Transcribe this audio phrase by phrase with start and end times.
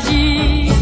[0.00, 0.81] Comienza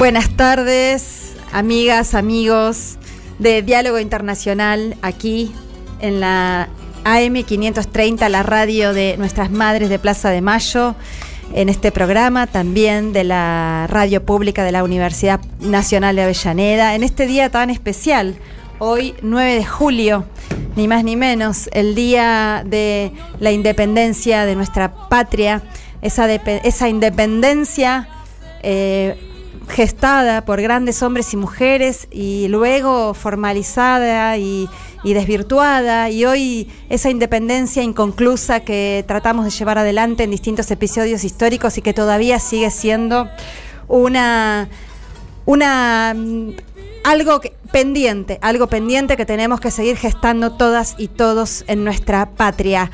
[0.00, 2.96] Buenas tardes, amigas, amigos
[3.38, 5.52] de Diálogo Internacional aquí
[6.00, 6.70] en la
[7.04, 10.94] AM530, la radio de nuestras madres de Plaza de Mayo,
[11.52, 17.02] en este programa también de la radio pública de la Universidad Nacional de Avellaneda, en
[17.02, 18.36] este día tan especial,
[18.78, 20.24] hoy 9 de julio,
[20.76, 25.60] ni más ni menos, el día de la independencia de nuestra patria,
[26.00, 28.08] esa, independencia.
[28.62, 29.26] Eh,
[29.70, 34.68] gestada por grandes hombres y mujeres y luego formalizada y,
[35.02, 36.10] desvirtuada.
[36.10, 41.82] Y hoy esa independencia inconclusa que tratamos de llevar adelante en distintos episodios históricos y
[41.82, 43.28] que todavía sigue siendo
[43.88, 44.68] una,
[45.46, 46.14] una
[47.04, 47.40] algo
[47.72, 52.90] pendiente, algo pendiente que tenemos que seguir gestando todas y todos en nuestra patria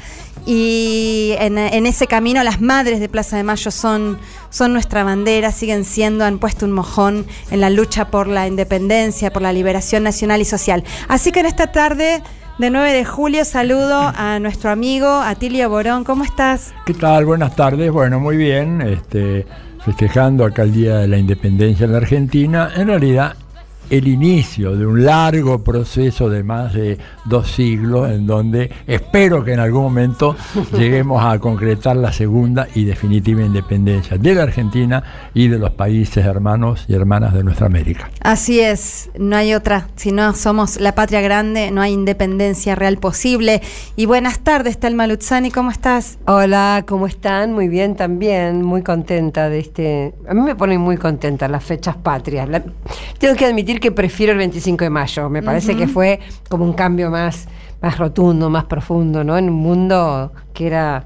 [0.47, 4.17] y en, ese camino las madres de Plaza de Mayo son,
[4.49, 9.33] son nuestra bandera, siguen siendo, han puesto un mojón en la lucha por la independencia,
[9.33, 10.85] por la liberación nacional y social.
[11.09, 12.23] Así que en esta tarde
[12.59, 16.05] de 9 de julio saludo a nuestro amigo Atilio Borón.
[16.05, 16.73] ¿Cómo estás?
[16.87, 17.25] ¿Qué tal?
[17.25, 17.91] Buenas tardes.
[17.91, 18.83] Bueno, muy bien.
[18.83, 19.45] Este,
[19.85, 22.71] festejando acá el Día de la Independencia en la Argentina.
[22.77, 23.35] En realidad
[23.91, 29.53] el inicio de un largo proceso de más de dos siglos en donde espero que
[29.53, 30.37] en algún momento
[30.77, 35.03] lleguemos a concretar la segunda y definitiva independencia de la Argentina
[35.35, 38.11] y de los países hermanos y hermanas de nuestra América.
[38.21, 39.89] Así es, no hay otra.
[39.97, 43.63] Si no somos la patria grande, no hay independencia real posible.
[43.95, 46.19] Y buenas tardes, Telma Luzzani, ¿cómo estás?
[46.27, 47.53] Hola, ¿cómo están?
[47.53, 50.15] Muy bien también, muy contenta de este...
[50.29, 52.49] A mí me ponen muy contenta las fechas patrias.
[53.19, 55.29] Tengo que admitir que prefiero el 25 de mayo.
[55.31, 57.49] Me parece que fue como un cambio más,
[57.83, 59.37] más rotundo, más profundo, ¿no?
[59.37, 61.05] En un mundo que era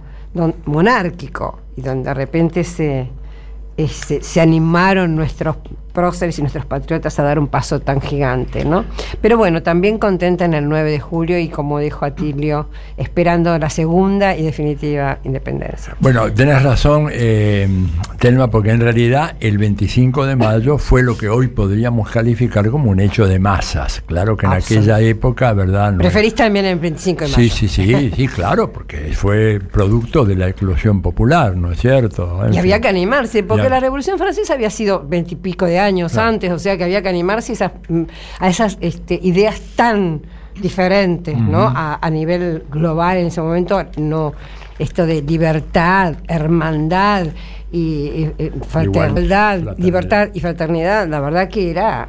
[0.65, 3.09] monárquico y donde de repente se,
[3.77, 5.57] este, se animaron nuestros
[5.91, 8.85] próceres y nuestros patriotas a dar un paso tan gigante, ¿no?
[9.21, 13.71] Pero bueno, también contenta en el 9 de julio y como dijo Atilio, esperando la
[13.71, 15.97] segunda y definitiva independencia.
[16.01, 17.69] Bueno, tenés razón, eh,
[18.19, 22.91] Telma, porque en realidad el 25 de mayo fue lo que hoy podríamos calificar como
[22.91, 24.03] un hecho de masas.
[24.07, 25.97] Claro que en aquella época, ¿verdad?
[25.97, 27.37] ¿Preferís también el 25 de mayo?
[27.37, 32.41] Sí, sí, sí, sí, claro, porque fue producto de la eclosión popular, ¿no es cierto?
[32.51, 36.59] y había que animarse, porque la Revolución Francesa había sido veintipico de años antes, o
[36.59, 37.53] sea que había que animarse
[38.39, 40.23] a esas este, ideas tan
[40.61, 41.73] diferentes, ¿no?
[41.75, 44.33] A, nivel global en ese momento, no
[44.79, 47.29] esto de libertad, hermandad
[47.71, 48.29] y,
[48.69, 52.09] fraternidad, libertad y fraternidad, la verdad que era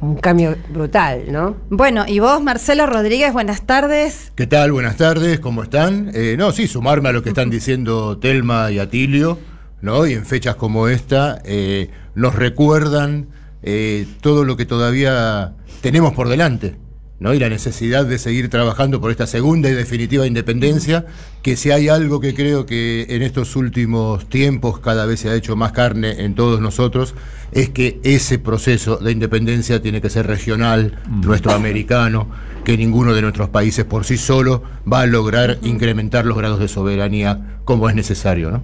[0.00, 1.56] un cambio brutal, ¿no?
[1.68, 4.32] Bueno, y vos, Marcelo Rodríguez, buenas tardes.
[4.34, 4.72] ¿Qué tal?
[4.72, 6.10] Buenas tardes, ¿cómo están?
[6.14, 9.38] Eh, no, sí, sumarme a lo que están diciendo Telma y Atilio,
[9.82, 10.06] ¿no?
[10.06, 13.28] Y en fechas como esta, eh, nos recuerdan
[13.62, 16.76] eh, todo lo que todavía tenemos por delante,
[17.18, 17.34] ¿no?
[17.34, 21.06] y la necesidad de seguir trabajando por esta segunda y definitiva independencia,
[21.42, 25.34] que si hay algo que creo que en estos últimos tiempos cada vez se ha
[25.34, 27.14] hecho más carne en todos nosotros,
[27.52, 32.28] es que ese proceso de independencia tiene que ser regional, nuestro americano,
[32.64, 36.68] que ninguno de nuestros países por sí solo va a lograr incrementar los grados de
[36.68, 38.50] soberanía como es necesario.
[38.50, 38.62] ¿no?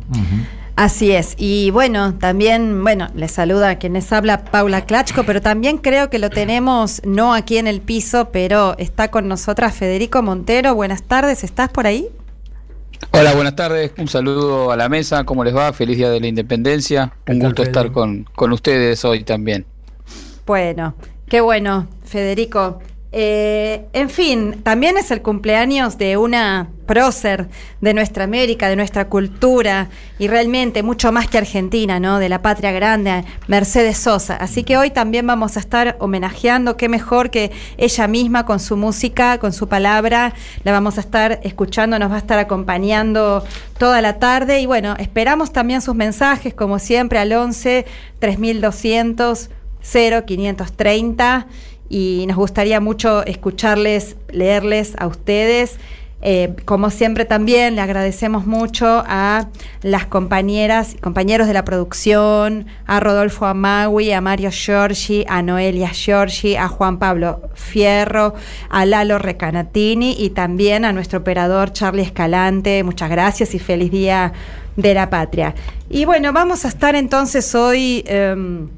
[0.76, 1.34] Así es.
[1.38, 6.19] Y bueno, también, bueno, les saluda a quienes habla Paula Klachko, pero también creo que
[6.19, 10.75] lo tenemos no aquí en el piso, pero está con nosotras Federico Montero.
[10.75, 12.11] Buenas tardes, ¿estás por ahí?
[13.12, 13.93] Hola, buenas tardes.
[13.96, 15.25] Un saludo a la mesa.
[15.25, 15.73] ¿Cómo les va?
[15.73, 17.11] Feliz Día de la Independencia.
[17.26, 19.64] Un gusto estar con, con ustedes hoy también.
[20.44, 20.94] Bueno,
[21.26, 22.81] qué bueno, Federico.
[23.19, 27.49] Eh, en fin, también es el cumpleaños de una prócer
[27.81, 32.19] de nuestra América, de nuestra cultura y realmente mucho más que Argentina, ¿no?
[32.19, 34.37] De la patria grande, Mercedes Sosa.
[34.37, 38.77] Así que hoy también vamos a estar homenajeando, qué mejor que ella misma con su
[38.77, 43.43] música, con su palabra, la vamos a estar escuchando, nos va a estar acompañando
[43.79, 47.87] toda la tarde y bueno, esperamos también sus mensajes como siempre al 11
[48.19, 49.49] 3200
[49.81, 51.47] 0530
[51.88, 55.79] y nos gustaría mucho escucharles, leerles a ustedes.
[56.23, 59.49] Eh, como siempre también le agradecemos mucho a
[59.83, 65.91] las compañeras y compañeros de la producción, a Rodolfo Amagui, a Mario Giorgi, a Noelia
[65.91, 68.35] Giorgi, a Juan Pablo Fierro,
[68.71, 72.83] a Lalo Recanatini y también a nuestro operador Charlie Escalante.
[72.83, 74.33] Muchas gracias y feliz día
[74.75, 75.55] de la patria.
[75.91, 78.03] Y bueno, vamos a estar entonces hoy...
[78.06, 78.69] Em,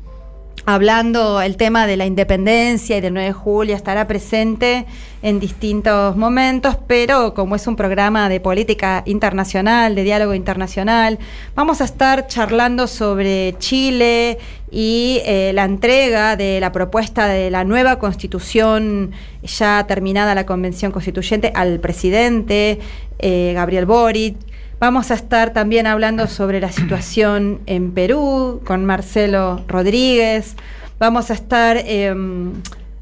[0.68, 4.84] hablando el tema de la independencia y del 9 de julio, estará presente
[5.22, 11.18] en distintos momentos, pero como es un programa de política internacional, de diálogo internacional,
[11.54, 14.36] vamos a estar charlando sobre Chile
[14.70, 19.12] y eh, la entrega de la propuesta de la nueva constitución,
[19.42, 22.78] ya terminada la convención constituyente, al presidente
[23.18, 24.36] eh, Gabriel Boric.
[24.80, 30.54] Vamos a estar también hablando sobre la situación en Perú con Marcelo Rodríguez.
[31.00, 32.52] Vamos a estar, em,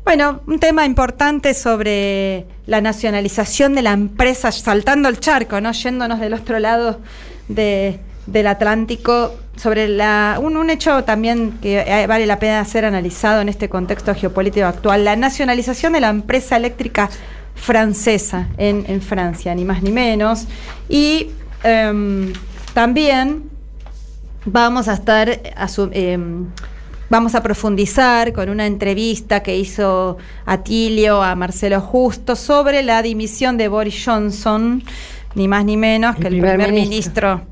[0.03, 5.73] bueno, un tema importante sobre la nacionalización de la empresa, saltando el charco, ¿no?
[5.73, 6.99] Yéndonos del otro lado
[7.47, 9.85] del Atlántico, sobre
[10.39, 15.05] un, hecho también que eh, vale la pena ser analizado en este contexto geopolítico actual,
[15.05, 17.11] la nacionalización de la empresa eléctrica
[17.55, 20.47] francesa en, en Francia, ni más ni menos.
[20.89, 21.33] Y
[21.63, 22.33] Em,
[22.75, 23.45] también
[24.45, 25.29] vamos a estar
[25.93, 26.47] em,
[27.09, 33.57] vamos a profundizar con una entrevista que hizo Atilio a Marcelo Justo sobre la dimisión
[33.57, 34.83] de Boris Johnson,
[35.35, 37.43] ni más ni menos que el primer, ministro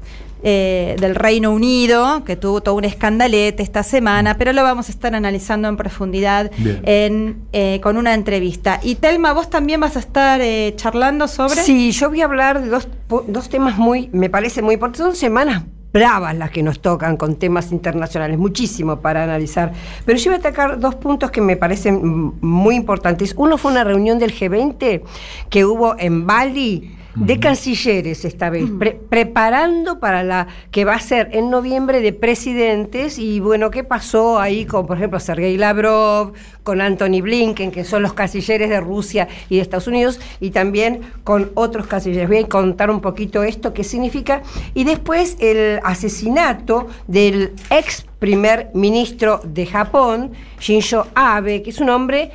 [0.47, 4.93] eh, del Reino Unido, que tuvo todo un escandalete esta semana, pero lo vamos a
[4.93, 6.51] estar analizando en profundidad
[6.83, 8.79] en, eh, con una entrevista.
[8.83, 11.63] Y Telma, vos también vas a estar eh, charlando sobre...
[11.63, 12.89] Sí, yo voy a hablar de dos,
[13.27, 15.63] dos temas muy, me parece muy importantes, son semanas
[15.95, 19.73] bravas las que nos tocan con temas internacionales, muchísimo para analizar.
[20.05, 23.33] Pero yo voy a atacar dos puntos que me parecen muy importantes.
[23.39, 25.01] Uno fue una reunión del G20
[25.49, 28.65] que hubo en Bali de cancilleres esta vez,
[29.09, 34.41] preparando para la que va a ser en noviembre de presidentes y bueno, ¿qué pasó
[34.41, 36.33] ahí con, por ejemplo, Sergei Lavrov,
[36.63, 41.01] con Anthony Blinken, que son los cancilleres de Rusia y de Estados Unidos, y también
[41.23, 42.29] con otros cancilleres?
[42.29, 44.43] Voy a contar un poquito esto, qué significa,
[44.75, 51.91] y después el asesinato del ex primer ministro de Japón, Shinzo Abe, que es un
[51.91, 52.31] hombre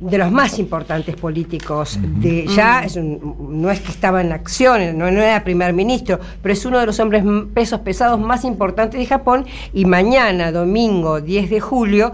[0.00, 5.06] de los más importantes políticos de ya es no es que estaba en acción no,
[5.06, 9.44] era primer ministro pero es uno de los hombres pesos pesados más importantes de Japón
[9.74, 12.12] y mañana domingo 10 de julio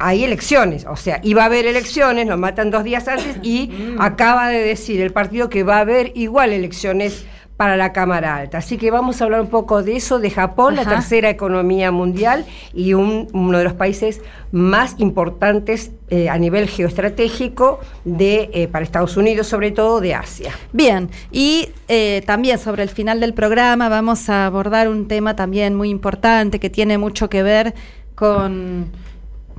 [0.00, 4.48] hay elecciones, o sea, iba a haber elecciones, lo matan dos días antes y acaba
[4.48, 7.26] de decir el partido que va a haber igual elecciones
[7.58, 8.58] para la Cámara Alta.
[8.58, 12.46] Así que vamos a hablar un poco de eso, de Japón, la tercera economía mundial
[12.72, 14.20] y uno de los países
[14.52, 20.52] más importantes eh, a nivel geoestratégico de, eh, para Estados Unidos, sobre todo de Asia.
[20.72, 25.74] Bien, y eh, también sobre el final del programa vamos a abordar un tema también
[25.74, 27.74] muy importante que tiene mucho que ver
[28.14, 28.92] con,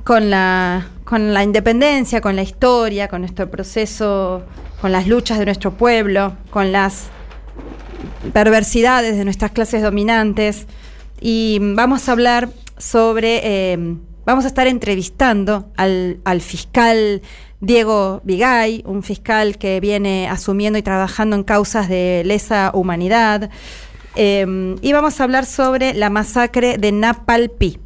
[0.04, 4.42] con, la, con la independencia, con la historia, con nuestro proceso,
[4.80, 7.10] con las luchas de nuestro pueblo, con las
[8.32, 10.66] perversidades de nuestras clases dominantes
[11.20, 17.20] y vamos a hablar sobre, eh, vamos a estar entrevistando al, fiscal
[17.60, 23.50] Diego Vigay, un fiscal que viene asumiendo y trabajando en causas de lesa humanidad.
[24.16, 27.78] Eh, y vamos a hablar sobre la masacre de Napalpí.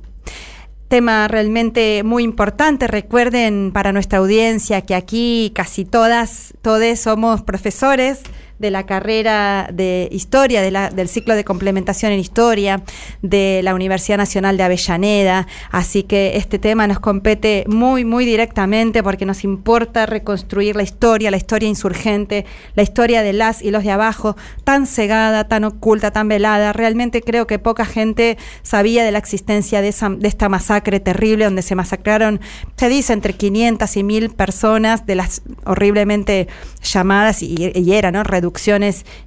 [0.88, 2.86] tema realmente muy importante.
[2.86, 8.22] Recuerden para nuestra audiencia que aquí casi todas, todos somos profesores
[8.64, 12.82] de la carrera de historia, de la, del ciclo de complementación en historia
[13.20, 15.46] de la Universidad Nacional de Avellaneda.
[15.70, 21.30] Así que este tema nos compete muy, muy directamente porque nos importa reconstruir la historia,
[21.30, 26.10] la historia insurgente, la historia de las y los de abajo, tan cegada, tan oculta,
[26.10, 26.72] tan velada.
[26.72, 31.44] Realmente creo que poca gente sabía de la existencia de, esa, de esta masacre terrible
[31.44, 32.40] donde se masacraron,
[32.76, 36.48] se dice, entre 500 y 1000 personas de las horriblemente
[36.82, 38.22] llamadas y, y era, ¿no?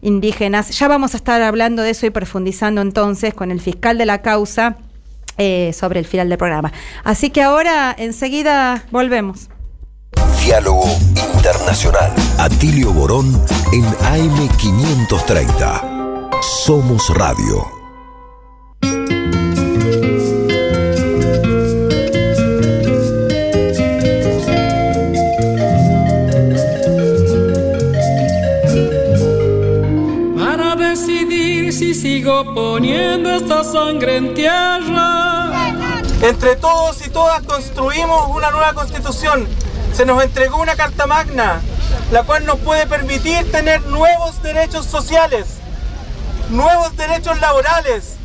[0.01, 0.77] Indígenas.
[0.77, 4.21] Ya vamos a estar hablando de eso y profundizando entonces con el fiscal de la
[4.21, 4.77] causa
[5.37, 6.71] eh, sobre el final del programa.
[7.03, 9.49] Así que ahora enseguida volvemos.
[10.43, 10.87] Diálogo
[11.35, 12.11] Internacional.
[12.37, 13.27] Atilio Borón
[13.73, 16.31] en AM530.
[16.41, 17.77] Somos Radio.
[32.01, 35.49] Sigo poniendo esta sangre en tierra.
[36.21, 39.47] Entre todos y todas construimos una nueva constitución.
[39.93, 41.59] Se nos entregó una carta magna,
[42.11, 45.57] la cual nos puede permitir tener nuevos derechos sociales,
[46.49, 48.17] nuevos derechos laborales,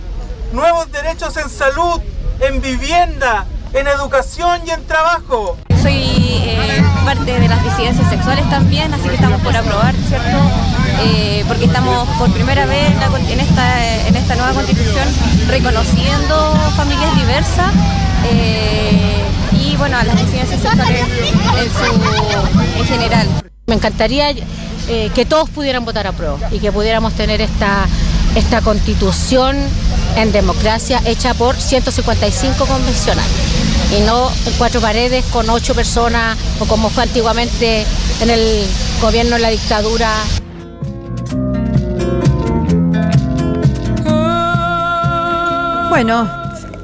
[0.53, 2.01] nuevos derechos en salud,
[2.41, 5.57] en vivienda, en educación y en trabajo.
[5.81, 5.95] Soy
[6.45, 10.62] eh, parte de las disidencias sexuales también, así que estamos por aprobar, ¿cierto?
[11.01, 12.91] Eh, porque estamos por primera vez
[13.29, 15.09] en, esta, en esta nueva constitución
[15.49, 17.73] reconociendo familias diversas
[18.31, 19.23] eh,
[19.53, 21.01] y bueno, a las disidencias sexuales
[21.59, 23.29] en, en general.
[23.67, 24.31] Me encantaría
[24.89, 27.87] eh, que todos pudieran votar a prueba y que pudiéramos tener esta,
[28.35, 29.57] esta constitución
[30.17, 33.33] en democracia hecha por 155 convencionales
[33.97, 37.87] y no en cuatro paredes con ocho personas o como fue antiguamente
[38.21, 38.67] en el
[39.01, 40.13] gobierno de la dictadura
[45.93, 46.27] Bueno,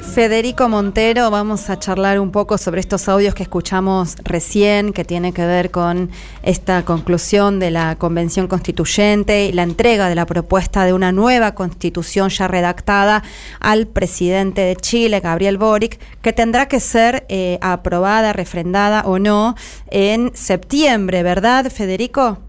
[0.02, 5.32] Federico Montero, vamos a charlar un poco sobre estos audios que escuchamos recién, que tiene
[5.32, 6.10] que ver con
[6.42, 11.54] esta conclusión de la Convención Constituyente y la entrega de la propuesta de una nueva
[11.54, 13.22] constitución ya redactada
[13.60, 19.54] al presidente de Chile, Gabriel Boric, que tendrá que ser eh, aprobada, refrendada o no
[19.90, 22.40] en septiembre, ¿verdad, Federico?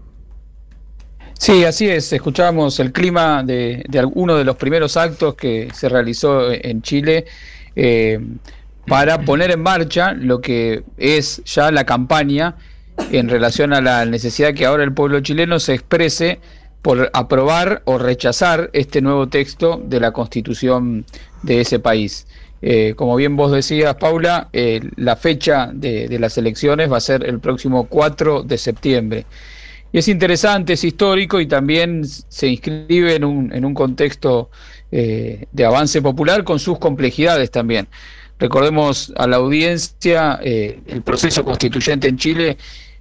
[1.40, 2.12] Sí, así es.
[2.12, 7.24] Escuchábamos el clima de, de uno de los primeros actos que se realizó en Chile
[7.74, 8.20] eh,
[8.86, 12.56] para poner en marcha lo que es ya la campaña
[13.10, 16.40] en relación a la necesidad que ahora el pueblo chileno se exprese
[16.82, 21.06] por aprobar o rechazar este nuevo texto de la constitución
[21.42, 22.26] de ese país.
[22.60, 27.00] Eh, como bien vos decías, Paula, eh, la fecha de, de las elecciones va a
[27.00, 29.24] ser el próximo 4 de septiembre.
[29.92, 34.50] Y es interesante, es histórico y también se inscribe en un, en un contexto
[34.92, 37.88] eh, de avance popular con sus complejidades también.
[38.38, 42.56] Recordemos a la audiencia, eh, el proceso constituyente en Chile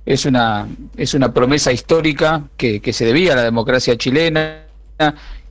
[0.05, 0.67] es una,
[0.98, 4.65] es una promesa histórica que, que se debía a la democracia chilena,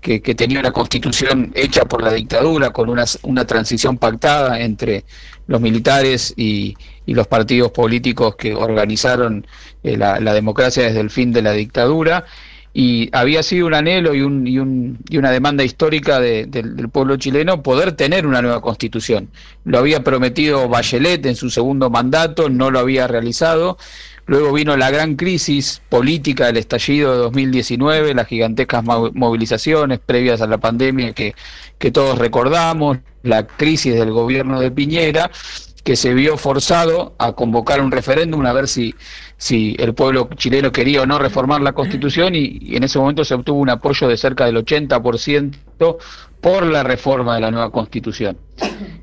[0.01, 5.05] que, que, tenía una constitución hecha por la dictadura, con una, una transición pactada entre
[5.49, 6.77] los militares y,
[7.07, 9.47] y los partidos políticos que organizaron
[9.83, 12.27] eh, la, democracia desde el fin de la dictadura.
[12.75, 16.89] Y había sido un anhelo y, un, y, un, y una demanda histórica de, del
[16.91, 19.31] pueblo chileno poder tener una nueva constitución.
[19.65, 23.79] Lo había prometido Bachelet en su segundo mandato, no lo había realizado.
[24.29, 30.47] Luego vino la gran crisis política del estallido de 2019, las gigantescas movilizaciones previas a
[30.47, 31.35] la pandemia que,
[31.91, 35.31] todos recordamos, la crisis del gobierno de Piñera,
[35.89, 38.95] que se vio forzado a convocar un referéndum a ver si,
[39.39, 43.33] si el pueblo chileno quería o no reformar la constitución y, en ese momento se
[43.33, 45.97] obtuvo un apoyo de cerca del 80%
[46.43, 48.37] por la reforma de la nueva constitución.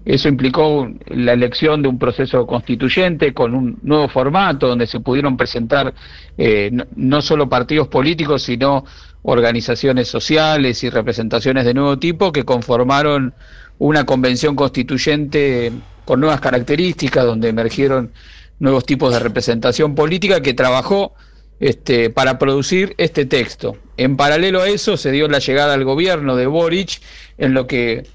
[0.06, 5.38] Eso implicó la elección de un proceso constituyente con un nuevo formato donde se pudieron
[5.38, 5.92] presentar
[6.38, 8.86] eh, no, solo partidos políticos, sino
[9.24, 13.34] organizaciones sociales y representaciones de nuevo tipo que conformaron
[13.80, 15.72] una convención constituyente
[16.06, 18.12] con nuevas características, donde emergieron
[18.60, 21.14] nuevos tipos de representación política que trabajó
[21.60, 23.78] este, para producir este texto.
[23.98, 27.02] En paralelo a eso se dio la llegada al gobierno de Boric,
[27.38, 28.06] en lo que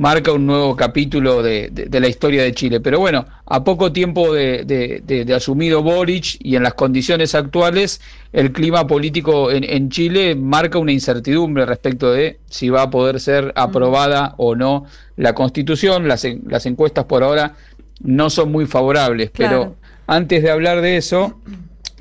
[0.00, 2.80] marca un nuevo capítulo de, de, de la historia de Chile.
[2.80, 8.00] Pero bueno, a poco tiempo de, de, asumido Boric y en las condiciones actuales,
[8.32, 13.20] el clima político en, en, Chile marca una incertidumbre respecto de si va a poder
[13.20, 16.08] ser aprobada o no la constitución.
[16.08, 17.56] Las, las encuestas por ahora
[18.02, 19.30] no son muy favorables.
[19.36, 19.76] Pero
[20.06, 21.38] antes de hablar de eso,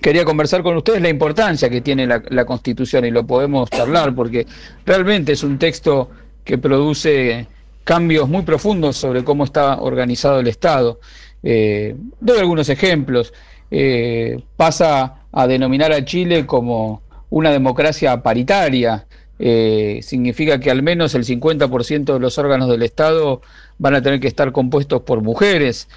[0.01, 4.47] quería conversar con ustedes la importancia que tiene la, Constitución y lo podemos charlar porque
[4.85, 6.09] realmente es un texto
[6.45, 7.45] que produce
[7.83, 10.99] cambios muy profundos sobre cómo está organizado el Estado.
[11.43, 13.33] Eh, doy algunos ejemplos.
[13.71, 19.05] Eh, pasa a denominar a Chile como una democracia paritaria.
[19.37, 23.41] Eh, significa que al menos el 50% de los órganos del Estado
[23.77, 25.87] van a tener que estar compuestos por mujeres.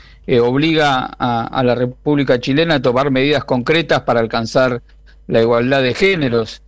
[0.41, 4.81] Obliga a, la República Chilena a tomar medidas concretas para alcanzar
[5.27, 6.63] la igualdad de géneros.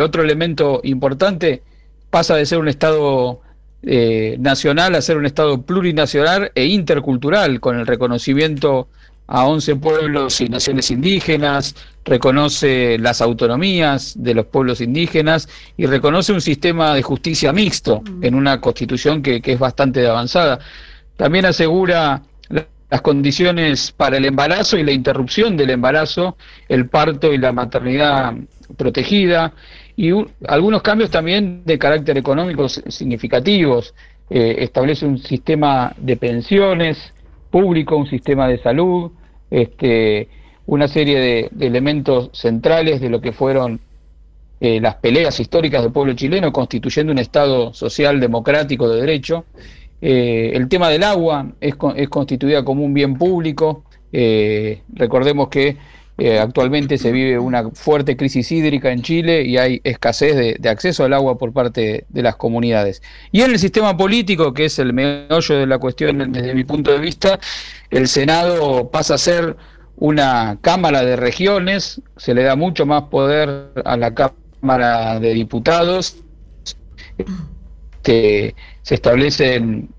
[0.00, 1.62] otro elemento importante
[2.08, 3.42] pasa de ser un Estado
[3.82, 8.88] nacional a ser un Estado plurinacional e intercultural, con el reconocimiento
[9.28, 16.32] a 11 pueblos y naciones indígenas, reconoce las autonomías de los pueblos indígenas y reconoce
[16.32, 20.58] un sistema de justicia mixto en una constitución que, es bastante avanzada.
[21.16, 27.36] También asegura las condiciones para el embarazo y la interrupción del embarazo, el parto y
[27.36, 28.32] la maternidad
[28.78, 29.52] protegida
[29.98, 30.12] y
[30.46, 33.92] algunos cambios también de carácter económico significativos.
[34.30, 37.12] Eh, establece un sistema de pensiones
[37.50, 39.10] público, un sistema de salud,
[39.50, 40.28] este,
[40.66, 43.80] una serie de, elementos centrales de lo que fueron
[44.60, 49.46] eh, las peleas históricas del pueblo chileno, constituyendo un Estado social, democrático, de derecho.
[50.00, 53.82] Eh, el tema del agua es, es, constituida como un bien público.
[54.12, 55.76] Eh, recordemos que
[56.40, 61.04] actualmente se vive una fuerte crisis hídrica en Chile y hay escasez de, de, acceso
[61.04, 63.02] al agua por parte de las comunidades.
[63.30, 66.90] Y en el sistema político, que es el meollo de la cuestión desde mi punto
[66.90, 67.38] de vista,
[67.90, 69.56] el Senado pasa a ser
[69.96, 76.16] una Cámara de Regiones, se le da mucho más poder a la Cámara de Diputados,
[78.02, 78.54] se
[78.88, 79.90] establecen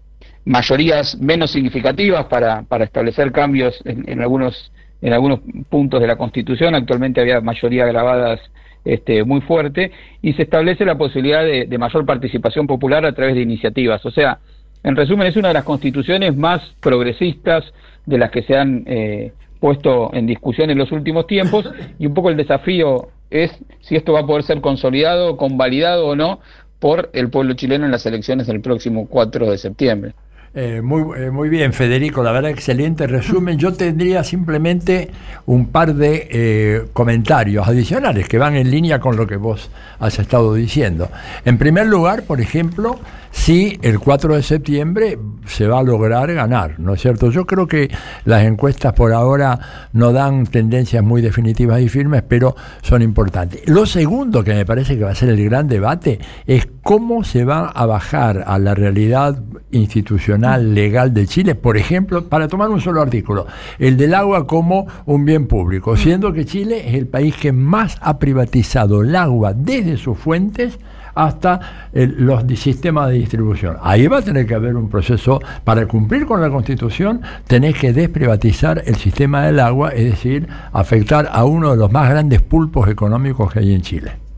[0.45, 5.39] mayorías menos significativas para, para establecer cambios en, algunos en algunos
[5.69, 8.39] puntos de la Constitución, actualmente había mayoría grabadas
[8.85, 9.91] este, muy fuerte,
[10.21, 14.05] y se establece la posibilidad de mayor participación popular a través de iniciativas.
[14.05, 14.39] O sea,
[14.83, 17.65] en resumen, es una de las constituciones más progresistas
[18.05, 22.13] de las que se han eh, puesto en discusión en los últimos tiempos y un
[22.13, 26.39] poco el desafío es si esto va a poder ser consolidado, convalidado o no
[26.79, 30.13] por el pueblo chileno en las elecciones del próximo 4 de septiembre.
[30.55, 33.59] Eh, muy, eh, muy bien, Federico, la verdad, excelente resumen.
[33.59, 35.11] Yo tendría simplemente
[35.45, 40.17] un par de eh, comentarios adicionales que van en línea con lo que vos has
[40.17, 41.09] estado diciendo.
[41.45, 42.99] En primer lugar, por ejemplo,
[43.31, 47.31] si el 4 de septiembre se va a lograr ganar, ¿no es cierto?
[47.31, 47.89] Yo creo que
[48.25, 49.59] las encuestas por ahora
[49.93, 53.67] no dan tendencias muy definitivas y firmes, pero son importantes.
[53.67, 57.45] Lo segundo que me parece que va a ser el gran debate es cómo se
[57.45, 62.81] va a bajar a la realidad institucional legal de Chile, por ejemplo, para tomar un
[62.81, 67.35] solo artículo, el del agua como un bien público, siendo que Chile es el país
[67.35, 70.79] que más ha privatizado el agua desde sus fuentes
[71.19, 71.59] hasta
[71.91, 73.77] los sistemas de distribución.
[73.81, 77.91] Ahí va a tener que haber un proceso para cumplir con la Constitución, tenés que
[77.91, 82.87] desprivatizar el sistema del agua, es decir, afectar a uno de los más grandes pulpos
[82.87, 84.28] económicos que hay en Chile.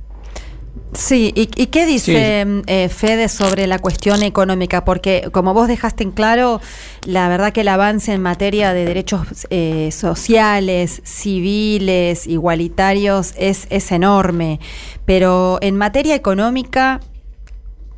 [0.94, 4.84] Sí, ¿y, qué dice eh, Fede sobre la cuestión económica?
[4.84, 6.60] Porque como vos dejaste en claro,
[7.06, 13.92] la verdad que el avance en materia de derechos eh, sociales, civiles, igualitarios es, es
[13.94, 14.60] enorme,
[15.06, 17.00] pero en materia económica,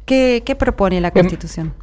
[0.05, 1.73] ¿qué, qué propone la Constitución?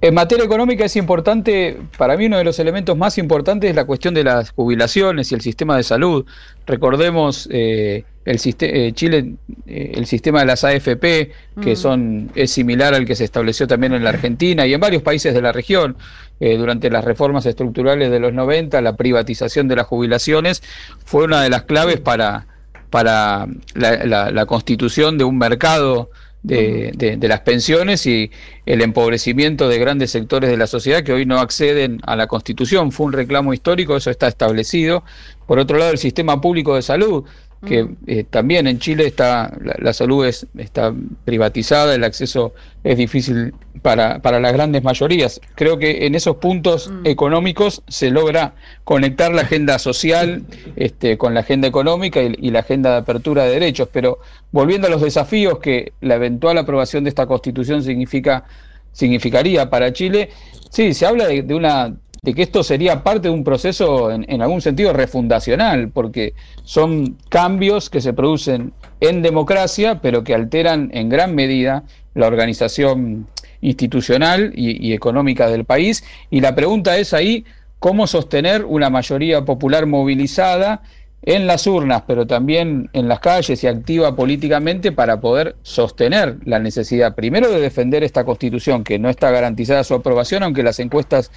[0.00, 3.84] En materia económica es importante, para mí uno de los elementos más importantes es la
[3.84, 6.26] cuestión de las jubilaciones y el sistema de salud.
[6.66, 9.34] Recordemos eh, el eh, Chile,
[9.66, 11.30] eh, el sistema de las AFP,
[11.60, 11.76] que mm.
[11.76, 15.34] son es similar al que se estableció también en la Argentina y en varios países
[15.34, 15.96] de la región.
[16.40, 20.60] durante las reformas estructurales de los 90, la privatización de las jubilaciones
[21.04, 22.46] fue una de las claves para,
[22.90, 26.10] para la constitución de un mercado
[26.42, 28.30] de, de, las pensiones y
[28.66, 32.90] el empobrecimiento de grandes sectores de la sociedad que hoy no acceden a la Constitución.
[32.90, 35.04] Fue un reclamo histórico, eso está establecido.
[35.46, 37.24] Por otro lado, el sistema público de salud
[37.66, 40.92] que eh, también en Chile está la, salud es, está
[41.24, 45.40] privatizada, el acceso es difícil para, para las grandes mayorías.
[45.54, 47.06] Creo que en esos puntos mm.
[47.06, 50.42] económicos se logra conectar la agenda social
[50.76, 53.88] este, con la agenda económica y, la agenda de apertura de derechos.
[53.92, 54.18] Pero
[54.50, 58.44] volviendo a los desafíos que la eventual aprobación de esta constitución significa
[58.92, 60.28] significaría para Chile,
[60.68, 64.60] sí, se habla de una de que esto sería parte de un proceso en, algún
[64.60, 71.34] sentido refundacional, porque son cambios que se producen en democracia, pero que alteran en gran
[71.34, 71.82] medida
[72.14, 73.26] la organización
[73.60, 76.04] institucional y, económica del país.
[76.30, 77.44] Y la pregunta es ahí,
[77.80, 80.82] cómo sostener una mayoría popular movilizada
[81.24, 86.58] en las urnas, pero también en las calles y activa políticamente para poder sostener la
[86.58, 91.30] necesidad, primero, de defender esta constitución, que no está garantizada su aprobación, aunque las encuestas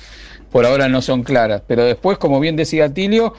[0.52, 3.34] por ahora no son claras, pero después, como bien decía Tilio,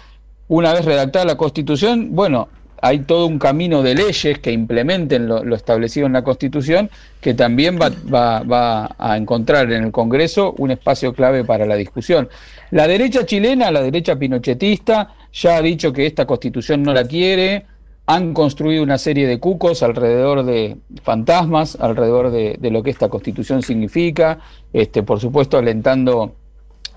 [0.48, 2.48] una vez redactada la constitución, bueno,
[2.82, 6.90] hay todo un camino de leyes que implementen lo, establecido en la Constitución,
[7.20, 12.28] que también va, a encontrar en el Congreso un espacio clave para la discusión.
[12.70, 17.66] La derecha chilena, la derecha pinochetista, ya ha dicho que esta Constitución no la quiere,
[18.06, 23.08] han construido una serie de cucos alrededor de fantasmas, alrededor de, de lo que esta
[23.08, 24.38] Constitución significa,
[24.72, 26.36] este, por supuesto alentando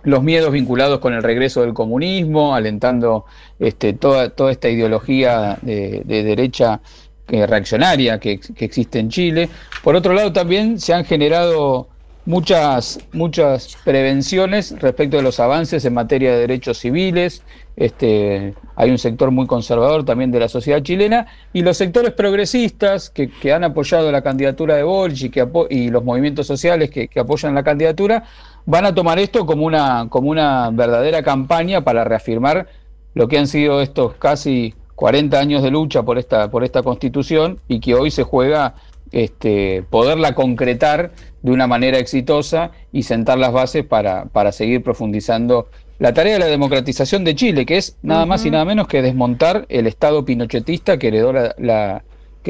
[0.03, 3.25] los miedos vinculados con el regreso del comunismo, alentando
[3.59, 6.81] este, toda, toda esta ideología de, derecha
[7.27, 9.49] reaccionaria que, existe en Chile.
[9.83, 11.87] Por otro lado, también se han generado
[12.25, 17.43] muchas, muchas prevenciones respecto de los avances en materia de derechos civiles.
[17.75, 23.09] Este, hay un sector muy conservador también de la sociedad chilena y los sectores progresistas
[23.09, 27.55] que, han apoyado la candidatura de Bolch y, que y los movimientos sociales que apoyan
[27.55, 28.25] la candidatura
[28.65, 32.67] van a tomar esto como una, como una verdadera campaña para reafirmar
[33.13, 37.59] lo que han sido estos casi 40 años de lucha por esta, por esta constitución
[37.67, 38.75] y que hoy se juega
[39.11, 45.67] este, poderla concretar de una manera exitosa y sentar las bases para, para seguir profundizando
[45.99, 49.01] la tarea de la democratización de Chile, que es nada más y nada menos que
[49.01, 52.03] desmontar el Estado pinochetista que heredó la,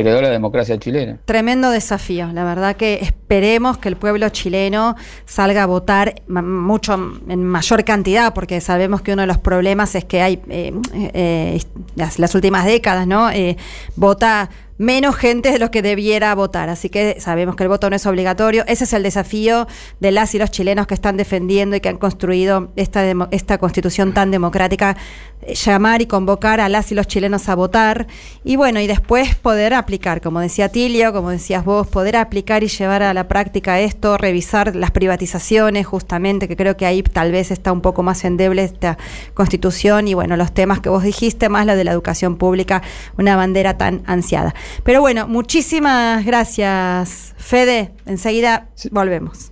[0.03, 1.17] que la democracia chilena.
[1.25, 2.31] Tremendo desafío.
[2.33, 6.93] La verdad que esperemos que el pueblo chileno salga a votar mucho
[7.27, 10.73] en mayor cantidad, porque sabemos que uno de los problemas es que hay eh,
[11.13, 11.61] eh,
[11.95, 13.29] las, últimas décadas, ¿no?
[13.29, 13.57] Eh,
[13.95, 16.69] vota menos gente de lo que debiera votar.
[16.69, 18.63] Así que sabemos que el voto no es obligatorio.
[18.65, 19.67] Ese es el desafío
[19.99, 24.13] de las y los chilenos que están defendiendo y que han construido esta, esta constitución
[24.13, 24.95] tan democrática.
[25.41, 28.07] Eh, llamar y convocar a las y los chilenos a votar
[28.43, 32.67] y bueno, y después poder aplicar, como decía Tilio, como decías vos, poder aplicar y
[32.67, 37.51] llevar a la práctica esto, revisar las privatizaciones justamente, que creo que ahí tal vez
[37.51, 38.97] está un poco más endeble esta
[39.33, 42.81] constitución y bueno, los temas que vos dijiste, más la de la educación pública,
[43.17, 44.53] una bandera tan ansiada.
[44.83, 47.93] Pero bueno, muchísimas gracias, Fede.
[48.05, 49.51] Enseguida volvemos.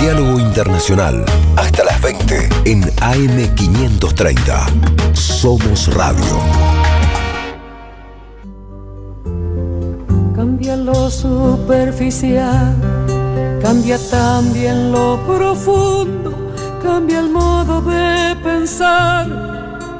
[0.00, 1.24] Diálogo Internacional,
[1.56, 5.14] hasta las 20 en AM530.
[5.14, 6.40] Somos Radio.
[10.34, 12.74] Cambia lo superficial,
[13.62, 16.32] cambia también lo profundo,
[16.82, 19.28] cambia el modo de pensar,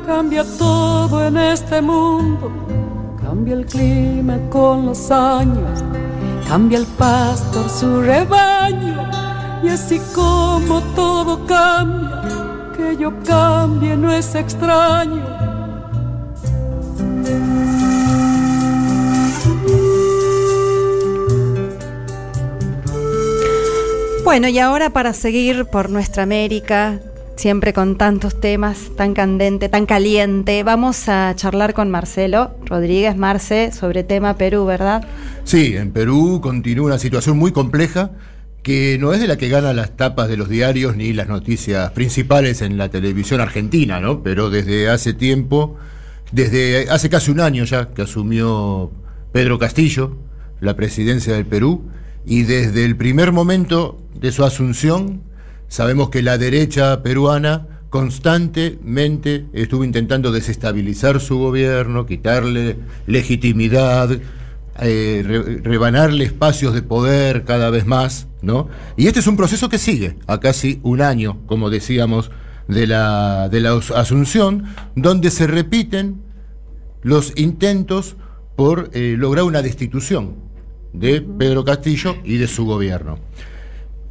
[0.04, 2.71] cambia todo en este mundo
[3.32, 5.82] Cambia el clima con los años,
[6.46, 9.08] cambia el pastor su rebaño,
[9.62, 15.24] y así como todo cambia, que yo cambie no es extraño.
[24.24, 27.00] Bueno, y ahora para seguir por nuestra América,
[27.36, 30.62] siempre con tantos temas, tan candente, tan caliente.
[30.62, 35.04] Vamos a charlar con Marcelo Rodríguez Marce sobre tema Perú, ¿verdad?
[35.44, 38.10] Sí, en Perú continúa una situación muy compleja
[38.62, 41.90] que no es de la que gana las tapas de los diarios ni las noticias
[41.90, 44.22] principales en la televisión argentina, ¿no?
[44.22, 45.76] Pero desde hace tiempo,
[46.30, 48.92] desde hace casi un año ya que asumió
[49.32, 50.16] Pedro Castillo
[50.60, 51.88] la presidencia del Perú
[52.24, 55.22] y desde el primer momento de su asunción
[55.72, 64.10] Sabemos que la derecha peruana constantemente estuvo intentando desestabilizar su gobierno, quitarle legitimidad,
[64.82, 68.68] eh, rebanarle espacios de poder cada vez más, ¿no?
[68.98, 72.30] Y este es un proceso que sigue a casi un año, como decíamos,
[72.68, 76.20] de la, de la asunción, donde se repiten
[77.00, 78.16] los intentos
[78.56, 80.34] por eh, lograr una destitución
[80.92, 83.18] de Pedro Castillo y de su gobierno.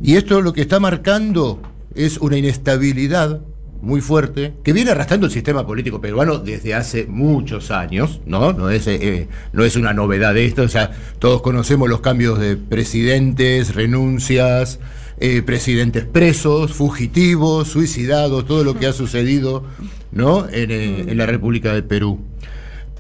[0.04, 1.62] Y esto lo que está marcando
[1.94, 3.42] es una inestabilidad
[3.82, 8.54] muy fuerte que viene arrastrando el sistema político peruano desde hace muchos años, ¿no?
[8.54, 12.58] No es, eh, no es una novedad esto, o sea, todos conocemos los cambios de
[12.58, 14.80] presidentes, renuncias,
[15.20, 19.64] eh, presidentes presos, fugitivos, suicidados, todo lo que ha sucedido,
[20.12, 20.48] ¿no?
[20.50, 22.20] En, eh, en la República del Perú.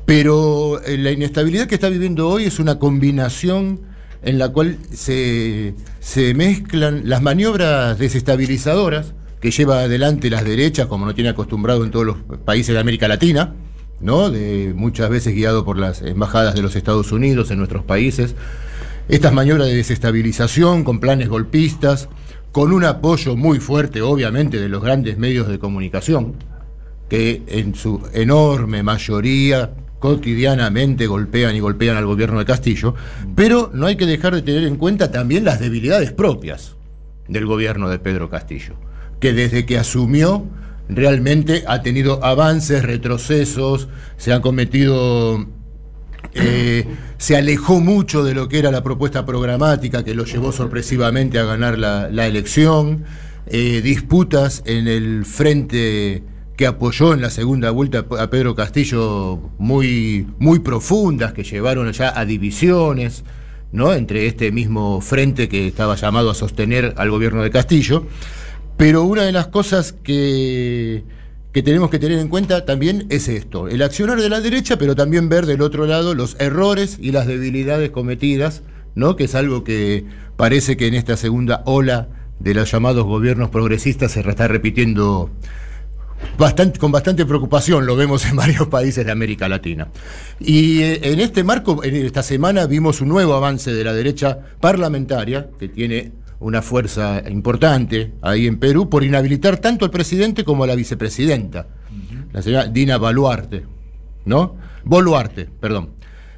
[0.05, 3.90] Pero la inestabilidad que está viviendo hoy es una combinación
[4.23, 5.73] en la cual se,
[6.35, 12.05] mezclan las maniobras desestabilizadoras que lleva adelante las derechas, como no tiene acostumbrado en todos
[12.05, 13.55] los países de América Latina,
[13.99, 14.29] ¿no?
[14.29, 18.35] De, muchas veces guiado por las embajadas de los Estados Unidos en nuestros países.
[19.07, 22.07] Estas maniobras de desestabilización con planes golpistas,
[22.51, 26.35] con un apoyo muy fuerte, obviamente, de los grandes medios de comunicación,
[27.09, 32.95] que en su enorme mayoría cotidianamente golpean y golpean al gobierno de Castillo,
[33.35, 36.75] pero no hay que dejar de tener en cuenta también las debilidades propias
[37.27, 38.73] del gobierno de Pedro Castillo,
[39.19, 40.47] que desde que asumió
[40.89, 45.45] realmente ha tenido avances, retrocesos, se han cometido
[46.33, 46.85] eh,
[47.19, 51.43] se alejó mucho de lo que era la propuesta programática que lo llevó sorpresivamente a
[51.43, 53.05] ganar la, la elección,
[53.45, 56.23] eh, disputas en el frente
[56.61, 62.13] que apoyó en la segunda vuelta a Pedro Castillo muy, muy profundas, que llevaron ya
[62.15, 63.23] a divisiones,
[63.71, 63.95] ¿no?
[63.95, 68.05] entre este mismo frente que estaba llamado a sostener al gobierno de Castillo.
[68.77, 71.03] Pero una de las cosas que,
[71.51, 74.95] que tenemos que tener en cuenta también es esto, el accionar de la derecha, pero
[74.95, 78.61] también ver del otro lado los errores y las debilidades cometidas,
[78.93, 79.15] ¿no?
[79.15, 80.05] que es algo que
[80.37, 85.31] parece que en esta segunda ola de los llamados gobiernos progresistas se está repitiendo
[86.37, 89.87] Bastante, con bastante preocupación lo vemos en varios países de América Latina.
[90.39, 94.39] Y eh, en este marco, en esta semana vimos un nuevo avance de la derecha
[94.59, 100.63] parlamentaria, que tiene una fuerza importante ahí en Perú, por inhabilitar tanto al presidente como
[100.63, 101.67] a la vicepresidenta,
[102.33, 103.63] la señora Dina Baluarte,
[104.25, 104.55] ¿no?
[104.83, 105.91] Boluarte, perdón.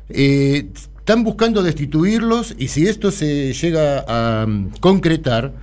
[0.09, 0.67] Eh,
[0.97, 5.53] están buscando destituirlos y si esto se llega a mm, concretar,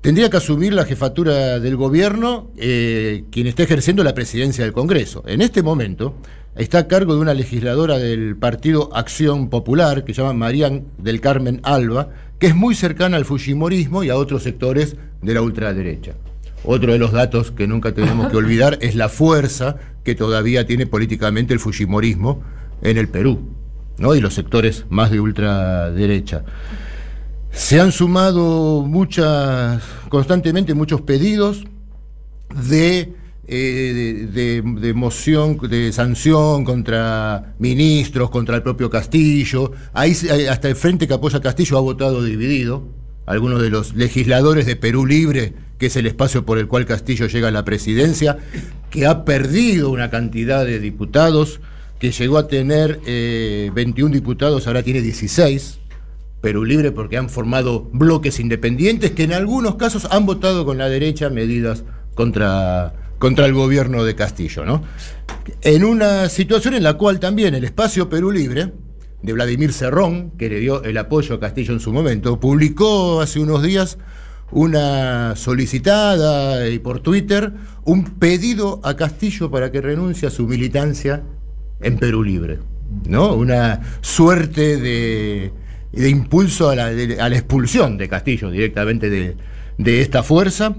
[0.00, 5.22] tendría que asumir la jefatura del gobierno eh, quien está ejerciendo la presidencia del Congreso.
[5.26, 6.14] En este momento
[6.56, 11.20] está a cargo de una legisladora del Partido Acción Popular, que se llama Marían del
[11.20, 16.14] Carmen Alba, que es muy cercana al Fujimorismo y a otros sectores de la ultraderecha.
[16.64, 20.86] Otro de los datos que nunca tenemos que olvidar es la fuerza que todavía tiene
[20.86, 22.42] políticamente el Fujimorismo
[22.82, 23.50] en el Perú,
[23.98, 24.14] ¿no?
[24.14, 26.44] y los sectores más de ultraderecha.
[27.52, 31.64] Se han sumado muchas, constantemente muchos pedidos
[32.68, 33.12] de,
[33.46, 39.72] eh, de, moción, de sanción contra ministros, contra el propio Castillo.
[39.92, 40.16] Ahí
[40.48, 42.84] hasta el frente que apoya Castillo ha votado dividido.
[43.26, 47.26] Algunos de los legisladores de Perú Libre, que es el espacio por el cual Castillo
[47.26, 48.38] llega a la presidencia,
[48.90, 51.60] que ha perdido una cantidad de diputados,
[52.00, 55.80] que llegó a tener 21 eh, diputados, ahora tiene 16
[56.40, 60.88] Perú Libre porque han formado bloques independientes que en algunos casos han votado con la
[60.88, 64.64] derecha medidas contra, contra el gobierno de Castillo.
[64.64, 64.82] ¿no?
[65.62, 68.72] En una situación en la cual también el espacio Perú Libre,
[69.22, 73.38] de Vladimir Cerrón, que le dio el apoyo a Castillo en su momento, publicó hace
[73.38, 73.98] unos días
[74.50, 77.52] una solicitada y por Twitter
[77.84, 81.22] un pedido a Castillo para que renuncie a su militancia
[81.80, 82.58] en Perú Libre.
[83.06, 83.34] ¿no?
[83.34, 85.52] Una suerte de
[85.92, 89.36] de impulso a la, a la expulsión de Castillo directamente de,
[89.78, 90.74] de esta fuerza,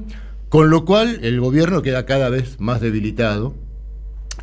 [0.50, 3.56] con lo cual el gobierno queda cada vez más debilitado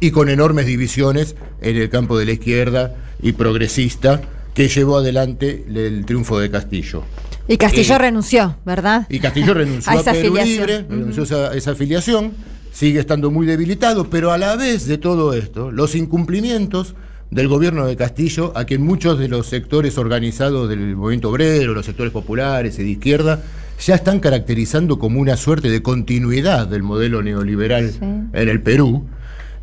[0.01, 4.21] y con enormes divisiones en el campo de la izquierda y progresista
[4.55, 7.05] que llevó adelante el triunfo de Castillo.
[7.47, 9.07] Y Castillo eh, renunció, ¿verdad?
[9.09, 12.33] Y Castillo renunció a, esa Perú Libre, renunció a esa afiliación,
[12.73, 16.95] sigue estando muy debilitado, pero a la vez de todo esto, los incumplimientos
[17.31, 21.87] del gobierno de Castillo, a quien muchos de los sectores organizados del movimiento obrero, los
[21.87, 23.43] sectores populares y de izquierda,
[23.81, 27.93] ya están caracterizando como una suerte de continuidad del modelo neoliberal
[28.33, 29.07] en el Perú.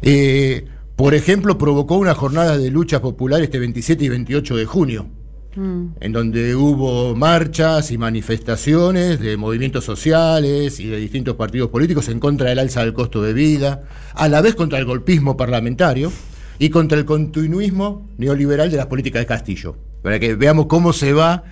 [0.02, 5.08] Eh, por ejemplo, provocó una jornada de lucha popular este 27 y 28 de junio,
[5.56, 5.86] mm.
[6.00, 12.20] en donde hubo marchas y manifestaciones de movimientos sociales y de distintos partidos políticos en
[12.20, 16.12] contra del alza del costo de vida, a la vez contra el golpismo parlamentario
[16.60, 19.76] y contra el continuismo neoliberal de las políticas de Castillo.
[20.02, 21.44] Para que veamos cómo se va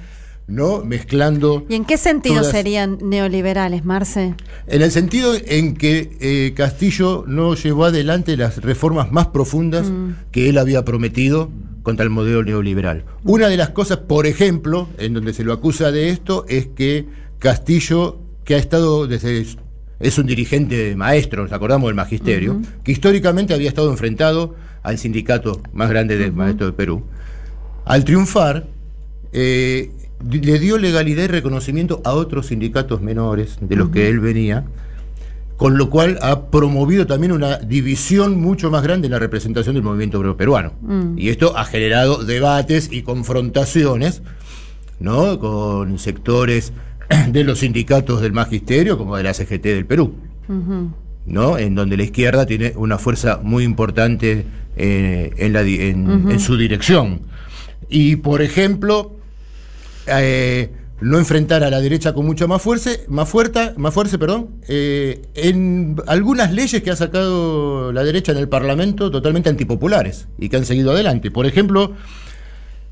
[0.47, 0.83] ¿no?
[0.83, 1.65] mezclando.
[1.69, 4.35] ¿Y en qué sentido serían neoliberales, Marce?
[4.67, 10.31] En el sentido en que eh, Castillo no llevó adelante las reformas más profundas mm.
[10.31, 11.49] que él había prometido
[11.81, 13.05] contra el modelo neoliberal.
[13.23, 17.07] Una de las cosas, por ejemplo, en donde se lo acusa de esto, es que
[17.39, 19.45] Castillo, que ha estado desde
[19.99, 25.61] es un dirigente maestro, nos acordamos del magisterio, que históricamente había estado enfrentado al sindicato
[25.73, 27.03] más grande del maestro de Perú.
[27.85, 28.67] Al triunfar,
[29.31, 29.91] eh,
[30.29, 34.65] le dio legalidad y reconocimiento a otros sindicatos menores de los que él venía,
[35.57, 39.83] con lo cual ha promovido también una división mucho más grande en la representación del
[39.83, 40.73] movimiento obrero peruano.
[40.81, 41.17] Mm.
[41.17, 44.21] Y esto ha generado debates y confrontaciones
[44.99, 45.39] ¿no?
[45.39, 46.73] con sectores
[47.29, 50.15] de los sindicatos del magisterio como de la CGT del Perú,
[51.25, 51.57] ¿no?
[51.57, 57.21] en donde la izquierda tiene una fuerza muy importante eh, en, la, en, su dirección.
[57.89, 59.15] Y, por ejemplo,
[60.07, 64.49] eh, no enfrentar a la derecha con mucha más fuerza, más fuerza, más fuerza, perdón,
[64.67, 70.49] eh, en algunas leyes que ha sacado la derecha en el Parlamento totalmente antipopulares y
[70.49, 71.29] que han seguido adelante.
[71.29, 71.93] Por ejemplo,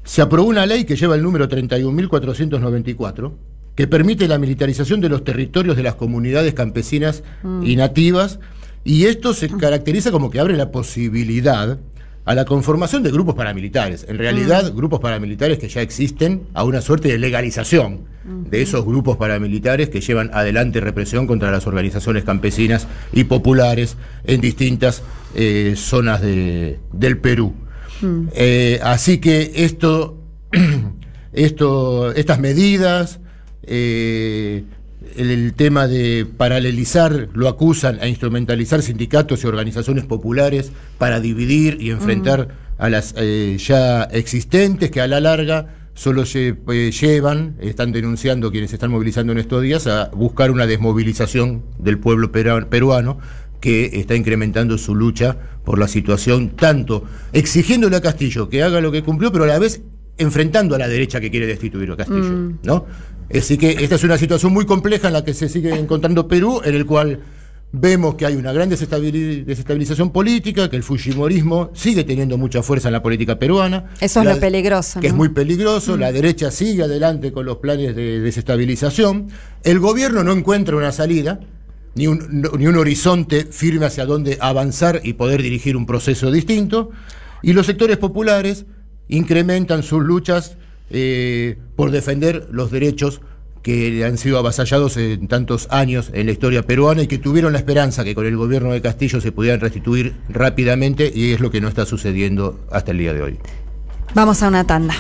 [0.03, 3.31] se aprobó una ley que lleva el número 31.494
[3.75, 7.23] que permite la militarización de los territorios de las comunidades campesinas
[7.63, 8.39] y nativas
[8.83, 11.79] y esto se caracteriza como que abre la posibilidad
[12.23, 14.05] a la conformación de grupos paramilitares.
[14.07, 19.17] En realidad, grupos paramilitares que ya existen, a una suerte de legalización de esos grupos
[19.17, 25.01] paramilitares que llevan adelante represión contra las organizaciones campesinas y populares en distintas
[25.33, 27.53] eh, zonas de- del Perú.
[28.35, 30.21] Eh, así que esto,
[31.33, 33.19] esto, estas medidas,
[33.63, 34.63] eh,
[35.15, 41.77] el, el tema de paralelizar, lo acusan a instrumentalizar sindicatos y organizaciones populares para dividir
[41.81, 47.55] y enfrentar a las eh, ya existentes que a la larga solo lle- eh, llevan,
[47.59, 53.19] están denunciando quienes están movilizando en estos días, a buscar una desmovilización del pueblo peruano
[53.59, 58.91] que está incrementando su lucha por la situación, tanto exigiéndole a Castillo que haga lo
[58.91, 59.81] que cumplió, pero a la vez
[60.17, 62.85] enfrentando a la derecha que quiere destituir a Castillo, ¿no?
[63.33, 66.61] Así que esta es una situación muy compleja en la que se sigue encontrando Perú,
[66.63, 67.19] en el cual
[67.73, 72.89] vemos que hay una gran desestabili- desestabilización política, que el fujimorismo sigue teniendo mucha fuerza
[72.89, 73.85] en la política peruana.
[74.01, 74.99] Eso es La- lo peligroso.
[74.99, 79.27] que es muy peligroso, la derecha sigue adelante con los planes de desestabilización,
[79.63, 81.39] el gobierno no encuentra una salida,
[81.95, 86.29] ni un, no- ni un horizonte firme hacia dónde avanzar y poder dirigir un proceso
[86.31, 86.89] distinto,
[87.41, 88.65] y los sectores populares
[89.07, 90.57] incrementan sus luchas
[90.89, 93.21] eh, por defender los derechos
[93.61, 97.59] que han sido avasallados en tantos años en la historia peruana y que tuvieron la
[97.59, 101.61] esperanza que con el gobierno de Castillo se pudieran restituir rápidamente y es lo que
[101.61, 103.39] no está sucediendo hasta el día de hoy.
[104.15, 104.95] Vamos a una tanda.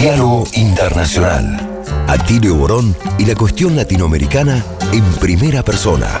[0.00, 1.58] Diálogo Internacional.
[2.06, 6.20] Atilio Borón y la cuestión latinoamericana en primera persona.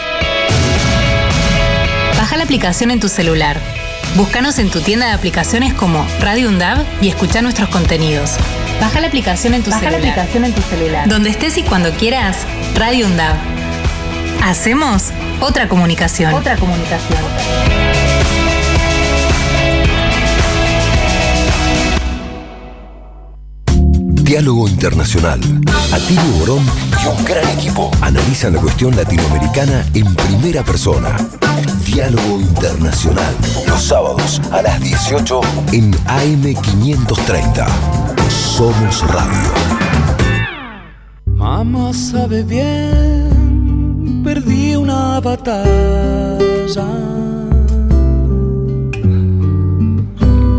[2.51, 3.57] Baja la aplicación en tu celular.
[4.17, 8.31] Búscanos en tu tienda de aplicaciones como Radio Undab y escucha nuestros contenidos.
[8.81, 10.19] Baja la aplicación en tu Baja la celular.
[10.19, 11.07] aplicación en tu celular.
[11.07, 12.39] Donde estés y cuando quieras,
[12.75, 13.37] Radio Undab.
[14.43, 16.33] Hacemos otra comunicación.
[16.33, 17.19] Otra comunicación.
[24.23, 25.39] Diálogo Internacional.
[25.93, 26.65] Atilio Borón
[27.01, 31.15] y un gran equipo analizan la cuestión latinoamericana en primera persona.
[31.93, 33.35] Diálogo Internacional.
[33.67, 35.41] Los sábados a las 18
[35.73, 37.67] en AM530.
[38.29, 39.51] Somos Radio.
[41.25, 46.87] Mamá sabe bien, perdí una batalla.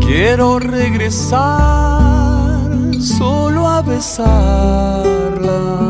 [0.05, 1.39] Quiero regresar
[2.99, 5.82] solo a besarla.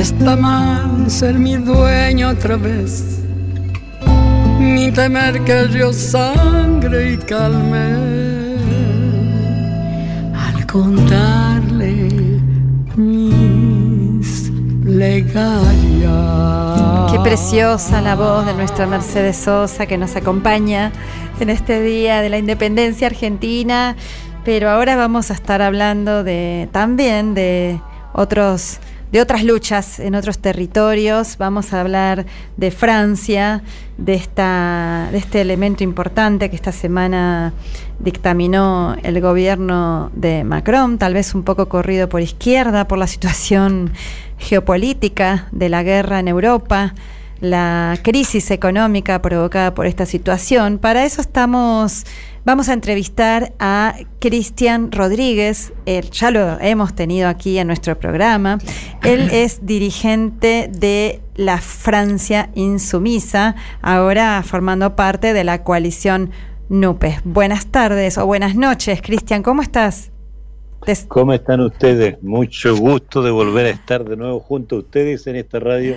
[0.00, 3.20] Está mal ser mi dueño otra vez,
[4.58, 7.96] ni temer que yo sangre y calme
[10.34, 12.08] al contarle
[12.96, 14.50] mis
[14.84, 16.10] legarias.
[17.12, 20.92] Qué preciosa la voz de nuestra Mercedes Sosa que nos acompaña
[21.40, 23.96] en este día de la independencia argentina.
[24.46, 26.24] Pero ahora vamos a estar hablando
[26.72, 27.78] también de
[28.14, 28.80] otros
[29.12, 31.36] de otras luchas en otros territorios.
[31.38, 33.62] Vamos a hablar de Francia,
[33.98, 37.52] de, esta, de este elemento importante que esta semana
[37.98, 43.92] dictaminó el gobierno de Macron, tal vez un poco corrido por izquierda por la situación
[44.38, 46.94] geopolítica de la guerra en Europa,
[47.40, 50.78] la crisis económica provocada por esta situación.
[50.78, 52.04] Para eso estamos
[52.42, 58.58] Vamos a entrevistar a Cristian Rodríguez, él, ya lo hemos tenido aquí en nuestro programa.
[59.04, 66.30] Él es dirigente de la Francia Insumisa, ahora formando parte de la coalición
[66.70, 67.20] NUPE.
[67.24, 70.10] Buenas tardes o buenas noches, Cristian, ¿cómo estás?
[71.08, 72.22] ¿Cómo están ustedes?
[72.22, 75.96] Mucho gusto de volver a estar de nuevo junto a ustedes en esta radio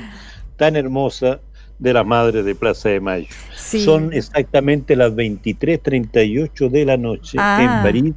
[0.58, 1.40] tan hermosa
[1.84, 3.28] de la Madre de Plaza de Mayo.
[3.54, 7.60] Son exactamente las 23.38 de la noche Ah.
[7.62, 8.14] en París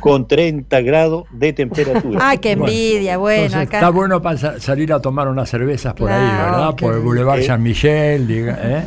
[0.00, 2.18] con 30 grados de temperatura.
[2.22, 3.78] Ah, qué envidia, bueno, Entonces, acá.
[3.78, 6.74] Está bueno para sa- salir a tomar unas cervezas por ahí, ¿verdad?
[6.76, 7.42] Por el Boulevard.
[7.42, 8.84] San Michel, diga, ¿eh?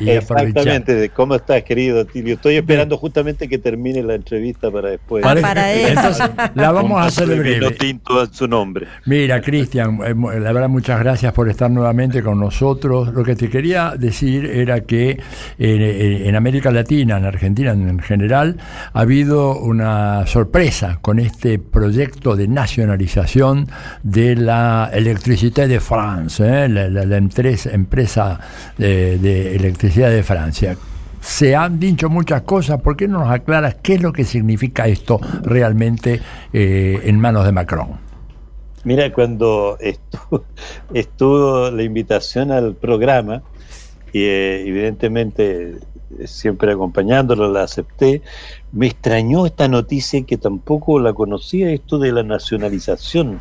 [0.00, 0.48] y, y aprovechar.
[0.48, 2.34] Exactamente, ¿cómo estás querido Tilio?
[2.34, 5.22] Estoy esperando justamente que termine la entrevista para después.
[5.22, 5.88] Para eso.
[5.88, 7.70] Entonces, la vamos a hacer breve.
[7.72, 8.86] tinto a su nombre.
[9.06, 13.12] Mira, Cristian, eh, la verdad muchas gracias por estar nuevamente con nosotros.
[13.12, 15.18] Lo que te quería decir era que
[15.58, 18.56] en, en- en América Latina, en Argentina en general,
[18.92, 23.68] ha habido una sorpresa con este proyecto de nacionalización
[24.02, 26.68] de la Electricité de France, ¿eh?
[26.68, 28.40] la, la- empresa,
[28.76, 30.76] de, electricidad de Francia.
[31.20, 34.86] Se han dicho muchas cosas, ¿por qué no nos aclaras qué es lo que significa
[34.86, 36.20] esto realmente
[36.52, 37.88] eh, en manos de Macron?
[38.84, 40.44] Mira, cuando estuvo,
[40.94, 43.42] estuvo la invitación al programa,
[44.12, 45.76] y eh, evidentemente
[46.24, 48.22] siempre acompañándolo la acepté,
[48.72, 53.40] me extrañó esta noticia que tampoco la conocía, esto de la nacionalización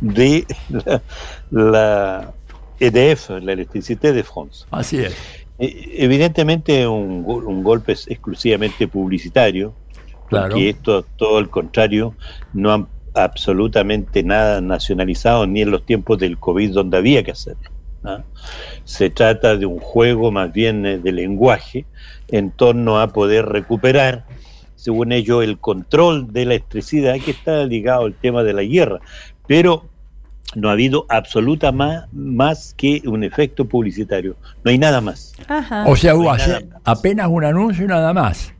[0.00, 1.02] de la,
[1.50, 2.34] la
[2.80, 4.64] EDF, la Electricité de France.
[4.70, 5.14] Así es.
[5.58, 9.74] Eh, Evidentemente un, un golpe es exclusivamente publicitario,
[10.28, 10.50] Claro.
[10.50, 12.14] porque esto, todo el contrario,
[12.52, 17.70] no han absolutamente nada nacionalizado ni en los tiempos del COVID donde había que hacerlo.
[18.04, 18.22] ¿Ah?
[18.84, 21.84] Se trata de un juego más bien eh, de lenguaje
[22.28, 24.24] en torno a poder recuperar,
[24.76, 29.00] según ellos, el control de la electricidad que está ligado al tema de la guerra.
[29.46, 29.84] Pero
[30.54, 34.36] no ha habido absoluta más, más que un efecto publicitario.
[34.64, 35.34] No hay nada más.
[35.46, 35.84] Ajá.
[35.86, 36.42] O sea, hubo No
[36.84, 38.52] apenas un anuncio y nada más.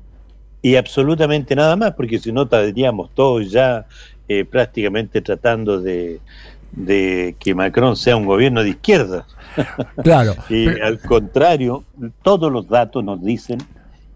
[0.61, 3.87] y absolutamente nada más, porque si no estaríamos todos ya
[4.29, 6.21] eh, prácticamente tratando de,
[6.73, 9.27] de que Macron sea un gobierno de izquierda.
[10.03, 10.35] Claro.
[10.49, 11.85] y al contrario,
[12.23, 13.59] todos los datos nos dicen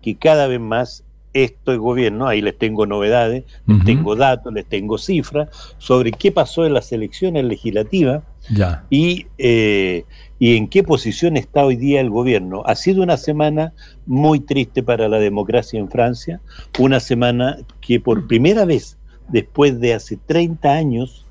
[0.01, 4.99] que cada vez más estos gobiernos, ahí les tengo novedades, les tengo datos, les tengo
[4.99, 5.49] cifras
[5.79, 8.85] sobre qué pasó en las elecciones legislativas Ya.
[8.91, 10.05] y, eh,
[10.39, 12.63] y en qué posición está hoy día el gobierno.
[12.67, 13.73] Ha sido una semana
[14.07, 16.41] muy triste para la democracia en Francia,
[16.79, 18.99] una semana que por primera vez
[19.29, 21.25] después de hace 30 años,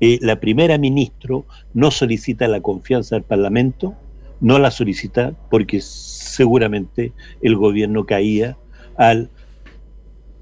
[0.00, 1.44] eh, la primera ministro
[1.74, 3.94] no solicita la confianza del Parlamento,
[4.40, 8.56] no la solicita porque seguramente el gobierno caía
[8.96, 9.30] al,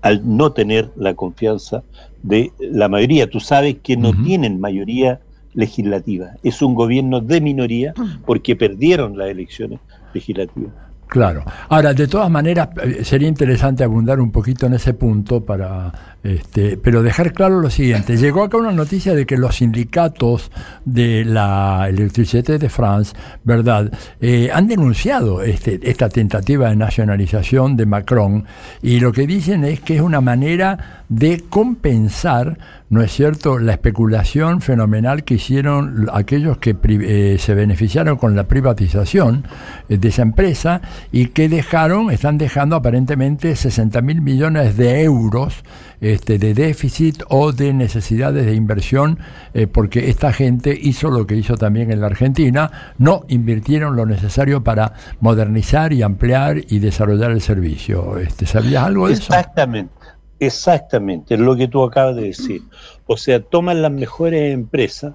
[0.03, 1.83] al no tener la confianza
[2.23, 3.31] de la mayoría.
[3.31, 5.21] Tú sabes que no tienen mayoría
[5.55, 7.95] legislativa, es un gobierno de minoría
[8.27, 9.81] porque perdieron las elecciones
[10.13, 10.86] legislativas.
[11.09, 11.45] Claro.
[11.69, 15.93] Ahora, de todas maneras, eh, sería interesante abundar un poquito en ese punto para,
[16.23, 18.17] este, pero dejar claro lo siguiente.
[18.17, 20.51] Llegó acá una noticia de que los sindicatos
[20.85, 27.87] de la Electricité de France, ¿verdad?, eh, han denunciado este, esta tentativa de nacionalización de
[27.87, 28.45] Macron
[28.83, 32.59] y lo que dicen es que es una manera de compensar,
[32.91, 38.49] ¿no es cierto?, la especulación fenomenal que hicieron aquellos que eh, se beneficiaron con la
[38.49, 39.45] privatización
[39.89, 40.81] eh, de esa empresa
[41.13, 45.63] y que dejaron, están dejando aparentemente 60 mil millones de euros
[46.01, 49.19] este, de déficit o de necesidades de inversión,
[49.55, 54.07] eh, porque esta gente hizo lo que hizo también en la Argentina, no invirtieron lo
[54.07, 58.19] necesario para modernizar y ampliar y desarrollar el servicio.
[58.19, 59.33] Este, ¿Sabías algo de eso?
[59.33, 59.96] Exactamente.
[60.39, 62.63] Exactamente, es lo que tú acabas de decir.
[63.07, 65.15] O sea, toman las mejores empresas,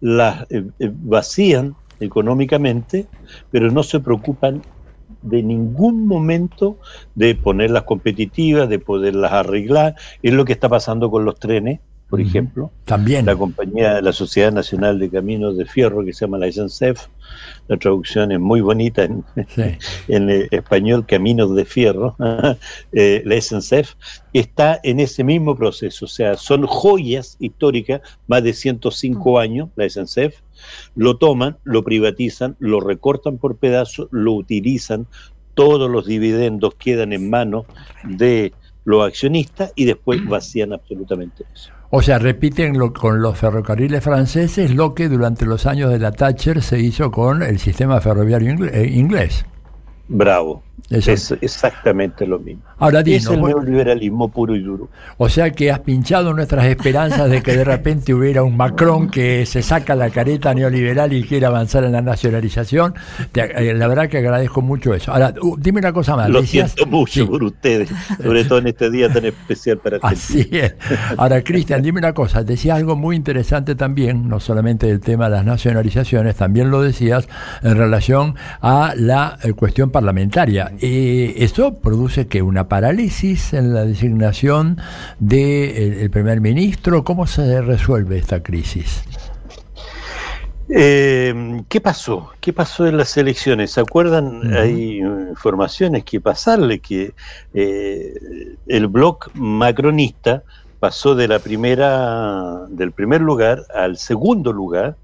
[0.00, 3.08] las eh, eh, vacían económicamente,
[3.50, 4.66] pero no se preocupan
[5.22, 6.80] de ningún momento
[7.14, 9.94] de ponerlas competitivas, de poderlas arreglar.
[10.22, 12.70] Es lo que está pasando con los trenes, por ejemplo.
[12.84, 13.26] También.
[13.26, 17.06] La compañía, la Sociedad Nacional de Caminos de Fierro, que se llama la SNCF,
[17.66, 19.24] la traducción es muy bonita en,
[20.08, 22.16] en eh, español, Caminos de Fierro,
[22.92, 23.94] eh, la SNCF,
[24.32, 26.04] está en ese mismo proceso.
[26.04, 30.40] O sea, son joyas históricas, más de 105 años, la SNCF,
[30.94, 35.06] lo toman, lo privatizan, lo recortan por pedazos, lo utilizan,
[35.54, 37.64] todos los dividendos quedan en manos
[38.04, 38.52] de
[38.84, 41.75] los accionistas y después vacían absolutamente eso.
[41.90, 46.12] O sea, repiten lo, con los ferrocarriles franceses lo que durante los años de la
[46.12, 49.46] Thatcher se hizo con el sistema ferroviario eh, inglés.
[50.08, 50.62] Bravo.
[50.90, 52.62] Es exactamente lo mismo.
[52.78, 54.88] Ahora, es el neoliberalismo puro y duro.
[55.16, 59.46] O sea que has pinchado nuestras esperanzas de que de repente hubiera un Macron que
[59.46, 62.94] se saca la careta neoliberal y quiere avanzar en la nacionalización.
[63.34, 65.12] Eh, la verdad que agradezco mucho eso.
[65.12, 66.28] Ahora, dime una cosa más.
[66.28, 67.90] Lo siento mucho por ustedes,
[68.22, 70.12] sobre todo en este día tan especial para Argentina.
[70.12, 70.74] Así es.
[71.16, 72.44] Ahora, Cristian, dime una cosa.
[72.44, 77.28] Decías algo muy interesante también, no solamente del tema de las nacionalizaciones, también lo decías
[77.62, 80.65] en relación a la eh, cuestión parlamentaria.
[80.80, 84.78] Eh, esto produce que una parálisis en la designación
[85.18, 87.04] del de primer ministro.
[87.04, 89.02] ¿Cómo se resuelve esta crisis?
[90.68, 92.32] Eh, ¿Qué pasó?
[92.40, 93.70] ¿Qué pasó en las elecciones?
[93.72, 94.56] ¿Se acuerdan?
[94.56, 97.14] Hay informaciones que pasarle que
[97.54, 98.14] eh,
[98.66, 100.42] el bloc macronista
[100.86, 104.96] pasó de la primera, del primer lugar al segundo lugar,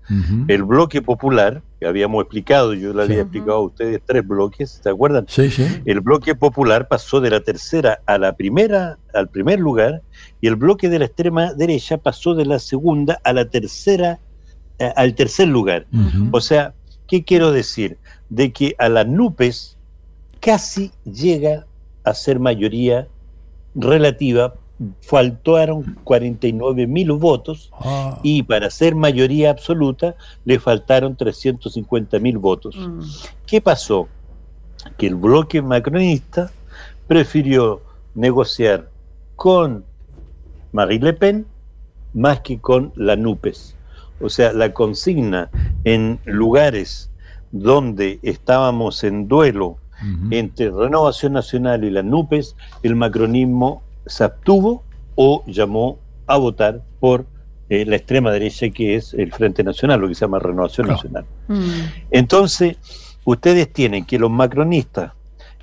[0.47, 4.89] el bloque popular, que habíamos explicado, yo le había explicado a ustedes tres bloques, ¿se
[4.89, 5.25] acuerdan?
[5.29, 5.67] Sí, sí.
[5.85, 10.03] El bloque popular pasó de la tercera a la primera, al primer lugar,
[10.41, 14.21] y el bloque de la extrema derecha pasó de la segunda a la tercera,
[14.79, 15.87] eh, al tercer lugar.
[16.31, 16.75] O sea,
[17.09, 17.99] ¿qué quiero decir?
[18.31, 19.77] De que a las NUPES
[20.39, 21.67] casi llega
[22.05, 23.09] a ser mayoría
[23.75, 24.55] relativa
[25.01, 28.19] faltaron 49 mil votos Ah.
[28.23, 30.15] y para ser mayoría absoluta
[30.45, 32.77] le faltaron 350 mil votos.
[32.77, 33.01] Mm.
[33.47, 34.09] ¿Qué pasó?
[34.97, 36.51] Que el bloque macronista
[37.07, 37.83] prefirió
[38.15, 38.89] negociar
[39.37, 39.85] con
[40.73, 41.47] Marine Le Pen
[42.15, 43.77] más que con la NUPES.
[44.21, 45.51] O sea, la consigna
[45.85, 47.11] en lugares
[47.51, 49.77] donde estábamos en duelo
[50.33, 54.85] entre Renovación Nacional y la NUPES, el macronismo se abstuvo
[55.15, 57.27] o llamó a votar por
[57.69, 61.25] eh, la extrema derecha que es el Frente Nacional, lo que se llama Renovación Nacional.
[62.11, 62.77] Entonces,
[63.25, 65.13] ustedes tienen que los macronistas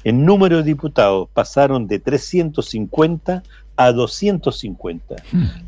[0.03, 3.43] en número de diputados pasaron de 350
[3.75, 5.15] a 250.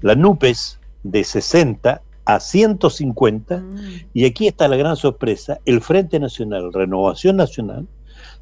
[0.01, 3.63] La NUPES de 60 a 150
[4.13, 7.87] y aquí está la gran sorpresa, el Frente Nacional, Renovación Nacional,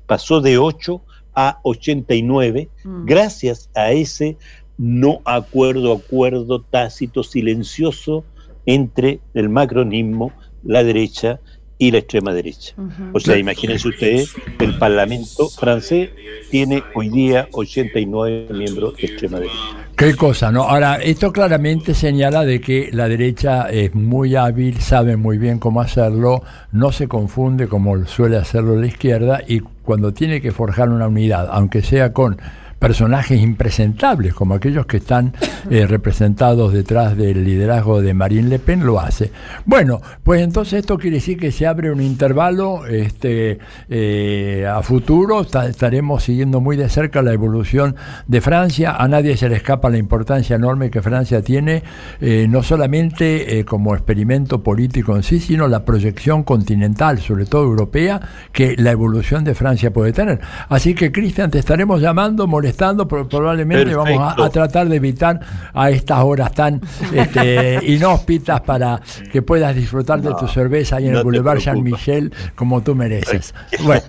[0.06, 1.02] pasó de 8
[1.40, 2.70] a 89
[3.06, 4.38] gracias a ese
[4.78, 8.26] no acuerdo, acuerdo tácito, silencioso
[8.66, 10.34] entre el macronismo,
[10.64, 11.40] la derecha
[11.78, 12.76] y la extrema derecha.
[13.14, 16.10] O sea, imagínense ustedes, el Parlamento francés
[16.50, 19.80] tiene hoy día 89 miembros de extrema derecha.
[19.96, 20.64] Qué cosa, ¿no?
[20.64, 25.82] Ahora, esto claramente señala de que la derecha es muy hábil, sabe muy bien cómo
[25.82, 26.42] hacerlo,
[26.72, 31.50] no se confunde como suele hacerlo la izquierda y cuando tiene que forjar una unidad,
[31.52, 32.38] aunque sea con
[32.80, 35.34] personajes impresentables, como aquellos que están
[35.70, 39.32] eh, representados detrás del liderazgo de Marine Le Pen, lo hace.
[39.66, 43.60] Bueno, pues entonces esto quiere decir que se abre un intervalo este,
[43.90, 47.96] eh, a futuro, ta- estaremos siguiendo muy de cerca la evolución
[48.28, 51.84] de Francia, a nadie se le escapa la importancia enorme que Francia tiene,
[52.22, 58.22] eh, no solamente como experimento político en sí, sino la proyección continental, sobre todo europea,
[58.54, 60.40] que la evolución de Francia puede tener.
[60.70, 62.69] Así que, Cristian, te estaremos llamando, molestando,
[63.08, 65.40] pero probablemente vamos a, tratar de evitar
[65.74, 66.82] a estas horas tan
[67.14, 69.02] este, inhóspitas para
[69.32, 72.06] que puedas disfrutar de tu cerveza ahí en no el Boulevard preocupes.
[72.06, 73.54] Jean-Michel como tú mereces.
[73.84, 74.02] Bueno,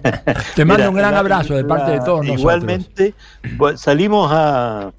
[0.55, 2.41] te mando Mira, un gran la- abrazo de parte de todos nosotros.
[2.41, 3.15] Igualmente,
[3.77, 4.93] salimos a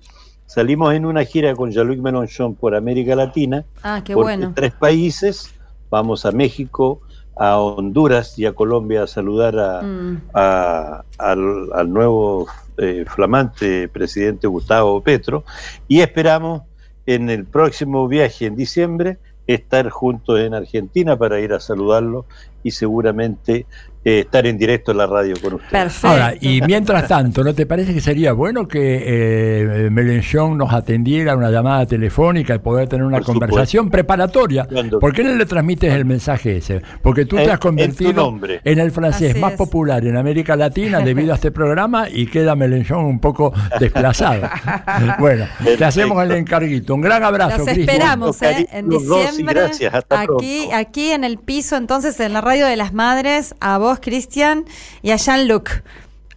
[0.46, 3.64] salimos en una gira con Jean-Luc Mélenchon por América Latina.
[3.84, 4.52] Ah, qué por bueno.
[4.56, 5.54] Tres países.
[5.90, 7.02] Vamos a México,
[7.44, 10.22] a Honduras y a Colombia a saludar a, Mm.
[10.34, 12.46] a- al, al nuevo
[12.78, 15.44] eh, flamante presidente Gustavo Petro
[15.88, 16.62] y esperamos
[17.06, 19.18] en el próximo viaje en diciembre
[19.48, 22.26] estar juntos en Argentina para ir a saludarlo
[22.64, 23.66] y seguramente
[24.04, 25.72] eh, estar en directo en la radio con ustedes.
[25.72, 26.08] Perfecto.
[26.08, 31.34] Ahora, y mientras tanto, ¿no te parece que sería bueno que eh, Mélenchon nos atendiera
[31.34, 33.40] a una llamada telefónica y poder tener una Por supuesto.
[33.48, 34.66] conversación preparatoria?
[34.72, 36.82] Cuando- ¿Por qué no le transmites el mensaje ese?
[37.04, 39.58] Porque tú En- te has convertido en el francés Así más es.
[39.60, 44.42] popular en América Latina debido a este programa y queda Mélenchon un poco desplazado.
[45.20, 45.46] bueno,
[45.78, 46.96] te hacemos el encarguito.
[46.96, 48.68] Un gran abrazo, Los esperamos ¿eh?
[48.72, 49.54] en diciembre.
[49.54, 50.28] gracias, hasta aquí,
[50.66, 50.76] pronto.
[50.76, 54.66] aquí en el piso, entonces, en la radio de las madres, a vos, Cristian,
[55.02, 55.70] y a Jean-Luc.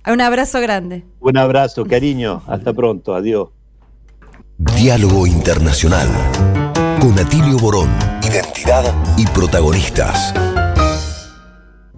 [0.07, 1.05] Un abrazo grande.
[1.21, 2.43] Un abrazo, cariño.
[2.47, 3.15] Hasta pronto.
[3.15, 3.49] Adiós.
[4.59, 6.09] Diálogo Internacional.
[7.01, 7.91] Con Atilio Borón.
[8.23, 10.33] Identidad y protagonistas.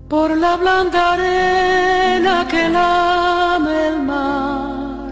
[0.08, 5.10] por la blanda arena que lame el mar,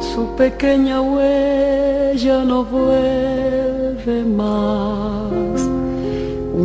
[0.00, 5.43] su pequeña huella no vuelve más.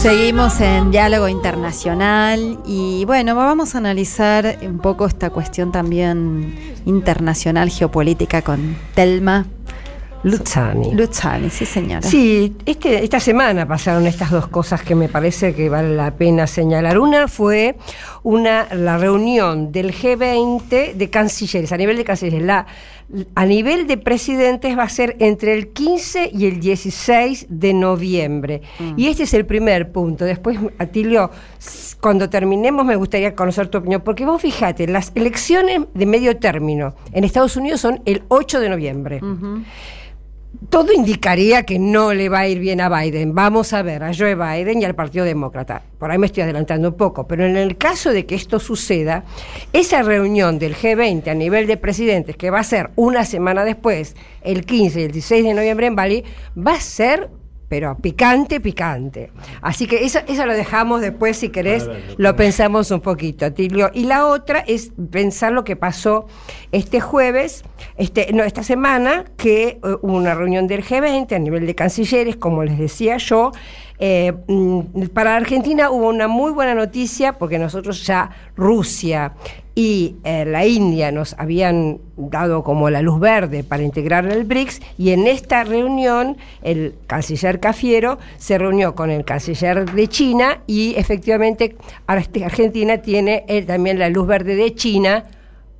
[0.00, 6.54] Seguimos en diálogo internacional y bueno, vamos a analizar un poco esta cuestión también
[6.86, 9.44] internacional geopolítica con Telma
[10.22, 10.94] Luzzani.
[10.94, 12.00] Luzzani, sí señora.
[12.00, 16.46] Sí, este, esta semana pasaron estas dos cosas que me parece que vale la pena
[16.46, 16.98] señalar.
[16.98, 17.76] Una fue
[18.22, 22.42] una, la reunión del G20 de cancilleres, a nivel de cancilleres.
[22.42, 22.66] La,
[23.34, 28.62] a nivel de presidentes va a ser entre el 15 y el 16 de noviembre.
[28.96, 30.24] Y este es el primer punto.
[30.24, 31.30] Después, Atilio,
[32.00, 36.94] cuando terminemos me gustaría conocer tu opinión, porque vos fíjate, las elecciones de medio término
[37.12, 39.20] en Estados Unidos son el 8 de noviembre.
[40.68, 43.34] Todo indicaría que no le va a ir bien a Biden.
[43.34, 45.82] Vamos a ver a Joe Biden y al Partido Demócrata.
[45.98, 49.24] Por ahí me estoy adelantando un poco, pero en el caso de que esto suceda,
[49.72, 54.16] esa reunión del G20 a nivel de presidentes, que va a ser una semana después,
[54.42, 56.24] el 15 y el 16 de noviembre en Bali,
[56.56, 57.30] va a ser,
[57.70, 59.30] pero picante, picante.
[59.62, 63.92] Así que eso, eso lo dejamos después, si querés, lo pensamos un poquito, Tilio.
[63.94, 66.26] Y la otra es pensar lo que pasó
[66.72, 67.62] este jueves,
[67.96, 72.34] este, no, esta semana, que eh, hubo una reunión del G20 a nivel de cancilleres,
[72.34, 73.52] como les decía yo.
[74.00, 79.34] Eh, mm, para Argentina hubo una muy buena noticia porque nosotros ya Rusia
[79.80, 84.82] y eh, la India nos habían dado como la luz verde para integrar el BRICS
[84.98, 90.96] y en esta reunión el canciller Cafiero se reunió con el canciller de China y
[90.96, 91.76] efectivamente
[92.06, 95.24] Ar- Argentina tiene eh, también la luz verde de China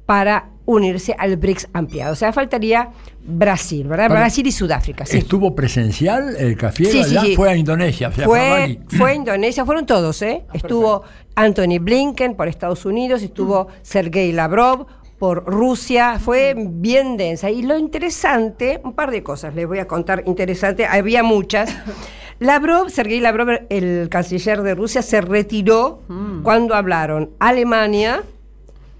[0.07, 2.13] para unirse al BRICS ampliado.
[2.13, 2.91] O sea, faltaría
[3.23, 4.09] Brasil, ¿verdad?
[4.09, 5.05] Para- Brasil y Sudáfrica.
[5.07, 5.19] Sí.
[5.19, 7.37] ¿Estuvo presencial el Cafiero Sí, sí.
[7.37, 8.09] Fue a Indonesia.
[8.09, 10.45] o sea, fue a Fue, a Indonesia, fueron todos, ¿eh?
[10.53, 11.03] Estuvo
[11.35, 14.87] Anthony Blinken por Estados Unidos, estuvo Sergei Lavrov,
[15.19, 17.51] por Rusia, fue bien densa.
[17.51, 21.77] Y lo interesante, un par de cosas les voy a contar interesante, había muchas.
[22.39, 26.01] Lavrov, Sergei Lavrov, el canciller de Rusia, se retiró
[26.43, 28.23] cuando hablaron Alemania,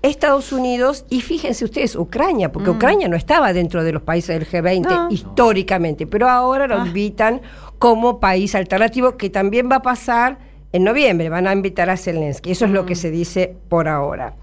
[0.03, 2.77] Estados Unidos y fíjense ustedes, Ucrania, porque Mm.
[2.77, 5.11] Ucrania no estaba dentro de los países del G20 No.
[5.11, 6.85] históricamente, pero ahora lo Ah.
[6.87, 7.43] invitan
[7.79, 10.39] como país alternativo, que también va a pasar
[10.73, 14.35] en noviembre, van a invitar a Zelensky, eso es lo que se dice por ahora.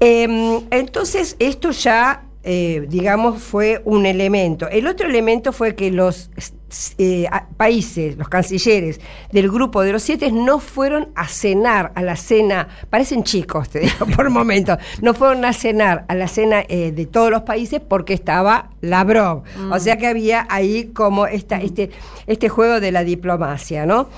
[0.00, 4.68] Em, entonces, esto ya, eh, digamos, fue un elemento.
[4.68, 6.30] El otro elemento fue que los
[6.98, 12.16] eh, países, los cancilleres del grupo de los siete no fueron a cenar a la
[12.16, 16.90] cena, parecen chicos, te digo, por momento, no fueron a cenar a la cena eh,
[16.90, 19.44] de todos los países porque estaba Lavrov.
[19.70, 21.90] O sea que había ahí como esta, este,
[22.26, 24.08] este juego de la diplomacia, ¿no?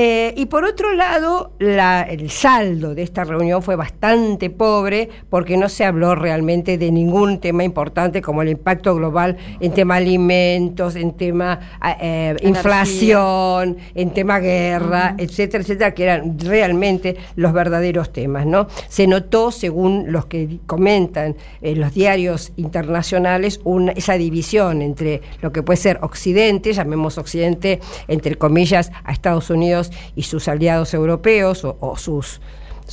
[0.00, 5.56] Eh, y por otro lado, la- el saldo de esta reunión fue bastante pobre porque
[5.56, 10.94] no se habló realmente de ningún tema importante como el impacto global en tema alimentos,
[10.94, 11.58] en tema
[12.00, 12.48] eh, Energía.
[12.48, 18.68] inflación, en tema guerra, etcétera, etcétera, que eran realmente los verdaderos temas, ¿no?
[18.88, 25.50] Se notó, según los que comentan en los diarios internacionales, una- esa división entre lo
[25.50, 31.64] que puede ser Occidente, llamemos Occidente, entre comillas, a Estados Unidos y sus aliados europeos
[31.64, 32.40] o, o sus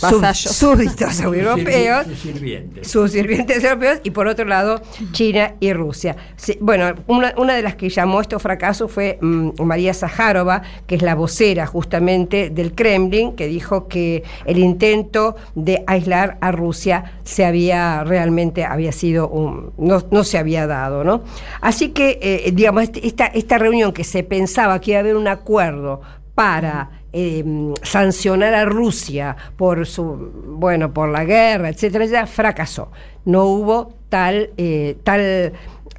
[0.02, 0.54] Vasallos.
[0.54, 2.92] súbditos europeos Sus sirvientes.
[2.92, 4.82] sus sirvientes europeos y por otro lado
[5.14, 6.18] China y Rusia.
[6.36, 10.96] Sí, bueno, una, una de las que llamó esto fracaso fue mm, María Zaharova, que
[10.96, 17.14] es la vocera justamente del Kremlin, que dijo que el intento de aislar a Rusia
[17.24, 21.24] se había realmente había sido un, no, no se había dado, ¿no?
[21.62, 25.16] Así que eh, digamos este- esta, esta reunión que se pensaba que iba a haber
[25.16, 26.02] un acuerdo
[26.36, 32.92] para eh, sancionar a Rusia por su bueno por la guerra etcétera ya fracasó.
[33.24, 35.54] No hubo tal eh, tal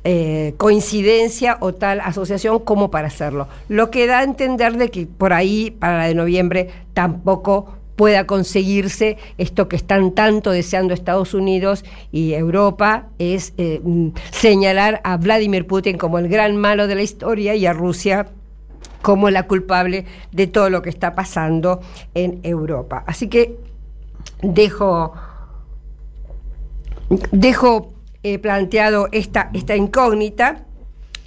[0.09, 3.49] eh, coincidencia o tal asociación como para hacerlo.
[3.68, 8.26] Lo que da a entender de que por ahí para la de noviembre tampoco pueda
[8.26, 15.16] conseguirse esto que están tanto deseando Estados Unidos y Europa es eh, mm, señalar a
[15.16, 18.28] Vladimir Putin como el gran malo de la historia y a Rusia
[19.07, 21.80] como la culpable de todo lo que está pasando
[22.12, 23.04] en Europa.
[23.07, 23.57] Así que
[24.42, 25.12] dejo,
[27.30, 27.94] dejo
[28.24, 30.64] eh, planteado esta, esta incógnita.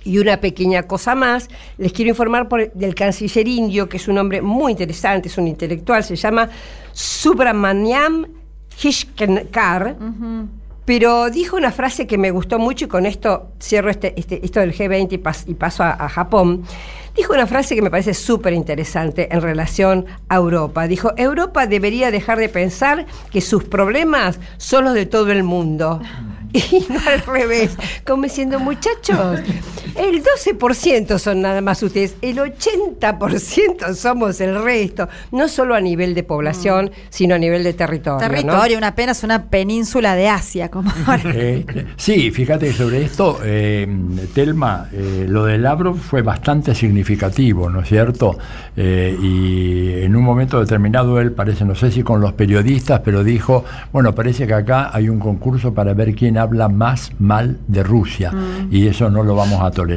[0.03, 4.41] Y una pequeña cosa más, les quiero informar del canciller indio, que es un hombre
[4.41, 6.49] muy interesante, es un intelectual, se llama
[6.91, 8.25] Subramaniam
[8.77, 9.95] Hishkenkar,
[10.89, 14.59] pero dijo una frase que me gustó mucho y con esto cierro este, este- esto
[14.59, 16.63] del G20 y, pas- y paso a, a Japón.
[17.15, 20.87] Dijo una frase que me parece súper interesante en relación a Europa.
[20.87, 26.01] Dijo, Europa debería dejar de pensar que sus problemas son los de todo el mundo.
[26.51, 27.77] Y no al revés,
[28.07, 29.39] como diciendo, muchachos,
[29.99, 36.13] el 12% son nada más ustedes, el 80% somos el resto, no solo a nivel
[36.15, 38.27] de población, sino a nivel de territorio.
[38.27, 38.35] ¿no?
[38.35, 41.31] Territorio, una pena es una península de Asia, como ahora.
[41.31, 43.87] Este, sí, fíjate que sobre esto, eh,
[44.33, 48.37] Telma, eh, lo de Lavrov fue bastante significativo, ¿no es cierto?
[48.75, 53.23] Eh, y en un momento determinado él parece, no sé si con los periodistas, pero
[53.23, 57.83] dijo, bueno, parece que acá hay un concurso para ver quién habla más mal de
[57.83, 58.67] Rusia Mm.
[58.71, 59.88] y eso no lo vamos a tolerar.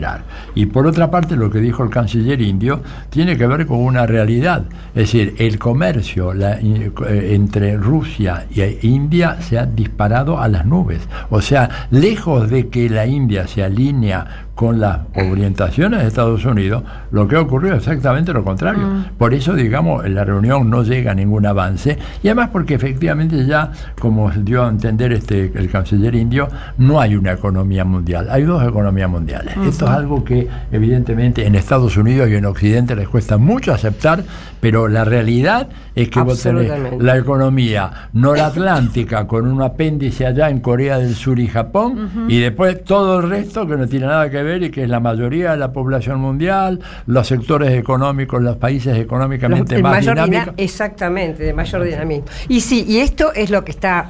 [0.55, 4.07] Y por otra parte, lo que dijo el canciller indio tiene que ver con una
[4.07, 4.65] realidad,
[4.95, 11.01] es decir, el comercio eh, entre Rusia e India se ha disparado a las nubes.
[11.31, 16.83] O sea, lejos de que la India se alinea con las orientaciones de Estados Unidos,
[17.11, 18.87] lo que ha ocurrido es exactamente lo contrario.
[18.87, 19.05] Mm.
[19.17, 23.47] Por eso, digamos, en la reunión no llega a ningún avance y además porque efectivamente
[23.47, 28.43] ya, como dio a entender este el canciller indio, no hay una economía mundial, hay
[28.43, 29.57] dos economías mundiales.
[29.57, 29.69] Ujú.
[29.69, 34.23] Esto es algo que evidentemente en Estados Unidos y en Occidente les cuesta mucho aceptar,
[34.61, 40.61] pero la realidad es que vos tenés la economía noratlántica con un apéndice allá en
[40.61, 42.31] Corea del Sur y Japón Ujú.
[42.31, 45.01] y después todo el resto que no tiene nada que ver y que es la
[45.01, 50.55] mayoría de la población mundial, los sectores económicos, los países económicamente Los- más mayor dinámicos.
[50.57, 52.25] exactamente, de mayor dinamismo.
[52.49, 54.09] Y sí, y esto es lo que está,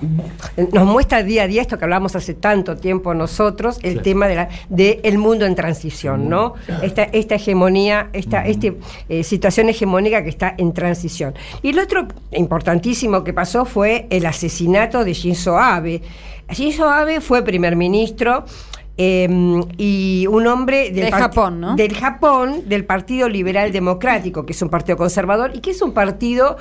[0.72, 3.98] nos muestra día a día esto que hablamos hace tanto tiempo nosotros, el Sí.
[4.00, 6.54] tema de la, de el mundo en transición, ¿no?
[6.82, 8.78] Esta, esta hegemonía, esta este,
[9.08, 11.34] eh, situación hegemónica que está en transición.
[11.62, 16.02] Y el otro importantísimo que pasó fue el asesinato de Shinzo Abe.
[16.50, 18.44] Shinzo Abe fue primer ministro.
[18.98, 19.28] Eh,
[19.78, 21.76] y un hombre del De part- Japón, ¿no?
[21.76, 25.92] del Japón, del Partido Liberal Democrático, que es un partido conservador y que es un
[25.92, 26.56] partido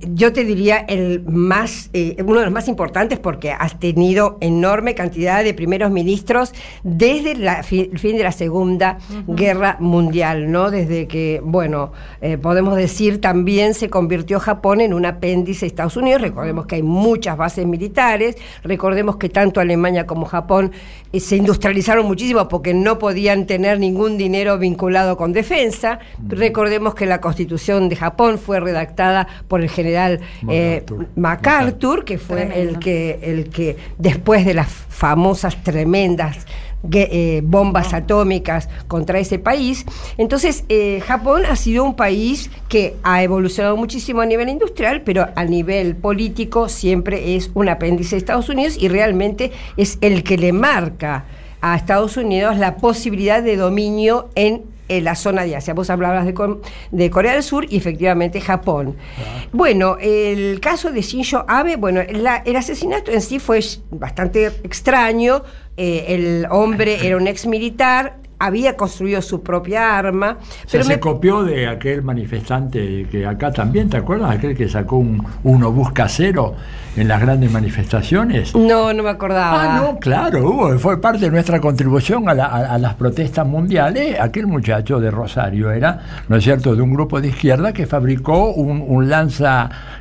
[0.00, 4.94] yo te diría el más, eh, uno de los más importantes porque has tenido enorme
[4.94, 6.52] cantidad de primeros ministros
[6.82, 10.70] desde la fi- el fin de la Segunda Guerra Mundial, ¿no?
[10.70, 15.96] Desde que, bueno, eh, podemos decir también se convirtió Japón en un apéndice de Estados
[15.96, 16.20] Unidos.
[16.20, 20.72] Recordemos que hay muchas bases militares, recordemos que tanto Alemania como Japón
[21.12, 26.00] eh, se industrializaron muchísimo porque no podían tener ningún dinero vinculado con defensa.
[26.28, 30.84] Recordemos que la constitución de Japón fue redactada por el general eh,
[31.16, 36.46] MacArthur, que fue el que, el que después de las famosas tremendas
[36.92, 39.84] eh, bombas atómicas contra ese país.
[40.16, 45.28] Entonces, eh, Japón ha sido un país que ha evolucionado muchísimo a nivel industrial, pero
[45.34, 50.38] a nivel político siempre es un apéndice de Estados Unidos y realmente es el que
[50.38, 51.26] le marca
[51.60, 55.72] a Estados Unidos la posibilidad de dominio en en la zona de Asia.
[55.74, 56.34] Vos hablabas de,
[56.90, 58.96] de Corea del Sur y efectivamente Japón.
[59.52, 63.60] Bueno, el caso de Shinzo Abe, bueno, la- el asesinato en sí fue
[63.90, 65.42] bastante extraño.
[65.76, 70.38] Eh, el hombre era un ex militar, había construido su propia arma,
[70.72, 74.30] Pero se me- copió de aquel manifestante que acá también, ¿te acuerdas?
[74.32, 76.54] Aquel que sacó un, un obús casero
[76.96, 78.54] en las grandes manifestaciones.
[78.56, 79.76] no, no me acordaba.
[79.76, 83.46] Ah, no, claro, hubo, fue parte de nuestra contribución a, la- a- a las protestas
[83.46, 84.18] mundiales.
[84.18, 88.52] Aquel muchacho de Rosario era, ¿no es cierto?, de un grupo de izquierda que fabricó
[88.54, 89.08] un, un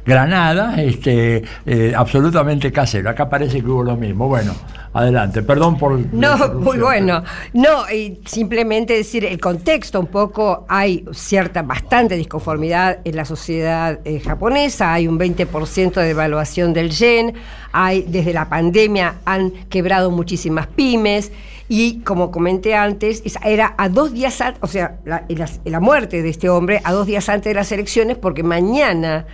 [0.06, 3.10] lanzagranada este, eh, absolutamente casero.
[3.10, 4.28] Acá parece que hubo lo mismo.
[4.28, 4.54] Bueno,
[4.94, 6.00] adelante, perdón por.
[6.14, 7.24] No, muy bueno.
[7.54, 14.00] No, y simplemente decir el contexto un poco, hay cierta, bastante disconformidad en la sociedad
[14.06, 17.34] eh, japonesa, hay un 20% de devaluación del yen,
[17.72, 21.32] hay desde la pandemia han quebrado muchísimas pymes
[21.68, 25.80] y como comenté antes, es- era a dos días antes, o sea, la, la- la
[25.80, 29.28] muerte de este hombre a dos días antes de las elecciones porque mañana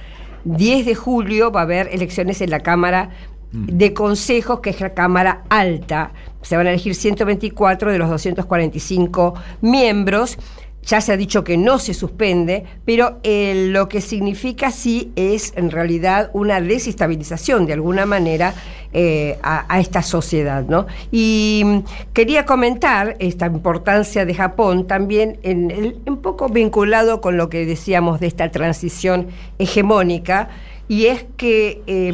[0.43, 3.09] 10 de julio va a haber elecciones en la Cámara
[3.55, 6.11] de Consejos, que es la Cámara Alta.
[6.41, 10.37] Se van a elegir 124 de los 245 miembros.
[10.83, 15.53] Ya se ha dicho que no se suspende, pero eh, lo que significa sí es
[15.55, 18.53] en realidad una desestabilización de alguna manera
[18.93, 20.63] eh, a, esta sociedad.
[20.67, 20.85] ¿no?
[21.11, 21.79] Y mm,
[22.13, 28.19] quería comentar esta importancia de Japón también en un poco vinculado con lo que decíamos
[28.19, 29.27] de esta transición
[29.57, 30.49] hegemónica.
[30.87, 32.13] Y es que eh,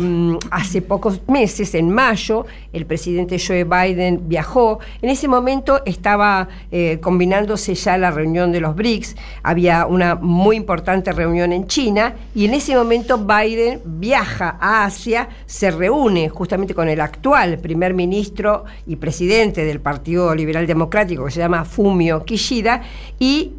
[0.50, 4.80] hace pocos meses, en mayo, el presidente Joe Biden viajó.
[5.02, 9.16] En ese momento estaba eh, combinándose ya la reunión de los BRICS.
[9.44, 12.16] Había una muy importante reunión en China.
[12.34, 17.94] Y en ese momento Biden viaja a Asia, se reúne justamente con el actual primer
[17.94, 22.84] ministro y presidente del Partido Liberal Democrático, que se llama Fumio Kishida,
[23.20, 23.52] y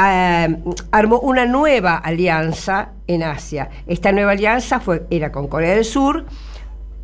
[0.00, 0.56] eh,
[0.90, 3.70] armó una nueva alianza en Asia.
[3.86, 6.26] Esta nueva alianza fue, era con Corea del Sur,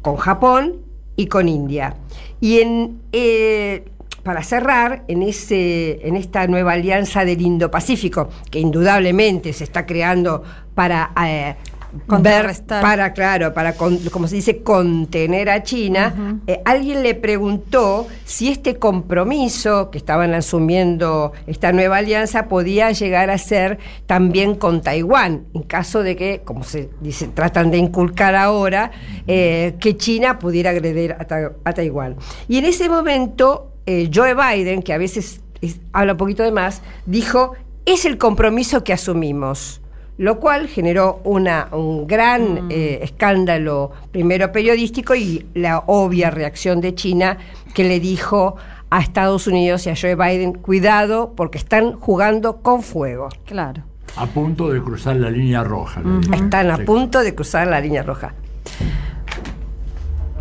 [0.03, 0.77] con Japón
[1.17, 1.97] y con India.
[2.41, 3.85] Y en, eh,
[4.23, 10.43] para cerrar, en, ese, en esta nueva alianza del Indo-Pacífico, que indudablemente se está creando
[10.75, 11.13] para...
[11.25, 11.57] eh,
[12.07, 12.83] Contrarrestar.
[12.83, 18.49] para claro, para con- como se dice contener a China, eh, alguien le preguntó si
[18.49, 25.45] este compromiso que estaban asumiendo esta nueva alianza podía llegar a ser también con Taiwán,
[25.55, 28.91] en caso de que, como se dice, tratan de inculcar ahora,
[29.27, 32.17] eh, que China pudiera agredir a, Ta- a Taiwán.
[32.49, 36.53] Y en ese momento, eh, Joe Biden, que a veces es- habla un poquito de
[36.53, 37.53] más, dijo,
[37.85, 39.81] es el compromiso que asumimos
[40.19, 46.95] lo cual generó una, un gran eh, escándalo, primero periodístico, y la obvia reacción de
[46.95, 47.39] China
[47.75, 48.57] que le dijo
[48.91, 53.29] a Estados Unidos y a Joe Biden, cuidado porque están jugando con fuego.
[53.45, 53.83] Claro.
[54.17, 56.01] A punto de cruzar la línea roja.
[56.33, 58.35] Están a punto de cruzar la línea roja.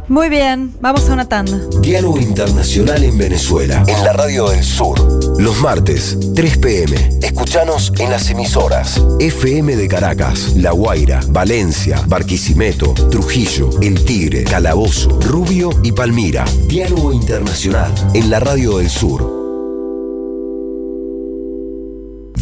[0.07, 1.59] Muy bien, vamos a una tanda.
[1.81, 3.83] Diálogo Internacional en Venezuela.
[3.87, 4.99] En la Radio del Sur.
[5.39, 7.09] Los martes, 3 pm.
[7.23, 9.01] Escuchanos en las emisoras.
[9.19, 16.45] FM de Caracas, La Guaira, Valencia, Barquisimeto, Trujillo, El Tigre, Calabozo, Rubio y Palmira.
[16.67, 19.33] Diálogo Internacional en la Radio del Sur.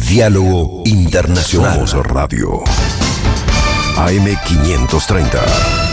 [0.06, 1.88] Diálogo Internacional.
[1.88, 2.62] Somos Radio.
[3.96, 5.83] AM530.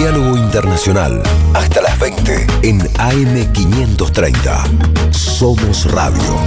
[0.00, 1.22] Diálogo Internacional.
[1.52, 5.12] Hasta las 20 en AM530.
[5.12, 6.38] Somos Radio.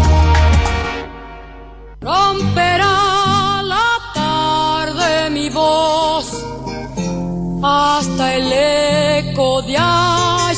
[2.01, 6.43] Romperá la tarde mi voz
[7.61, 10.57] hasta el eco de ayer,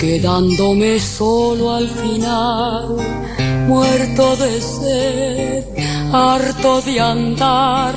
[0.00, 2.96] quedándome solo al final,
[3.68, 5.64] muerto de sed,
[6.12, 7.94] harto de andar,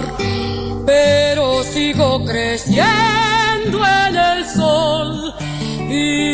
[0.92, 5.34] pero sigo creciendo en el sol
[5.88, 6.34] vivo.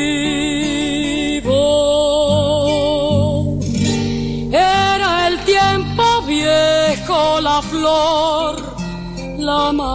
[4.52, 8.78] Era el tiempo viejo, la flor.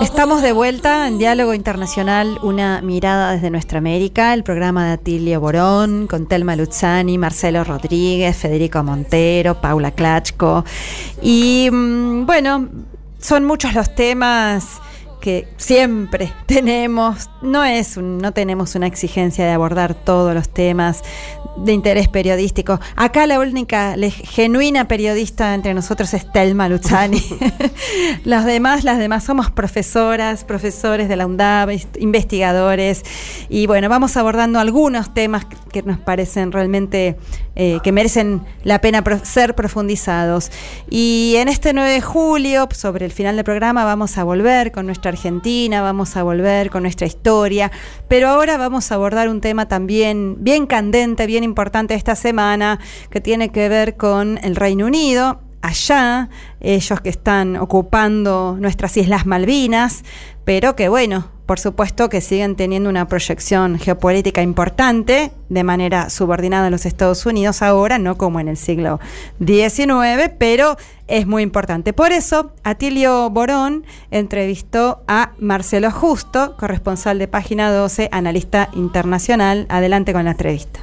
[0.00, 5.40] Estamos de vuelta en Diálogo Internacional, una mirada desde nuestra América, el programa de Atilio
[5.40, 10.64] Borón, con Telma Luzzani, Marcelo Rodríguez, Federico Montero, Paula Klachko.
[11.20, 12.68] Y mm, bueno,
[13.23, 14.81] son muchos los temas
[15.23, 21.03] que siempre tenemos, no es un- no tenemos una exigencia de abordar todos los temas
[21.57, 22.80] de interés periodístico.
[22.96, 27.22] Acá la única le- genuina periodista entre nosotros es Telma Luzzani.
[28.24, 33.03] las demás, las demás somos profesoras, profesores de la UNDAB, investigadores
[33.48, 37.16] y bueno, vamos abordando algunos temas que- que nos parecen realmente
[37.55, 40.50] eh, que merecen la pena pro- ser profundizados.
[40.88, 44.86] Y en este 9 de julio, sobre el final del programa, vamos a volver con
[44.86, 47.70] nuestra Argentina, vamos a volver con nuestra historia,
[48.09, 52.78] pero ahora vamos a abordar un tema también bien candente, bien importante esta semana,
[53.11, 55.40] que tiene que ver con el Reino Unido.
[55.61, 56.28] Allá,
[56.61, 60.03] ellos que están ocupando nuestras Islas Malvinas,
[60.45, 66.68] pero que bueno, por supuesto que siguen teniendo una proyección geopolítica importante de manera subordinada
[66.68, 69.01] a los Estados Unidos ahora, no como en el siglo
[69.38, 70.76] XIX, pero
[71.09, 71.93] es muy importante.
[71.93, 79.66] Por eso, Atilio Borón entrevistó a Marcelo Justo, corresponsal de Página 12, analista internacional.
[79.68, 80.80] Adelante con la entrevista.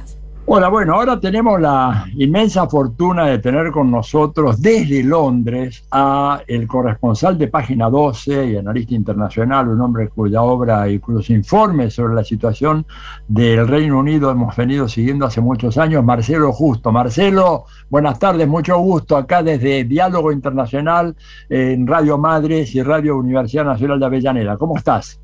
[0.52, 6.66] Hola, bueno, ahora tenemos la inmensa fortuna de tener con nosotros desde Londres a el
[6.66, 12.16] corresponsal de Página 12 y analista internacional, un hombre cuya obra y cuyos informes sobre
[12.16, 12.84] la situación
[13.28, 16.90] del Reino Unido hemos venido siguiendo hace muchos años, Marcelo Justo.
[16.90, 21.14] Marcelo, buenas tardes, mucho gusto acá desde Diálogo Internacional
[21.48, 24.56] en Radio Madres y Radio Universidad Nacional de Avellaneda.
[24.56, 25.20] ¿Cómo estás?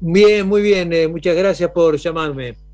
[0.00, 0.90] Bien, muy bien.
[0.94, 2.69] eh, muchas gracias por llamarme.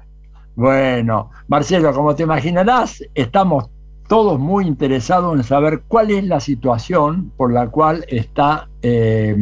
[0.57, 3.69] Bueno, Marcelo, como te imaginarás, estamos
[4.09, 9.37] todos muy interesados en saber cuál es la situación por la cual está eh,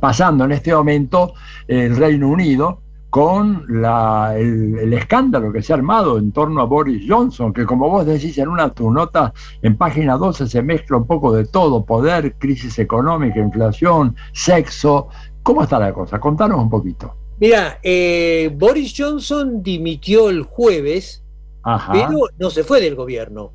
[0.00, 1.34] pasando en este momento
[1.68, 2.80] el Reino Unido
[3.10, 7.66] con la- el, el escándalo que se ha armado en torno a Boris Johnson, que
[7.66, 9.32] como vos decís en una de tus notas,
[9.62, 15.08] en página 12 se mezcla un poco de todo, poder, crisis económica, inflación, sexo.
[15.42, 16.20] ¿Cómo está la cosa?
[16.20, 17.16] Contanos un poquito.
[17.40, 21.22] Mira, eh, Boris Johnson dimitió el jueves,
[21.62, 21.92] Ajá.
[21.92, 23.52] pero no se fue del gobierno.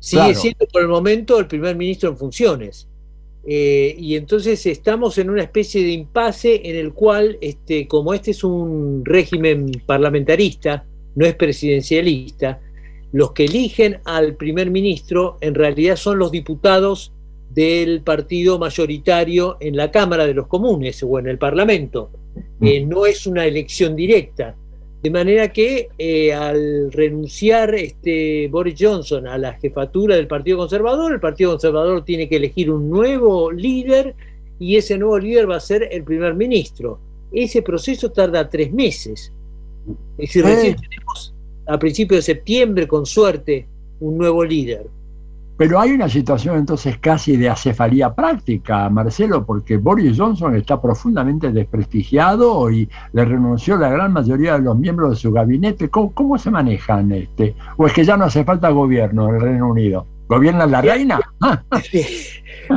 [0.00, 0.40] Sigue Claro.
[0.40, 2.88] siendo por el momento el primer ministro en funciones.
[3.46, 8.32] Eh, y entonces estamos en una especie de impasse en el cual, este, como este
[8.32, 12.60] es un régimen parlamentarista, no es presidencialista,
[13.12, 17.12] los que eligen al primer ministro en realidad son los diputados
[17.50, 22.10] del partido mayoritario en la Cámara de los Comunes o en el Parlamento.
[22.60, 24.56] Eh, no es una elección directa.
[25.02, 31.12] De manera que eh, al renunciar este Boris Johnson a la jefatura del Partido Conservador,
[31.12, 34.14] el Partido Conservador tiene que elegir un nuevo líder
[34.60, 37.00] y ese nuevo líder va a ser el primer ministro.
[37.32, 39.32] Ese proceso tarda tres meses.
[40.18, 40.54] Es decir, Eh.
[40.54, 41.34] recién tenemos
[41.66, 43.66] a principios de septiembre, con suerte,
[43.98, 44.86] un nuevo líder.
[45.62, 51.52] Pero hay una situación entonces casi de acefalía práctica, Marcelo, porque Boris Johnson está profundamente
[51.52, 55.88] desprestigiado y le renunció la gran mayoría de los miembros de su gabinete.
[55.88, 57.12] ¿Cómo, cómo se manejan?
[57.12, 57.54] este?
[57.76, 60.04] ¿O es que ya no hace falta gobierno en el Reino Unido?
[60.26, 61.20] ¿Gobierna la reina?
[61.40, 61.62] Ah,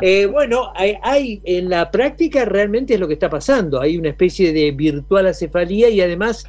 [0.02, 3.80] Eh, bueno, hay, hay- en la práctica realmente es lo que está pasando.
[3.82, 6.46] Hay una especie de virtual acefalía y además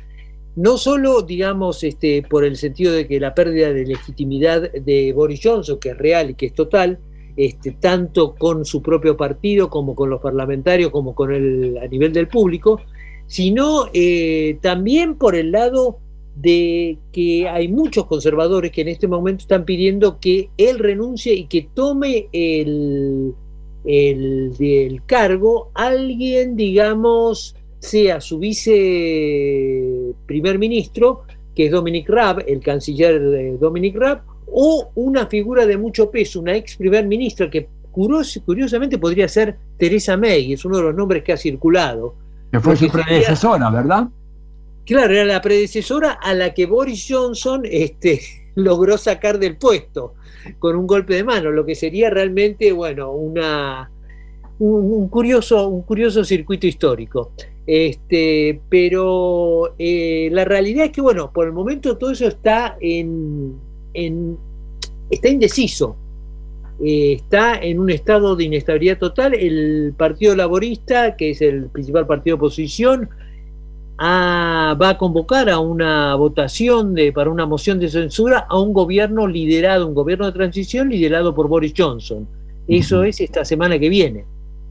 [0.57, 5.41] no solo, digamos, este, por el sentido de que la pérdida de legitimidad de Boris
[5.43, 6.99] Johnson, que es real y que es total,
[7.37, 12.13] este, tanto con su propio partido como con los parlamentarios, como con el, a nivel
[12.15, 12.81] del público,
[13.27, 15.99] sino eh, también por el lado
[16.37, 21.47] de que hay muchos conservadores que en este momento están pidiendo que él renuncie y
[21.47, 23.35] que tome el,
[23.85, 31.23] el, del cargo alguien, digamos, sea su vice primer ministro,
[31.55, 36.41] que es Dominic Raab, el canciller de Dominic Raab, o una figura de mucho peso,
[36.41, 40.95] una ex primer ministra que curios- curiosamente podría ser Teresa May, es uno de los
[40.95, 42.15] nombres que ha circulado.
[42.53, 44.09] que fue su predecesora, ¿verdad?
[44.85, 48.21] Claro, era la predecesora a la que Boris Johnson este,
[48.55, 50.15] logró sacar del puesto
[50.61, 53.91] con un golpe de mano, lo que sería realmente, bueno, una,
[54.61, 57.33] un, un curioso, un curioso circuito histórico.
[57.67, 63.55] Este, pero eh, la realidad es que, bueno, por el momento todo eso está en,
[63.93, 64.37] en-
[65.11, 65.97] está indeciso.
[66.85, 69.35] Eh, está en un estado de inestabilidad total.
[69.35, 73.09] El Partido Laborista, que es el principal partido de oposición,
[73.99, 78.73] a- va a convocar a una votación de, para una moción de censura a un
[78.75, 82.29] gobierno liderado, un gobierno de transición liderado por Boris Johnson.
[82.69, 84.25] Eso es esta semana que viene.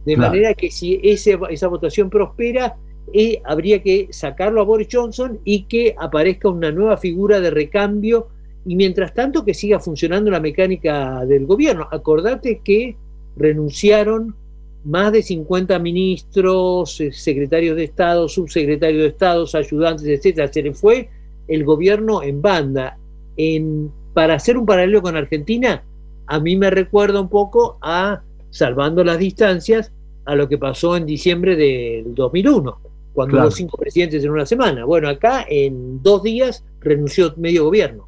[0.06, 0.30] De Claro.
[0.32, 2.76] manera que si ese- esa votación prospera,
[3.14, 8.28] eh, habría que sacarlo a Boris Johnson y que aparezca una nueva figura de recambio
[8.66, 11.88] y mientras tanto que siga funcionando la mecánica del gobierno.
[11.91, 12.95] Acordate que
[13.38, 14.36] renunciaron
[14.84, 20.51] más de 50 ministros, eh, secretarios de Estado, subsecretarios de Estado, ayudantes, etcétera.
[20.51, 21.10] Se le fue
[21.47, 22.97] el gobierno en banda.
[23.38, 25.84] En, para hacer un paralelo con Argentina,
[26.28, 29.91] a mí me recuerda un poco a, salvando las distancias,
[30.26, 32.80] a lo que pasó en diciembre del 2001,
[33.16, 33.47] cuando Claro.
[33.47, 34.86] hubo cinco presidentes en una semana.
[34.86, 38.07] Bueno, acá en dos días renunció medio gobierno.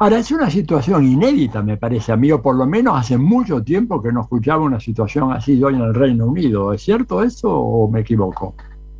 [0.00, 3.62] Ahora, es una situación inédita, me parece a mí, o por lo menos hace mucho
[3.62, 6.72] tiempo que no escuchaba una situación así hoy en el Reino Unido.
[6.72, 8.54] ¿Es cierto eso o me equivoco?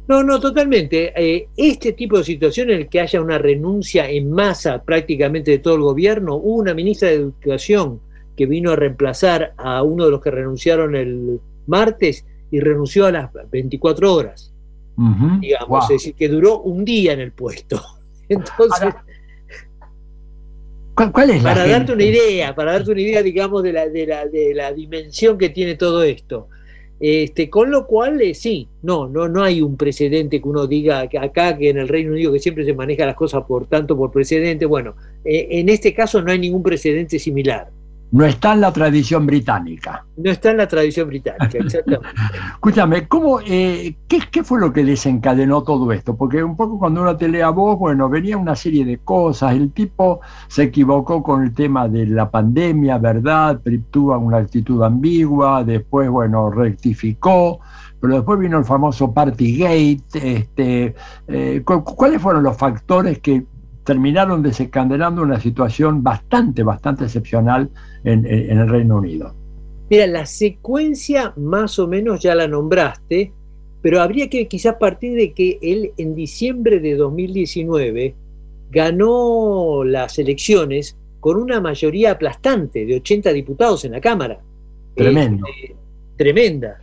[0.08, 1.12] No, no, totalmente.
[1.14, 5.58] Eh, este tipo de situación en el que haya una renuncia en masa prácticamente de
[5.58, 8.00] todo el gobierno, hubo una ministra de Educación
[8.34, 13.12] que vino a reemplazar a uno de los que renunciaron el martes y renunció a
[13.12, 14.52] las 24 horas,
[15.40, 17.80] Digamos, es decir, que duró un día en el puesto.
[18.28, 18.94] Entonces,
[20.94, 21.78] ¿Cuál, cuál es la para gente?
[21.78, 25.38] darte una idea, para darte una idea, digamos, de la, de la, de la dimensión
[25.38, 26.48] que tiene todo esto.
[26.98, 31.06] Este, con lo cual, eh, sí, no, no, no hay un precedente que uno diga
[31.06, 33.96] que acá, que en el Reino Unido, que siempre se maneja las cosas por tanto
[33.96, 34.66] por precedente.
[34.66, 37.70] Bueno, eh, en este caso no hay ningún precedente similar.
[38.10, 40.06] No está en la tradición británica.
[40.16, 42.08] No está en la tradición británica, exactamente.
[42.54, 46.16] Escúchame, ¿cómo, eh, qué, qué fue lo que desencadenó todo esto?
[46.16, 49.52] Porque un poco cuando uno te lee a vos, bueno, venía una serie de cosas.
[49.52, 53.60] El tipo se equivocó con el tema de la pandemia, ¿verdad?
[53.90, 57.60] Tuvo una actitud ambigua, después, bueno, rectificó,
[58.00, 60.06] pero después vino el famoso Partygate.
[60.14, 60.94] Este,
[61.28, 63.44] eh, cu- ¿Cuáles fueron los factores que
[63.88, 67.70] terminaron desencadenando una situación bastante, bastante excepcional
[68.04, 69.34] en, el Reino Unido.
[69.88, 73.32] Mira, la secuencia más o menos ya la nombraste,
[73.80, 78.14] pero habría que quizás partir de que él en diciembre de 2019
[78.70, 84.38] ganó las elecciones con una mayoría aplastante de 80 diputados en la Cámara.
[84.96, 85.46] Tremendo.
[85.46, 85.76] Este,
[86.18, 86.78] tremenda.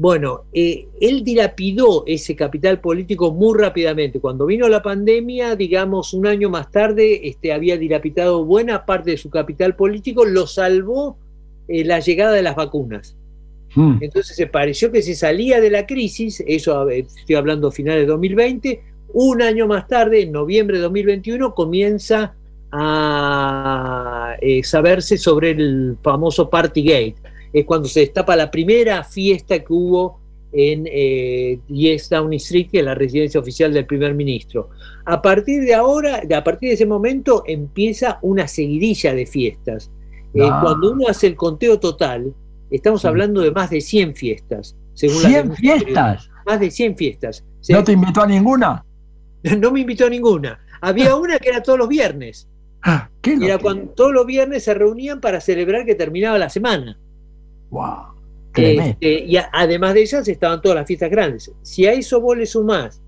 [0.00, 4.18] Bueno, eh, él dilapidó ese capital político muy rápidamente.
[4.18, 9.18] Cuando vino la pandemia, digamos, un año más tarde, este, había dilapidado buena parte de
[9.18, 11.18] su capital político, lo salvó
[11.68, 13.14] eh, la llegada de las vacunas.
[13.74, 13.98] Mm.
[14.00, 18.82] Entonces se pareció que se salía de la crisis, eso estoy hablando finales de 2020,
[19.12, 22.34] un año más tarde, en noviembre de 2021, comienza
[22.72, 27.16] a eh, saberse sobre el famoso Partygate.
[27.52, 30.20] Es cuando se destapa la primera fiesta que hubo
[30.52, 34.70] en eh, 10 Downing Street, que es la residencia oficial del primer ministro.
[35.04, 39.90] A partir de ahora, a partir de ese momento, empieza una seguidilla de fiestas.
[40.34, 40.60] Eh, Ah.
[40.62, 42.34] Cuando uno hace el conteo total,
[42.70, 44.76] estamos hablando de más de 100 fiestas.
[44.94, 46.30] Según la ¿100 denuncia fiestas?
[46.46, 47.44] Más de 100 fiestas.
[47.60, 47.72] Sí.
[47.72, 48.84] ¿No te invitó a ninguna?
[49.58, 50.60] No me invitó a ninguna.
[50.82, 52.46] Había una que era todos los viernes.
[53.22, 56.98] ¿Qué Era cuando todos los viernes se reunían para celebrar que terminaba la semana.
[57.70, 58.10] ¡Wow!
[58.54, 61.52] Este, y además de ellas estaban todas las fiestas grandes.
[61.62, 63.00] Si a eso vos le sumás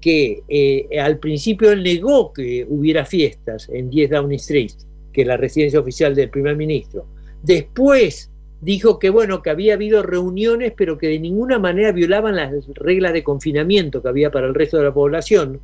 [0.00, 4.72] que eh, al principio él negó que hubiera fiestas en 10 Downing Street,
[5.12, 7.06] que es la residencia oficial del primer ministro,
[7.42, 8.30] después
[8.60, 13.12] dijo que bueno, que había habido reuniones, pero que de ninguna manera violaban las reglas
[13.12, 15.60] de confinamiento que había para el resto de la población.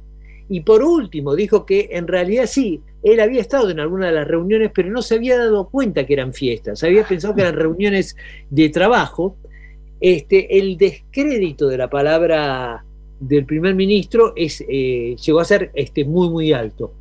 [0.48, 4.28] Y por último, dijo que en realidad sí, él había estado en alguna de las
[4.28, 8.16] reuniones, pero no se había dado cuenta que eran fiestas, había pensado que eran reuniones
[8.51, 9.36] de trabajo.
[10.01, 12.85] Este, el descrédito de la palabra
[13.18, 16.93] del primer ministro es, eh, llegó a ser este, muy, muy alto.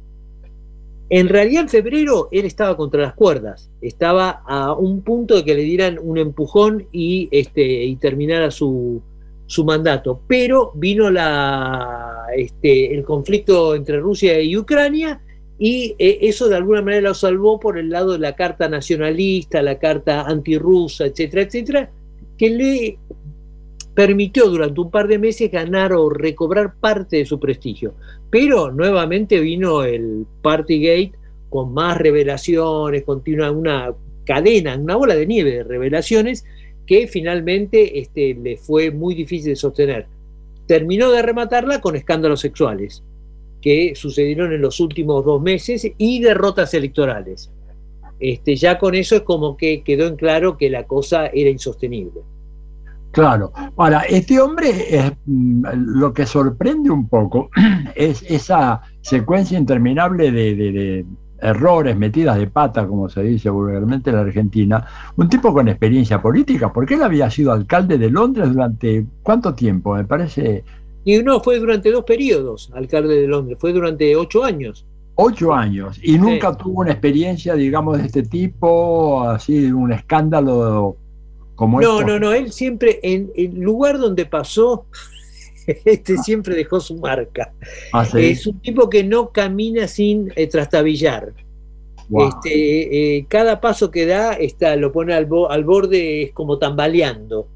[1.09, 5.53] En realidad, en febrero él estaba contra las cuerdas, estaba a un punto de que
[5.53, 9.03] le dieran un empujón y, este, y terminara su,
[9.47, 10.21] su mandato.
[10.27, 15.21] Pero vino la, este, el conflicto entre Rusia y Ucrania
[15.57, 19.61] y eh, eso de alguna manera lo salvó por el lado de la carta nacionalista,
[19.61, 21.91] la carta antirrusa, etcétera, etcétera,
[22.37, 22.99] que le
[23.93, 27.95] permitió durante un par de meses ganar o recobrar parte de su prestigio.
[28.29, 31.13] Pero nuevamente vino el Partygate
[31.49, 33.93] con más revelaciones, continua una
[34.25, 36.43] cadena, una bola de nieve de revelaciones
[36.85, 40.07] que finalmente este, le fue muy difícil de sostener.
[40.67, 43.03] Terminó de rematarla con escándalos sexuales
[43.61, 47.51] que sucedieron en los últimos dos meses y derrotas electorales.
[48.19, 52.21] Este, ya con eso es como que quedó en claro que la cosa era insostenible.
[53.11, 53.51] Claro.
[53.77, 55.63] Ahora, este hombre, mm,
[55.99, 57.49] lo que sorprende un poco
[57.95, 61.05] es esa secuencia interminable de
[61.45, 64.85] errores, metidas de pata, como se dice vulgarmente en la Argentina.
[65.15, 69.95] Un tipo con experiencia política, porque él había sido alcalde de Londres durante cuánto tiempo,
[69.95, 70.63] me parece.
[71.03, 74.85] Y no, fue durante dos periodos alcalde de Londres, fue durante ocho años.
[75.17, 80.97] Ocho años y nunca tuvo una experiencia, digamos, de este tipo, así, un escándalo
[81.55, 82.07] como no, esto.
[82.07, 84.87] no, no, él siempre, en el lugar donde pasó,
[85.85, 87.53] este siempre dejó su marca.
[87.93, 88.19] Ah, sí.
[88.25, 91.33] Es un tipo que no camina sin eh, trastabillar.
[92.09, 92.29] Wow.
[92.29, 96.59] Este, eh, cada paso que da está, lo pone al, bo- al borde, es como
[96.59, 97.47] tambaleando.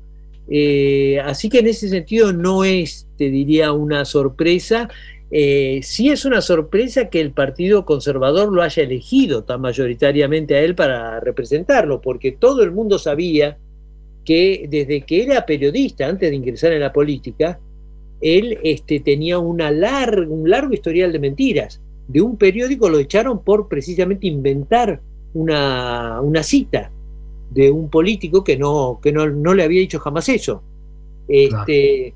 [0.49, 4.89] Eh, así que en ese sentido no es, te diría, una sorpresa.
[5.31, 10.61] Eh, sí es una sorpresa que el Partido Conservador lo haya elegido tan mayoritariamente a
[10.61, 13.59] él para representarlo, porque todo el mundo sabía
[14.25, 17.59] que desde que era periodista, antes de ingresar en la política,
[18.21, 21.81] él este, tenía una lar- un largo historial de mentiras.
[22.07, 24.99] De un periódico lo echaron por precisamente inventar
[25.33, 26.91] una, una cita
[27.51, 30.63] de un político que no, que no, no le había dicho jamás eso.
[31.27, 32.07] Este,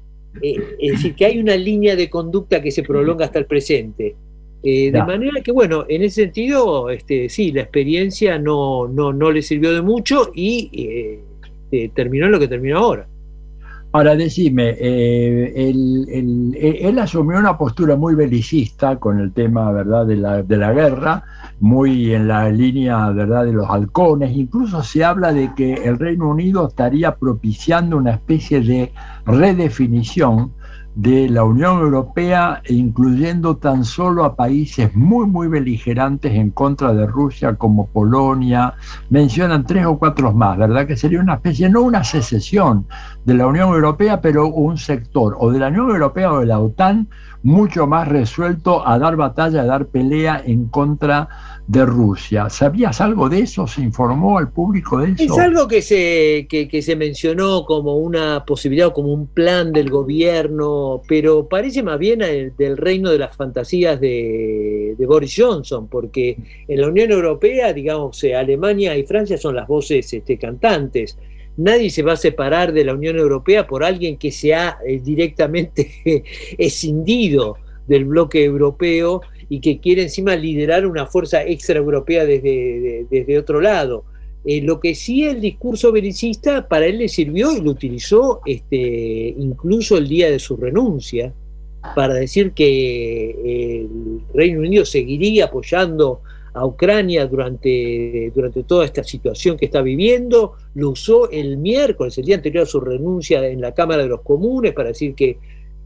[0.42, 4.16] eh, es decir, que hay una línea de conducta que se prolonga hasta el presente.
[4.64, 9.32] Eh, de manera que, bueno, en ese sentido, este, sí, la experiencia no, no, no
[9.32, 11.20] le sirvió de mucho y
[11.72, 13.08] eh, terminó en lo que terminó ahora.
[13.96, 20.08] Ahora decime, eh, él, él- él asumió una postura muy belicista con el tema ¿verdad?
[20.08, 21.24] De, la, de la guerra,
[21.60, 23.46] muy en la línea ¿verdad?
[23.46, 28.62] de los halcones, incluso se habla de que el Reino Unido estaría propiciando una especie
[28.62, 28.92] de
[29.28, 30.52] redefinición
[30.96, 37.08] de la Unión Europea, incluyendo tan solo a países muy, muy beligerantes en contra de
[37.08, 38.76] Rusia, como Polonia,
[39.10, 40.86] mencionan tres o cuatro más, ¿verdad?
[40.86, 42.86] Que sería una especie, no una secesión
[43.26, 46.60] de la Unión Europea, pero un sector, o de la Unión Europea o de la
[46.60, 47.08] OTAN,
[47.42, 52.50] mucho más resuelto a dar batalla, a dar pelea en contra de Rusia.
[52.50, 53.68] ¿Sabías algo de eso?
[53.68, 55.24] ¿Se informó al público de eso?
[55.24, 59.90] Es algo que se, que, se mencionó como una posibilidad o como un plan del
[59.90, 65.88] gobierno, pero parece más bien el- del reino de las fantasías de, de Boris Johnson,
[65.88, 66.38] porque
[66.68, 71.18] en la Unión Europea, digamos, Alemania y Francia son las voces este, cantantes.
[71.56, 75.00] Nadie se va a separar de la Unión Europea por alguien que se ha eh,
[75.04, 75.92] directamente
[76.58, 77.58] escindido
[77.88, 79.22] del bloque europeo
[79.54, 82.50] y que quiere encima liderar una fuerza extraeuropea desde,
[82.86, 84.04] de- desde otro lado.
[84.46, 89.36] Eh, lo que sí el discurso belicista para él le sirvió y lo utilizó este,
[89.38, 91.34] incluso el día de su renuncia
[91.96, 92.70] para decir que
[93.82, 96.22] el Reino Unido seguiría apoyando
[96.56, 100.54] a Ucrania durante, durante toda esta situación que está viviendo.
[100.76, 104.22] Lo usó el miércoles, el día anterior a su renuncia en la Cámara de los
[104.22, 105.38] Comunes, para decir que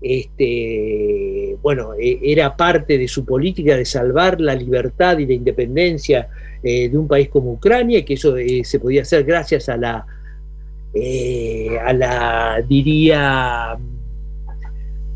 [0.02, 6.30] este, bueno, eh, era parte de su política de salvar la libertad y la independencia
[6.64, 9.78] eh, de un país como Ucrania y que eso eh, se podía hacer gracias a
[9.78, 10.06] la,
[10.94, 13.78] eh, a la diría, a,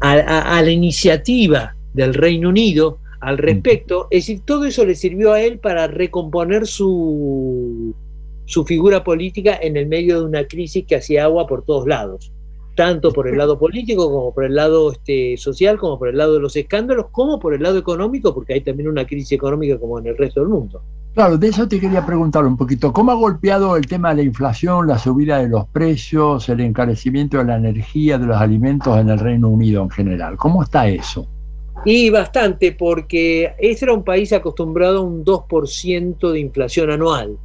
[0.01, 4.07] a- a la iniciativa del Reino Unido al respecto.
[4.09, 7.93] Es decir, todo eso le sirvió a él para recomponer su,
[8.45, 12.31] su figura política en el medio de una crisis que hacía agua por todos lados
[12.75, 16.33] tanto por el lado político como por el lado este, social, como por el lado
[16.33, 19.99] de los escándalos, como por el lado económico, porque hay también una crisis económica como
[19.99, 20.81] en el resto del mundo.
[21.13, 22.93] Claro, de eso te quería preguntar un poquito.
[22.93, 27.37] ¿Cómo ha golpeado el tema de la inflación, la subida de los precios, el encarecimiento
[27.37, 30.37] de la energía, de los alimentos en el Reino Unido en general?
[30.37, 31.27] ¿Cómo está eso?
[31.83, 37.37] Y bastante, porque este era un país acostumbrado a un 2% de inflación anual.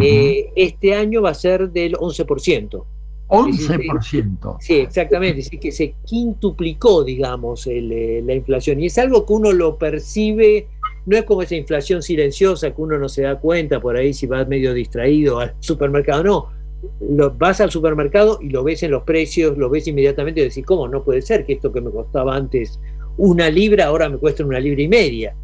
[0.00, 2.84] Eh, este año va a ser del 11%.
[3.30, 4.56] 11%.
[4.60, 8.80] Sí, exactamente, es decir, que se quintuplicó, digamos, el, eh, la inflación.
[8.80, 10.66] Y es algo que uno lo percibe,
[11.06, 14.26] no es como esa inflación silenciosa que uno no se da cuenta por ahí si
[14.26, 16.60] va medio distraído al supermercado, no.
[17.00, 20.64] Lo, vas al supermercado y lo ves en los precios, lo ves inmediatamente y decís,
[20.64, 20.88] ¿cómo?
[20.88, 22.80] No puede ser que esto que me costaba antes
[23.16, 25.34] una libra ahora me cuesta una libra y media.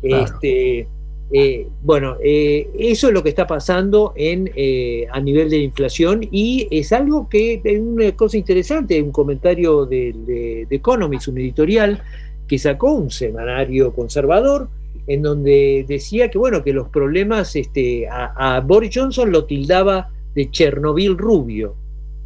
[0.00, 0.24] Claro.
[0.24, 0.86] Este,
[1.32, 6.20] eh, bueno, eh, eso es lo que está pasando en, eh, a nivel de inflación
[6.30, 11.38] y es algo que es una cosa interesante, un comentario de, de, de Economist, un
[11.38, 12.00] editorial
[12.46, 14.68] que sacó un semanario conservador
[15.08, 20.08] en donde decía que bueno que los problemas este, a, a Boris Johnson lo tildaba
[20.34, 21.74] de Chernobyl rubio.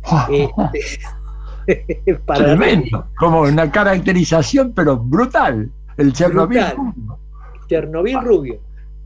[0.31, 3.07] Este, para- Tremendo.
[3.19, 5.71] Como una caracterización, pero brutal.
[5.97, 6.59] El Chernobyl.
[6.59, 6.77] Brutal.
[7.69, 8.59] Chernobyl rubio.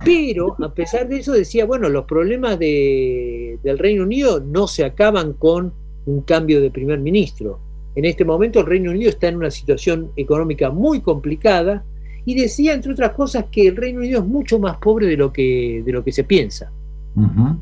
[0.05, 4.85] Pero a pesar de eso decía, bueno, los problemas de- del Reino Unido no se
[4.85, 5.73] acaban con
[6.07, 7.59] un cambio de primer ministro.
[7.97, 11.85] En este momento el Reino Unido está en una situación económica muy complicada
[12.27, 15.33] y decía, entre otras cosas, que el Reino Unido es mucho más pobre de lo
[15.33, 16.71] que, de lo que se piensa.
[17.15, 17.57] Ujú.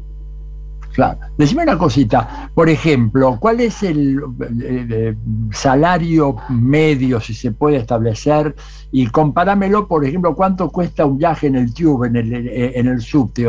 [0.93, 1.19] Claro.
[1.39, 5.15] Decime una cosita, por ejemplo, ¿cuál es el eh, eh,
[5.51, 8.55] salario medio, si se puede establecer?
[8.91, 13.01] Y comparámelo, por ejemplo, cuánto cuesta un viaje en el tube, en el, en el
[13.01, 13.49] subte,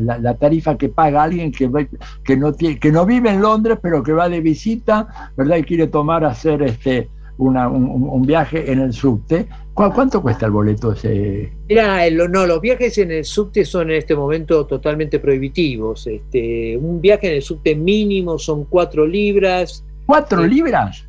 [0.00, 1.88] la, tarifa que paga alguien que,
[2.24, 5.58] que, no tiene, que no vive en Londres, pero que va de visita, ¿verdad?
[5.58, 9.46] Y quiere tomar, hacer este, una- un, un- viaje en el subte.
[9.74, 11.52] ¿Cu- ¿Cuánto cuesta el boleto ese?
[11.68, 16.06] Mira, no, los viajes en el subte son en este momento totalmente prohibitivos.
[16.06, 19.84] Este, un viaje en el subte mínimo son cuatro libras.
[20.06, 21.06] ¿Cuatro libras?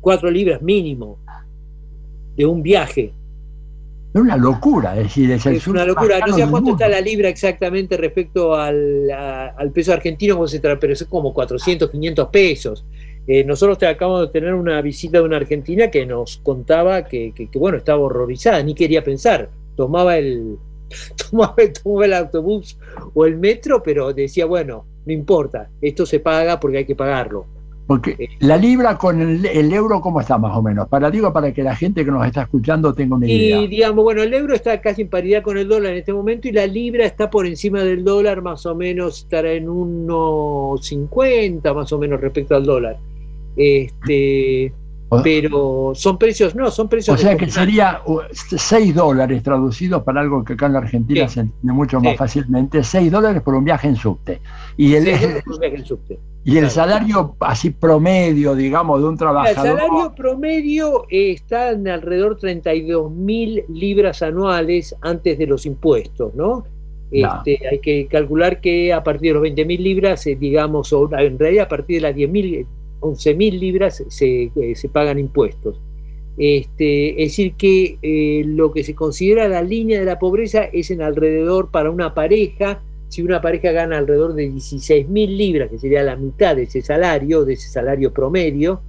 [0.00, 1.18] Cuatro libras mínimo
[2.36, 3.12] de un viaje.
[4.14, 6.18] Es una locura, es decir, es, el Es una locura.
[6.26, 10.42] No sé a cuánto está la libra exactamente respecto al, a- al peso argentino,
[10.80, 12.84] pero es como 400, 500 pesos.
[13.28, 17.32] Eh, nosotros te acabamos de tener una visita de una argentina que nos contaba que,
[17.34, 19.50] que- que, bueno, estaba horrorizada, ni quería pensar.
[19.76, 20.56] Tomaba el,
[21.30, 22.78] tomaba, tomaba el autobús
[23.14, 27.44] o el metro, pero decía, bueno, no importa, esto se paga porque hay que pagarlo.
[27.86, 30.86] Porque la libra con el, el euro, ¿cómo está más o menos?
[30.88, 33.62] Para digo, para que la gente que nos está escuchando tenga una idea.
[33.62, 36.48] Y digamos, bueno, el euro está casi en paridad con el dólar en este momento
[36.48, 41.92] y la libra está por encima del dólar, más o menos estará en 1,50 más
[41.92, 42.96] o menos respecto al dólar.
[43.58, 44.72] Este,
[45.22, 47.18] pero son precios, no, son precios.
[47.18, 48.02] O sea que sería
[48.32, 51.34] 6 dólares traducidos para algo que acá en la Argentina Sí.
[51.34, 52.18] se entiende mucho más Sí.
[52.18, 54.40] fácilmente, 6 dólares por un viaje en subte.
[54.76, 56.18] Y el, es un viaje en subte.
[56.44, 59.78] Y el salario así promedio, digamos, de un El trabajador.
[59.78, 66.64] salario promedio está en alrededor 32 mil libras anuales antes de los impuestos, ¿no?
[67.10, 71.08] Este, hay que calcular que a partir de los 20 mil libras, eh, digamos, o
[71.18, 72.66] en realidad a partir de las 10 mil,
[73.00, 75.80] 11 mil libras se, eh, se pagan impuestos.
[76.36, 80.90] Este, es decir, que eh, lo que se considera la línea de la pobreza es
[80.90, 85.78] en alrededor para una pareja, si una pareja gana alrededor de 16 mil libras, que
[85.78, 88.82] sería la mitad de ese salario, de ese salario promedio,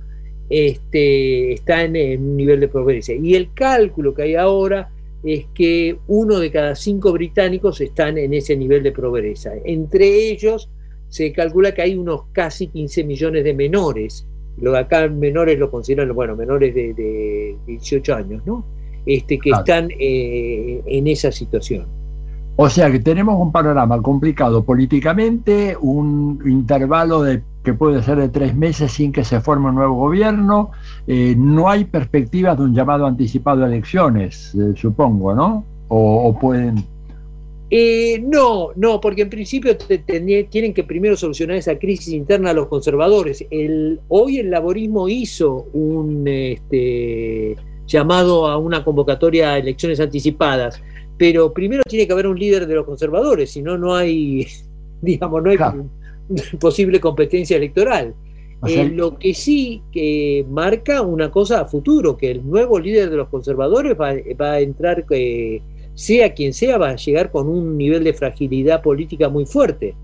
[0.49, 3.13] este, está en, en un nivel de pobreza.
[3.13, 4.91] Y el cálculo que hay ahora
[5.23, 9.53] es que uno de cada cinco británicos están en ese nivel de pobreza.
[9.65, 10.69] Entre ellos
[11.09, 14.25] se calcula que hay unos casi 15 millones de menores.
[14.61, 18.63] Lo acá menores lo consideran, bueno, menores de, de 18 años, ¿no?
[19.05, 19.63] Este, que Claro.
[19.63, 21.85] están eh, en esa situación.
[22.57, 28.27] O sea que tenemos un panorama complicado políticamente, un intervalo de que puede ser de
[28.29, 30.71] tres meses sin que se forme un nuevo gobierno.
[31.07, 35.63] eh, no hay perspectivas de un llamado anticipado a elecciones, eh, supongo, ¿no?
[35.87, 36.83] O, o pueden.
[37.71, 42.51] Eh, no, no, porque en principio te- te- tienen que primero solucionar esa crisis interna
[42.53, 43.45] los conservadores.
[43.51, 47.55] El, hoy el laborismo hizo un este,
[47.85, 50.81] llamado a una convocatoria a elecciones anticipadas,
[51.17, 54.47] pero primero tiene que haber un líder de los conservadores, si no, no hay,
[55.01, 55.57] digamos, no hay
[56.59, 58.15] posible competencia electoral.
[58.67, 63.15] Eh, lo que sí que marca una cosa a futuro, que el nuevo líder de
[63.15, 65.61] los conservadores va, va a entrar, eh,
[65.99, 69.95] sea quien sea, va a llegar con un nivel de fragilidad política muy fuerte,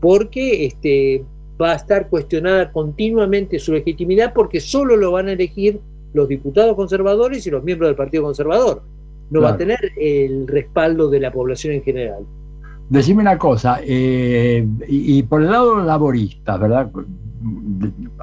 [0.00, 1.24] porque este,
[1.60, 5.80] va a estar cuestionada continuamente su legitimidad, porque solo lo van a elegir
[6.12, 8.82] los diputados conservadores y los miembros del Partido Conservador.
[9.30, 12.24] No va a tener el respaldo de la población en general.
[12.88, 16.92] Decime una cosa, eh, y, y por el lado laborista, ¿verdad?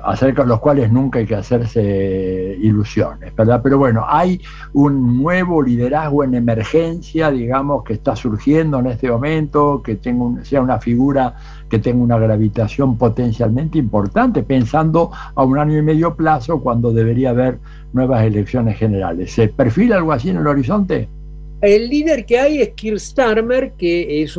[0.04, 3.62] Acerca de los cuales nunca hay que hacerse ilusiones, ¿verdad?
[3.64, 4.40] Pero bueno, hay
[4.74, 10.46] un nuevo liderazgo en emergencia, digamos, que está surgiendo en este momento, que tenga un-
[10.46, 11.36] sea una figura
[11.68, 17.32] que tenga una gravitación potencialmente importante, pensando a un año y medio plazo cuando debería
[17.32, 17.60] haber
[17.94, 19.32] nuevas elecciones generales.
[19.34, 21.10] ¿Se perfila algo así en el horizonte?
[21.60, 24.38] El líder que hay es Keir Starmer, que es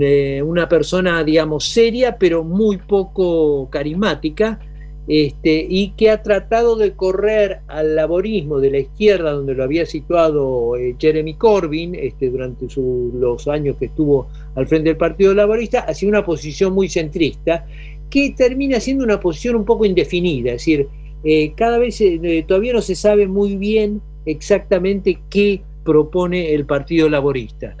[0.00, 4.60] eh, una persona, digamos, seria, pero muy poco carismática,
[5.08, 9.84] este, y que ha tratado de correr al laborismo de la izquierda, donde lo había
[9.86, 15.34] situado eh, Jeremy Corbyn este, durante su- los años que estuvo al frente del Partido
[15.34, 17.66] Laborista, hacia una posición muy centrista,
[18.08, 20.86] que termina siendo una posición un poco indefinida, es decir,
[21.24, 22.00] eh, cada vez
[22.46, 27.76] todavía no se sabe muy bien exactamente qué propone el Partido Laborista.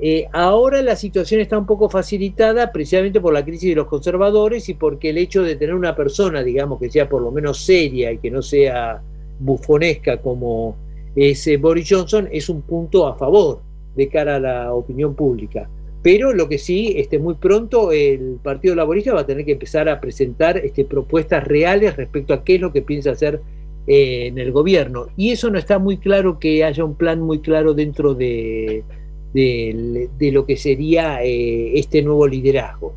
[0.00, 4.68] Eh, ahora la situación está un poco facilitada precisamente por la crisis de los conservadores
[4.68, 8.10] y porque el hecho de tener una persona, digamos, que sea por lo menos seria
[8.10, 9.02] y que no sea
[9.38, 10.76] bufonesca como
[11.14, 13.60] es eh, Boris Johnson, es un punto a favor
[13.94, 15.68] de cara a la opinión pública.
[16.02, 19.88] Pero lo que sí, este, muy pronto el Partido Laborista va a tener que empezar
[19.88, 23.40] a presentar este, propuestas reales respecto a qué es lo que piensa hacer
[23.86, 25.06] eh, en el gobierno.
[25.16, 28.84] Y eso no está muy claro que haya un plan muy claro dentro de,
[29.34, 32.94] de, lo que sería eh, este nuevo liderazgo.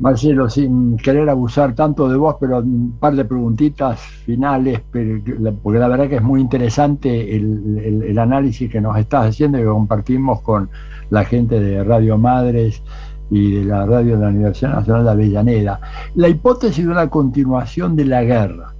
[0.00, 5.86] Marcelo, sin querer abusar tanto de vos, pero un par de preguntitas finales, porque la
[5.88, 9.68] verdad que es muy interesante el, el- el análisis que nos estás haciendo y que
[9.68, 10.68] compartimos con
[11.10, 12.82] la gente de Radio Madres
[13.30, 15.80] y de la radio de la Universidad Nacional de Avellaneda.
[16.16, 18.73] La hipótesis de una continuación de la guerra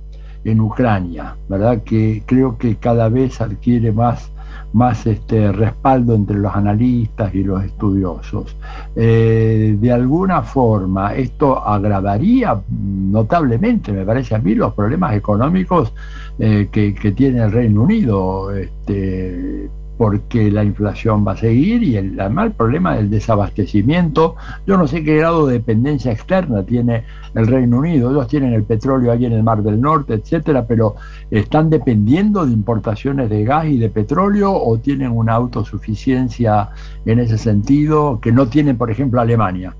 [0.44, 1.82] en Ucrania, ¿verdad?
[1.82, 4.30] Que creo que cada vez adquiere más
[4.74, 8.56] más este respaldo entre los analistas y los estudiosos.
[8.96, 15.92] Eh, de alguna forma, esto agravaría notablemente, me parece a mí, los problemas económicos
[16.40, 21.96] eh, que, que tiene el Reino Unido, este, porque la inflación va a seguir y
[21.96, 24.36] el, además el problema del desabastecimiento.
[24.66, 27.04] Yo no sé qué grado de dependencia externa tiene
[27.34, 28.10] el Reino Unido.
[28.10, 30.96] Ellos tienen el petróleo allí en el Mar del Norte, etcétera, pero
[31.30, 36.70] ¿están dependiendo de importaciones de gas y de petróleo o tienen una autosuficiencia
[37.04, 39.74] en ese sentido que no tienen, por ejemplo, Alemania?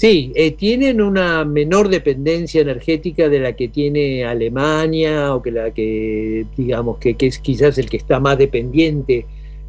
[0.00, 5.74] Sí, eh, tienen una menor dependencia energética de la que tiene Alemania o que la
[5.74, 9.26] que, digamos, que, que es quizás el que está más dependiente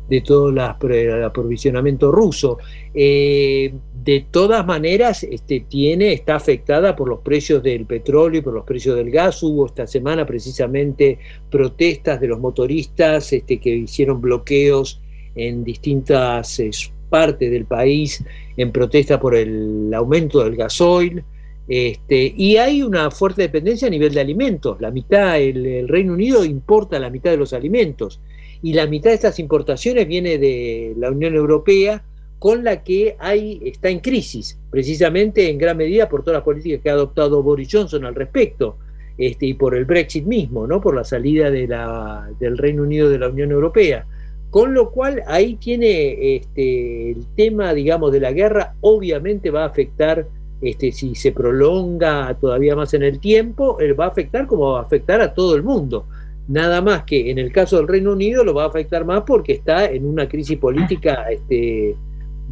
[0.07, 2.59] de todo el aprovisionamiento ruso.
[2.93, 3.73] Eh,
[4.05, 8.63] de todas maneras, este, tiene, está afectada por los precios del petróleo y por los
[8.63, 9.43] precios del gas.
[9.43, 15.01] Hubo esta semana precisamente protestas de los motoristas este, que hicieron bloqueos
[15.35, 16.71] en distintas eh,
[17.11, 18.23] partes del país
[18.57, 21.23] en protesta por el aumento del gasoil.
[21.67, 24.79] Este, y hay una fuerte dependencia a nivel de alimentos.
[24.79, 28.21] La mitad, el, el, Reino Unido importa la mitad de los alimentos.
[28.63, 32.03] Y la mitad de estas importaciones viene de la Unión Europea,
[32.39, 36.81] con la que hay, está en crisis, precisamente en gran medida por todas las políticas
[36.81, 38.77] que ha adoptado Boris Johnson al respecto.
[39.17, 40.81] Este, y por el Brexit mismo, ¿no?
[40.81, 44.07] por la salida de la, del Reino Unido de la Unión Europea.
[44.51, 49.67] Con lo cual ahí tiene este, el tema, digamos, de la guerra, obviamente va a
[49.67, 50.27] afectar,
[50.61, 54.79] este, si se prolonga todavía más en el tiempo, eh, va a afectar como va
[54.79, 56.05] a afectar a todo el mundo.
[56.49, 59.53] Nada más que en el caso del Reino Unido lo va a afectar más porque
[59.53, 61.95] está en una crisis política este,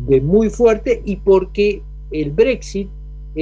[0.07, 1.81] de muy fuerte y porque
[2.11, 2.87] el Brexit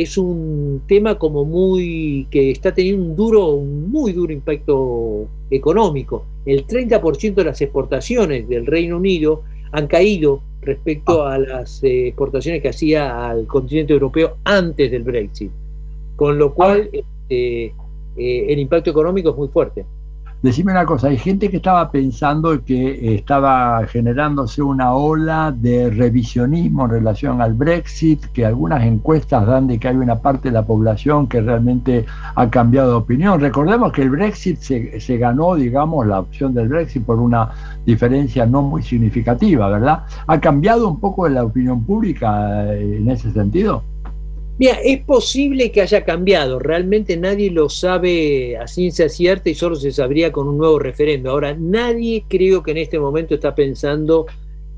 [0.02, 6.24] es un tema como muy que está teniendo un duro, un muy duro impacto económico.
[6.46, 9.42] El 30% de las exportaciones del Reino Unido
[9.72, 15.52] han caído respecto a las eh, exportaciones que hacía al continente europeo antes del Brexit.
[16.16, 17.74] Con lo cual, este,
[18.18, 19.84] eh, el impacto económico es muy fuerte.
[20.44, 26.86] Decime una cosa, hay gente que estaba pensando que estaba generándose una ola de revisionismo
[26.86, 30.64] en relación al Brexit, que algunas encuestas dan de que hay una parte de la
[30.64, 32.06] población que realmente
[32.36, 33.40] ha cambiado de opinión.
[33.42, 37.50] Recordemos que el Brexit se, se ganó, digamos, la opción del Brexit por una
[37.84, 40.04] diferencia no muy significativa, ¿verdad?
[40.28, 43.82] ¿Ha cambiado un poco la opinión pública eh, en ese sentido?
[44.60, 49.76] Mira, es posible que haya cambiado, realmente nadie lo sabe a ciencia cierta y solo
[49.76, 51.30] se sabría con un nuevo referendo.
[51.30, 54.26] Ahora, nadie creo que en este momento está pensando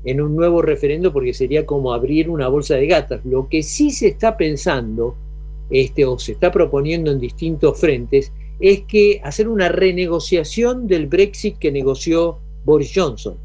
[0.04, 3.24] en un nuevo referendo porque sería como abrir una bolsa de gatas.
[3.24, 5.16] Lo que sí se está pensando,
[5.70, 11.58] este, o se está proponiendo en distintos frentes, es que hacer una renegociación del Brexit
[11.58, 13.36] que negoció Boris Johnson.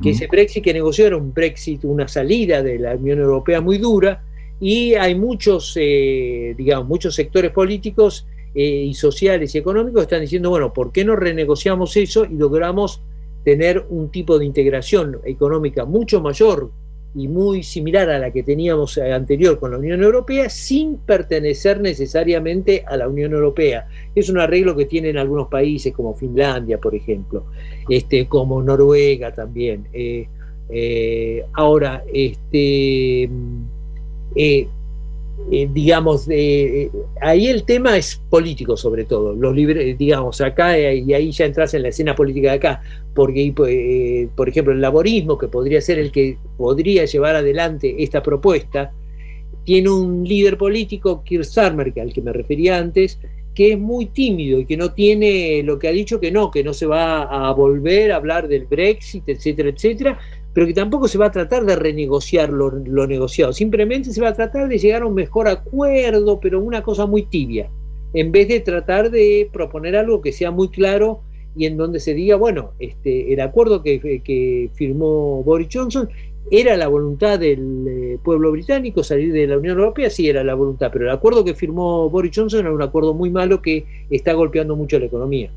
[0.00, 3.76] Que ese Brexit que negoció era un Brexit, una salida de la Unión Europea muy
[3.76, 4.22] dura,
[4.60, 10.20] y hay muchos, eh, digamos, muchos sectores políticos eh, y sociales y económicos que están
[10.20, 13.02] diciendo, bueno, ¿por qué no renegociamos eso y logramos
[13.44, 16.70] tener un tipo de integración económica mucho mayor
[17.16, 21.80] y muy similar a la que teníamos eh, anterior con la Unión Europea sin pertenecer
[21.80, 23.86] necesariamente a la Unión Europea.
[24.14, 27.46] Es un arreglo que tienen algunos países como Finlandia, por ejemplo,
[27.88, 29.86] este, como Noruega también.
[31.52, 33.28] ahora, este
[34.34, 34.68] eh,
[35.50, 36.90] eh, digamos, eh,
[37.20, 39.54] ahí el tema es político sobre todo, los
[39.98, 42.82] digamos, acá y ahí ya entras en la escena política de acá,
[43.14, 43.52] porque,
[44.34, 48.92] por ejemplo, el laborismo, que podría ser el que podría llevar adelante esta propuesta,
[49.64, 53.18] tiene un líder político, Keir Starmer, al que me refería antes,
[53.54, 56.64] que es muy tímido y que no tiene lo que ha dicho que no, que
[56.64, 60.18] no se va a volver a hablar del Brexit, etcétera, etcétera,
[60.54, 62.70] pero que tampoco se va a tratar de renegociar lo,
[63.06, 67.06] negociado, simplemente se va a tratar de llegar a un mejor acuerdo, pero una cosa
[67.06, 67.68] muy tibia,
[68.14, 71.20] en vez de tratar de proponer algo que sea muy claro
[71.56, 76.08] y en donde se diga, bueno, este, el acuerdo que, que firmó Boris Johnson
[76.50, 80.54] era la voluntad del eh, pueblo británico salir de la Unión Europea, sí era la
[80.54, 84.34] voluntad, pero el acuerdo que firmó Boris Johnson era un acuerdo muy malo que está
[84.34, 85.50] golpeando mucho la economía.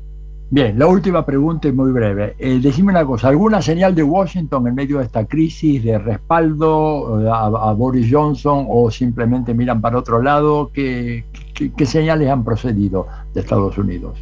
[0.50, 2.34] Bien, la última pregunta es muy breve.
[2.38, 7.20] Eh, decime una cosa, ¿alguna señal de Washington en medio de esta crisis de respaldo
[7.22, 10.70] eh, a, Boris Johnson o simplemente miran para otro lado?
[10.72, 14.18] ¿Qué, qué, señales han procedido de Estados Unidos?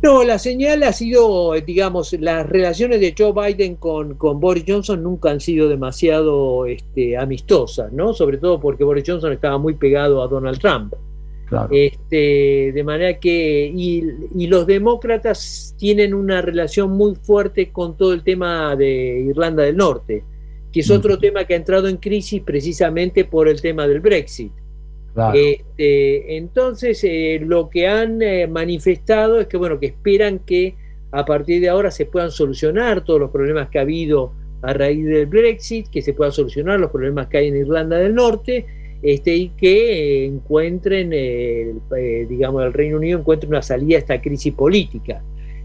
[0.00, 5.02] No, la señal ha sido, digamos, las relaciones de Joe Biden con, con Boris Johnson
[5.02, 8.14] nunca han sido demasiado este, amistosas, ¿no?
[8.14, 10.94] Sobre todo porque Boris Johnson estaba muy pegado a Donald Trump.
[11.70, 18.22] Este, de manera que, y, los demócratas tienen una relación muy fuerte con todo el
[18.22, 20.24] tema de Irlanda del Norte,
[20.72, 24.52] que es otro tema que ha entrado en crisis precisamente por el tema del Brexit.
[25.32, 30.74] Este, entonces, eh, lo que han eh, manifestado es que, bueno, que esperan que
[31.12, 34.32] a partir de ahora se puedan solucionar todos los problemas que ha habido
[34.62, 38.14] a raíz del Brexit, que se puedan solucionar los problemas que hay en Irlanda del
[38.14, 38.66] Norte
[39.02, 41.74] este, y que encuentren, eh,
[42.28, 45.22] digamos, el Reino Unido encuentre una salida a esta crisis política.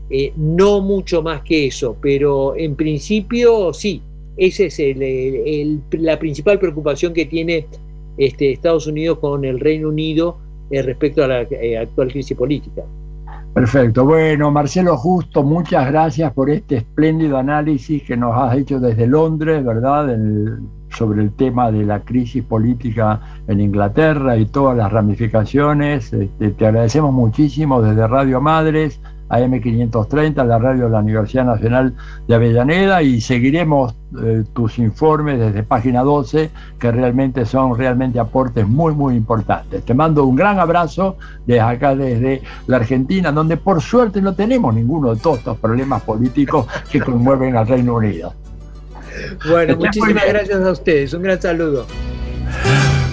[0.09, 4.01] Eh, no mucho más que eso, pero en principio sí,
[4.37, 4.97] esa es
[5.91, 7.67] la principal preocupación que tiene
[8.17, 10.37] este, Estados Unidos con el Reino Unido
[10.71, 11.47] eh, respecto a la
[11.81, 12.83] actual crisis política.
[13.53, 14.05] Perfecto.
[14.05, 19.63] Bueno, Marcelo Justo, muchas gracias por este espléndido análisis que nos has hecho desde Londres,
[19.63, 20.17] ¿verdad?
[20.89, 26.11] Sobre el tema de la crisis política en Inglaterra y todas las ramificaciones.
[26.13, 28.99] Este, te agradecemos muchísimo desde Radio Madres,
[29.29, 31.95] AM530, la radio de la Universidad Nacional
[32.27, 36.49] de Avellaneda y seguiremos eh, tus informes desde página 12,
[36.79, 39.85] que realmente son realmente aportes muy, muy importantes.
[39.85, 44.73] Te mando un gran abrazo desde acá, desde la Argentina, donde por suerte no tenemos
[44.73, 48.33] ninguno de todos estos problemas políticos que conmueven al Reino Unido.
[49.47, 51.13] Bueno, muchísimas gracias a ustedes.
[51.13, 51.85] Un gran saludo.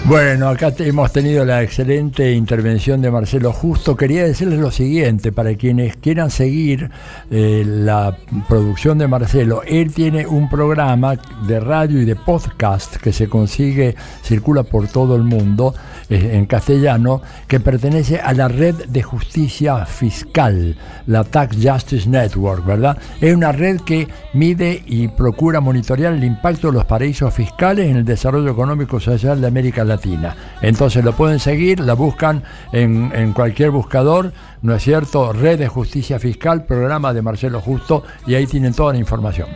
[0.09, 3.97] Bueno, acá hemos tenido la excelente intervención de Marcelo Justo.
[3.97, 6.91] Quería decirles lo siguiente, para quienes quieran seguir
[7.29, 8.17] eh, la
[8.49, 11.17] producción de Marcelo, él tiene un programa
[11.49, 15.75] de radio y de podcast que se consigue, circula por todo el mundo
[16.09, 20.77] en castellano, que pertenece a la red de justicia fiscal,
[21.07, 22.99] la Tax Justice Network, ¿verdad?
[23.21, 27.97] Es una red que mide y procura monitorear el impacto de los paraísos fiscales en
[27.97, 30.37] el desarrollo económico y social de América Latina.
[30.63, 32.43] Entonces lo pueden seguir, la buscan
[32.73, 35.33] en, en cualquier buscador, ¿no es cierto?
[35.33, 39.49] Red de Justicia Fiscal, programa de Marcelo Justo, y ahí tienen toda la información.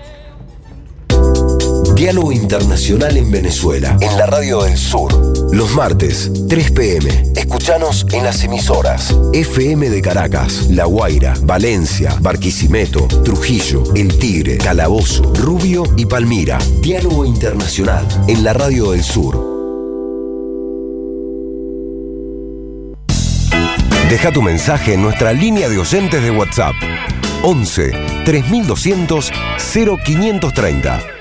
[2.01, 5.13] Diálogo Internacional en Venezuela, en la Radio del Sur.
[5.53, 7.25] Los martes, 3 pm.
[7.37, 15.31] Escuchanos en las emisoras FM de Caracas, La Guaira, Valencia, Barquisimeto, Trujillo, El Tigre, Calabozo,
[15.35, 16.57] Rubio y Palmira.
[16.81, 19.37] Diálogo Internacional en la Radio del Sur.
[24.09, 26.77] Deja tu mensaje en nuestra línea de oyentes de WhatsApp
[27.43, 27.93] 11
[28.25, 31.21] 3200 0530.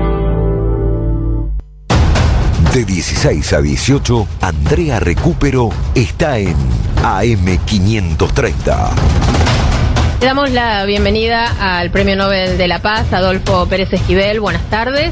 [2.73, 6.55] De 16 a 18, Andrea Recupero está en
[7.03, 8.89] AM530.
[10.21, 14.39] Le damos la bienvenida al Premio Nobel de la Paz, Adolfo Pérez Esquivel.
[14.39, 15.11] Buenas tardes.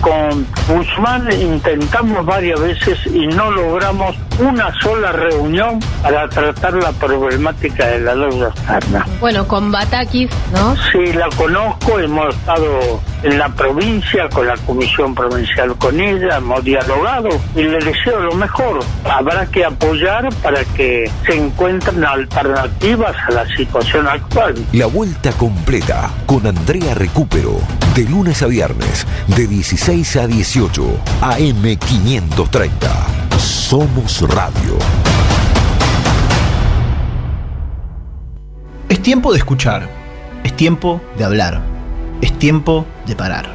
[0.00, 7.86] Con Guzmán intentamos varias veces y no logramos una sola reunión para tratar la problemática
[7.86, 9.06] de la deuda externa.
[9.20, 10.76] Bueno, con Batakis, ¿no?
[10.92, 16.62] Sí, la conozco, hemos estado en la provincia con la Comisión Provincial con ella, hemos
[16.62, 18.80] dialogado y le deseo lo mejor.
[19.04, 24.54] Habrá que apoyar para que se encuentren alternativas a la situación actual.
[24.72, 27.58] La vuelta completa con Andrea Recupero,
[27.94, 30.84] de lunes a viernes, de 16 a 18,
[31.22, 32.68] AM530.
[33.38, 34.76] Somos Radio.
[38.90, 39.88] Es tiempo de escuchar.
[40.44, 41.62] Es tiempo de hablar.
[42.20, 43.46] Es tiempo de parar.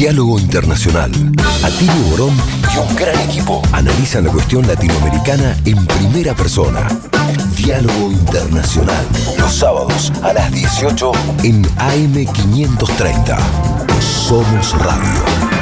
[0.00, 1.10] Diálogo Internacional.
[1.62, 2.34] Atilio Borón
[2.74, 6.88] y un gran equipo analizan la cuestión latinoamericana en primera persona.
[7.54, 9.04] Diálogo Internacional.
[9.38, 11.12] Los sábados a las 18
[11.42, 13.38] en AM530.
[14.00, 15.59] Somos Radio.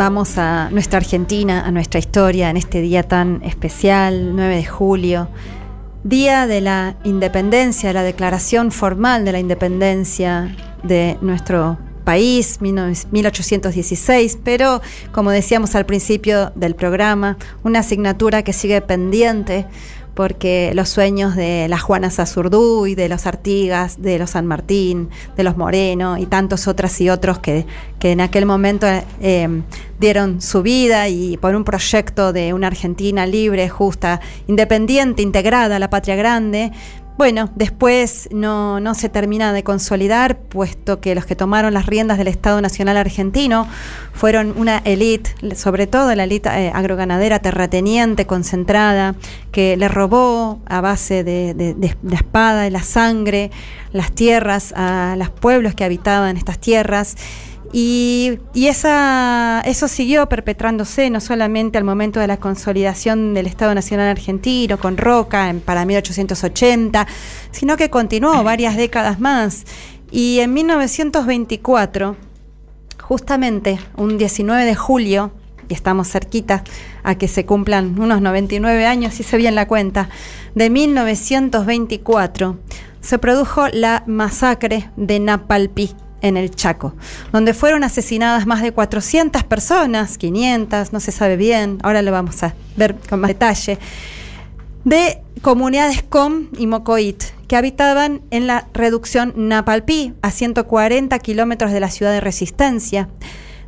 [0.00, 5.28] Vamos a nuestra Argentina, a nuestra historia en este día tan especial, 9 de julio,
[6.04, 14.80] día de la independencia, la declaración formal de la independencia de nuestro país, 1816, pero
[15.12, 19.66] como decíamos al principio del programa, una asignatura que sigue pendiente
[20.20, 22.20] porque los sueños de las Juanas
[22.86, 27.08] y de los Artigas, de los San Martín, de los Moreno y tantos otras y
[27.08, 27.64] otros que,
[28.02, 28.86] en aquel momento
[29.22, 29.62] eh,
[29.98, 35.78] dieron su vida y por un proyecto de una Argentina libre, justa, independiente, integrada a
[35.78, 36.70] la patria grande,
[37.16, 42.16] bueno, después no, no, se termina de consolidar, puesto que los que tomaron las riendas
[42.16, 43.68] del Estado Nacional Argentino
[44.12, 49.14] fueron una élite, sobre todo la élite eh, agroganadera terrateniente, concentrada,
[49.52, 53.50] que le robó a base de, de, de, de espada y la sangre
[53.92, 57.16] las tierras a los pueblos que habitaban estas tierras
[57.72, 64.08] y, esa, eso siguió perpetrándose no solamente al momento de la consolidación del Estado Nacional
[64.08, 67.06] Argentino con Roca en, para 1880,
[67.52, 69.64] sino que continuó varias décadas más.
[70.10, 72.16] Y en 1924,
[73.00, 75.32] justamente un 19 de julio,
[75.68, 76.64] y estamos cerquita
[77.04, 80.08] a que se cumplan unos 99 años, si se bien la cuenta,
[80.56, 82.58] de 1924,
[83.00, 86.94] se produjo la masacre de Napalpí en el Chaco,
[87.32, 92.42] donde fueron asesinadas más de 400 personas, 500, no se sabe bien, ahora lo vamos
[92.42, 93.78] a ver con más detalle,
[94.84, 101.80] de comunidades Com y Mocoit, que habitaban en la reducción Napalpí, a 140 kilómetros de
[101.80, 103.08] la ciudad de Resistencia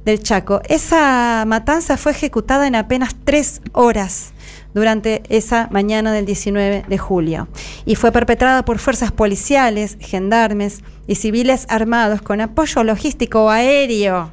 [0.04, 0.60] del Chaco.
[0.68, 4.32] Esa matanza fue ejecutada en apenas tres horas
[4.74, 7.48] durante esa mañana del 19 de julio
[7.84, 14.32] y fue perpetrada por fuerzas policiales, gendarmes y civiles armados con apoyo logístico aéreo.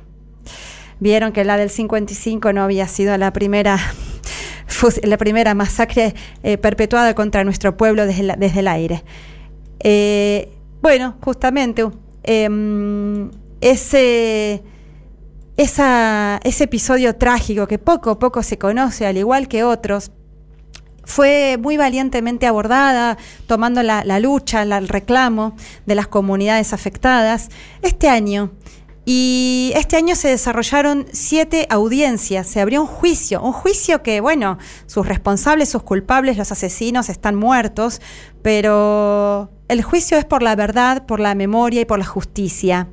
[0.99, 3.77] Vieron que la del 55 no había sido la primera
[5.03, 6.13] la primera masacre
[6.43, 9.03] eh, perpetuada contra nuestro pueblo desde, desde el aire.
[9.79, 10.49] Eh,
[10.81, 11.85] bueno, justamente
[12.23, 13.29] eh,
[13.61, 14.63] ese,
[15.57, 20.11] ese episodio trágico que poco a poco se conoce, al igual que otros,
[21.09, 23.17] fue muy valientemente abordada,
[23.47, 25.55] tomando la, lucha, la, el reclamo
[25.85, 27.49] de las comunidades afectadas.
[27.81, 28.51] Este año,
[29.05, 34.59] y este año se desarrollaron siete audiencias, se abrió un juicio, un juicio que, bueno,
[34.85, 38.01] sus responsables, sus culpables, los asesinos están muertos,
[38.43, 42.87] pero el juicio es por la verdad, por la memoria y por la justicia.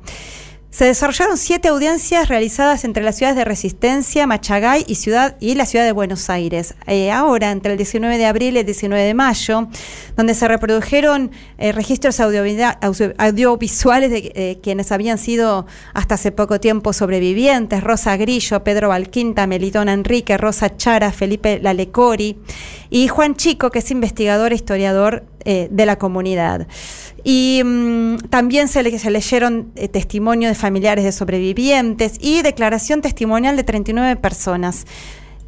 [0.77, 5.65] Se desarrollaron siete audiencias realizadas entre las ciudades de Resistencia, Machagay y, ciudad, y la
[5.65, 6.75] ciudad de Buenos Aires.
[6.85, 9.69] Eh, ahora, entre el 19 de abril y el 19 de mayo,
[10.15, 16.93] donde se reprodujeron eh, registros audiovisuales de eh, quienes habían sido hasta hace poco tiempo
[16.93, 22.37] sobrevivientes, Rosa Grillo, Pedro Valquinta, Melitón Enrique, Rosa Chara, Felipe Lalecori
[22.91, 26.67] y Juan Chico, que es investigador e historiador de la comunidad.
[27.23, 33.01] Y mmm, también se, le, se leyeron eh, testimonios de familiares de sobrevivientes y declaración
[33.01, 34.85] testimonial de 39 personas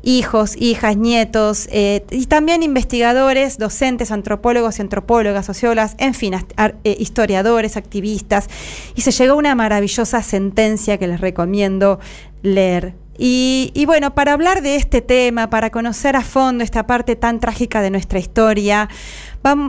[0.02, 6.96] hijos, hijas, nietos, eh, y también investigadores, docentes, antropólogos y antropólogas, sociólogas, en fin, eh,
[6.98, 8.48] historiadores, activistas,
[8.96, 12.00] y se llegó a una maravillosa sentencia que les recomiendo
[12.44, 12.94] leer.
[13.22, 17.42] Y, y, bueno, para hablar de este tema, para conocer a fondo esta parte tan
[17.42, 18.88] trágica de nuestra historia,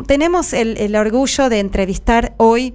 [0.06, 2.74] tenemos el, orgullo de entrevistar hoy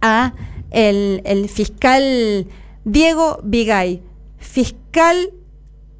[0.00, 0.34] a
[0.70, 2.46] el, fiscal
[2.84, 4.02] Diego Vigay,
[4.38, 5.32] fiscal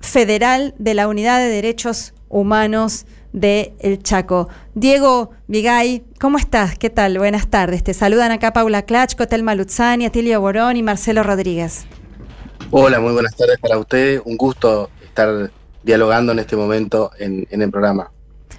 [0.00, 4.48] federal de la Unidad de Derechos Humanos de El Chaco.
[4.74, 6.78] Diego Vigay, ¿cómo estás?
[6.78, 7.18] ¿Qué tal?
[7.18, 7.82] Buenas tardes.
[7.82, 11.86] Te saludan acá Paula Clachco, Telma Luzani, Atilio Borón y Marcelo Rodríguez.
[12.70, 14.20] Hola, muy buenas tardes para ustedes.
[14.24, 15.50] Un gusto estar
[15.84, 18.10] dialogando en este momento en, en, el programa.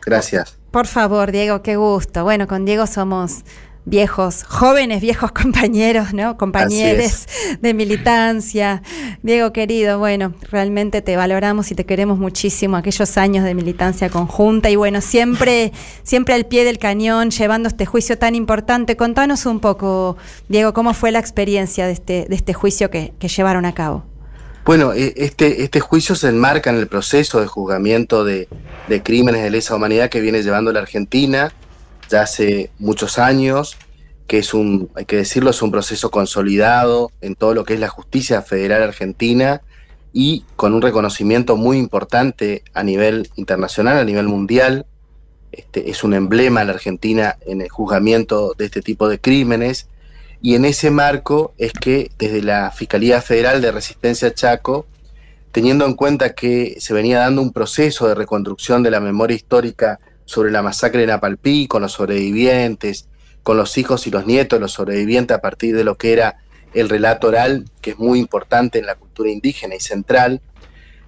[0.05, 0.57] Gracias.
[0.71, 2.23] Por favor, Diego, qué gusto.
[2.23, 3.43] Bueno, con Diego somos
[3.87, 6.37] viejos, jóvenes, viejos compañeros, ¿no?
[6.37, 7.25] Compañeros
[7.61, 8.83] de militancia.
[9.23, 14.69] Diego querido, bueno, realmente te valoramos y te queremos muchísimo aquellos años de militancia conjunta
[14.69, 15.71] y bueno, siempre,
[16.03, 18.97] siempre al pie del cañón, llevando este juicio tan importante.
[18.97, 20.17] Contanos un poco,
[20.49, 24.03] Diego, cómo fue la experiencia de este, de este juicio que, que llevaron a cabo.
[24.65, 28.49] Bueno, este, este juicio se enmarca en el proceso de juzgamiento de,
[28.89, 31.53] de crímenes de lesa humanidad que viene llevando la Argentina
[32.09, 33.77] ya hace muchos años,
[34.27, 37.79] que es un, hay que decirlo, es un proceso consolidado en todo lo que es
[37.79, 39.61] la justicia federal argentina
[40.13, 44.85] y con un reconocimiento muy importante a nivel internacional, a nivel mundial.
[45.51, 49.87] Este, es un emblema la Argentina en el juzgamiento de este tipo de crímenes.
[50.41, 54.85] Y en ese marco es que desde la Fiscalía Federal de Resistencia Chaco
[55.51, 59.99] teniendo en cuenta que se venía dando un proceso de reconstrucción de la memoria histórica
[60.27, 63.07] sobre la masacre de Napalpí, con los sobrevivientes,
[63.43, 66.37] con los hijos y los nietos de los sobrevivientes a partir de lo que era
[66.73, 70.41] el relato oral, que es muy importante en la cultura indígena y central,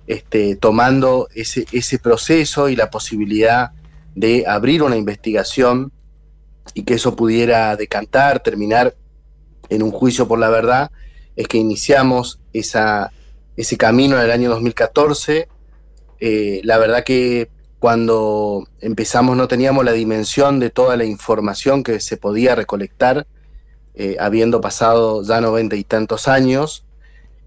[0.07, 3.71] este, tomando ese, ese proceso y la posibilidad
[4.15, 5.91] de abrir una investigación
[6.73, 8.95] y que eso pudiera decantar, terminar
[9.67, 10.91] en un juicio por la verdad,
[11.35, 13.11] es que iniciamos esa,
[13.57, 15.49] ese camino en el año 2014.
[16.21, 17.49] Eh, la verdad que
[17.79, 23.25] cuando empezamos no teníamos la dimensión de toda la información que se podía recolectar,
[23.95, 26.85] eh, habiendo pasado ya noventa y tantos años.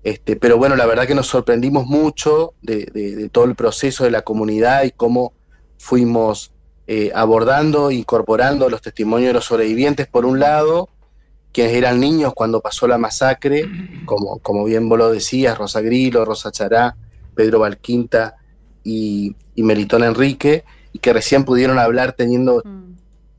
[0.03, 4.23] Este, pero bueno, la verdad que nos sorprendimos mucho de, todo el proceso de la
[4.23, 5.35] comunidad y cómo
[5.79, 6.53] fuimos
[6.87, 10.89] eh, abordando, incorporando los testimonios de los sobrevivientes por un lado,
[11.53, 13.71] quienes eran niños cuando pasó la masacre,
[14.07, 16.97] como, como bien vos lo decías, Rosa Grilo, Rosa Chará,
[17.35, 18.37] Pedro Valquinta
[18.85, 22.63] y, y Melitón Enrique, y que recién pudieron hablar teniendo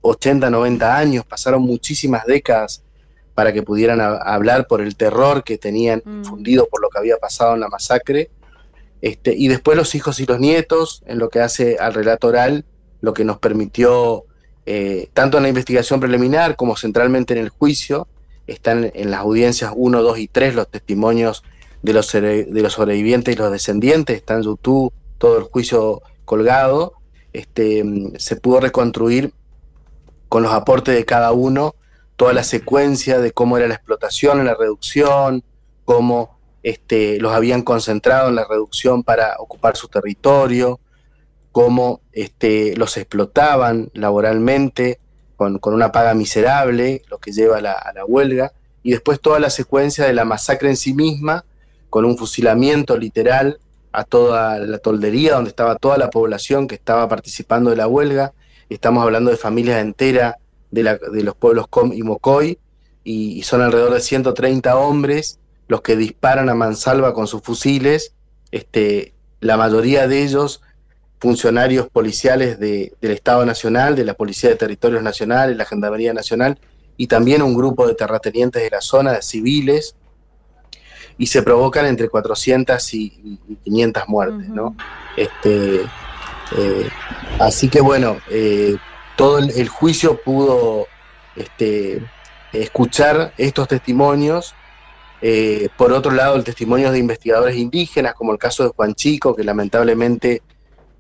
[0.02, 2.84] 80, 90 años, pasaron muchísimas décadas
[3.34, 7.56] para que pudieran hablar por el terror que tenían fundido por lo que había pasado
[7.56, 8.30] en la masacre.
[9.02, 12.65] Este, y después los hijos y los nietos, en lo que hace al relato oral,
[13.02, 14.26] lo que nos permitió
[14.65, 18.07] eh, tanto en la investigación preliminar como centralmente en el juicio,
[18.45, 21.44] están en las audiencias 1, 2 y 3 los testimonios
[21.82, 24.94] de los, de los sobrevivientes y los descendientes, está en YouTube
[25.24, 26.95] todo el juicio colgado,
[27.32, 27.82] este,
[28.18, 29.34] se pudo reconstruir
[30.28, 31.76] con los aportes de cada uno
[32.18, 35.41] toda la secuencia de cómo era la explotación la reducción,
[35.86, 40.82] cómo este, los habían concentrado en la reducción para ocupar su territorio,
[41.54, 45.00] cómo este, los explotaban laboralmente
[45.38, 48.52] con, una paga miserable, lo que lleva a la, huelga,
[48.84, 51.45] y después toda la secuencia de la masacre en sí misma,
[51.90, 53.62] con un fusilamiento literal
[53.94, 58.34] a toda la toldería, donde estaba toda la población que estaba participando de la huelga.
[58.70, 60.36] Estamos hablando de familias enteras
[60.72, 62.57] de, de los pueblos Com y Mocoy,
[63.03, 68.14] y, son alrededor de 130 hombres los que disparan a mansalva con sus fusiles,
[68.52, 70.61] este, la mayoría de ellos
[71.20, 76.60] funcionarios policiales del Estado Nacional, de la Policía de Territorios Nacionales, la Gendarmería Nacional,
[76.98, 79.95] y también un grupo de terratenientes de la zona, de civiles,
[81.18, 84.76] y se provocan entre 400 y, 500 muertes, ¿no?
[85.15, 85.81] Este,
[86.57, 86.90] eh,
[87.40, 88.77] así que bueno, eh,
[89.15, 90.88] todo el, juicio pudo
[91.35, 92.02] este,
[92.52, 94.53] escuchar estos testimonios.
[95.22, 99.35] Eh, por otro lado, el testimonio de investigadores indígenas, como el caso de Juan Chico,
[99.35, 100.41] que lamentablemente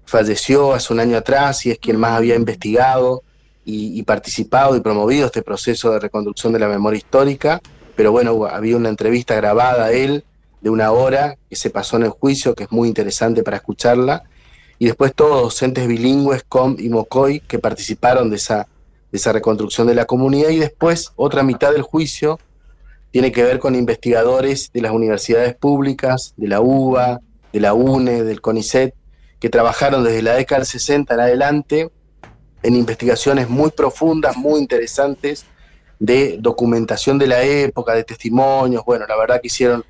[0.05, 3.23] falleció hace un año atrás y es quien más había investigado
[3.65, 7.61] y, participado y promovido este proceso de reconstrucción de la memoria histórica.
[7.95, 10.23] Pero bueno, había una entrevista grabada a él
[10.61, 14.23] de una hora que se pasó en el juicio, que es muy interesante para escucharla.
[14.79, 18.67] Y después todos docentes bilingües, Com y Mocoy, que participaron de esa,
[19.11, 20.49] de esa reconstrucción de la comunidad.
[20.49, 22.39] Y después otra mitad del juicio
[23.11, 27.19] tiene que ver con investigadores de las universidades públicas, de la UBA,
[27.51, 28.95] de la UNE, del CONICET,
[29.39, 31.91] que trabajaron desde la década del 60 en adelante
[32.63, 35.45] en investigaciones muy profundas, muy interesantes
[36.03, 38.83] de documentación de la época, de testimonios.
[38.83, 39.85] Bueno, la verdad que hicieron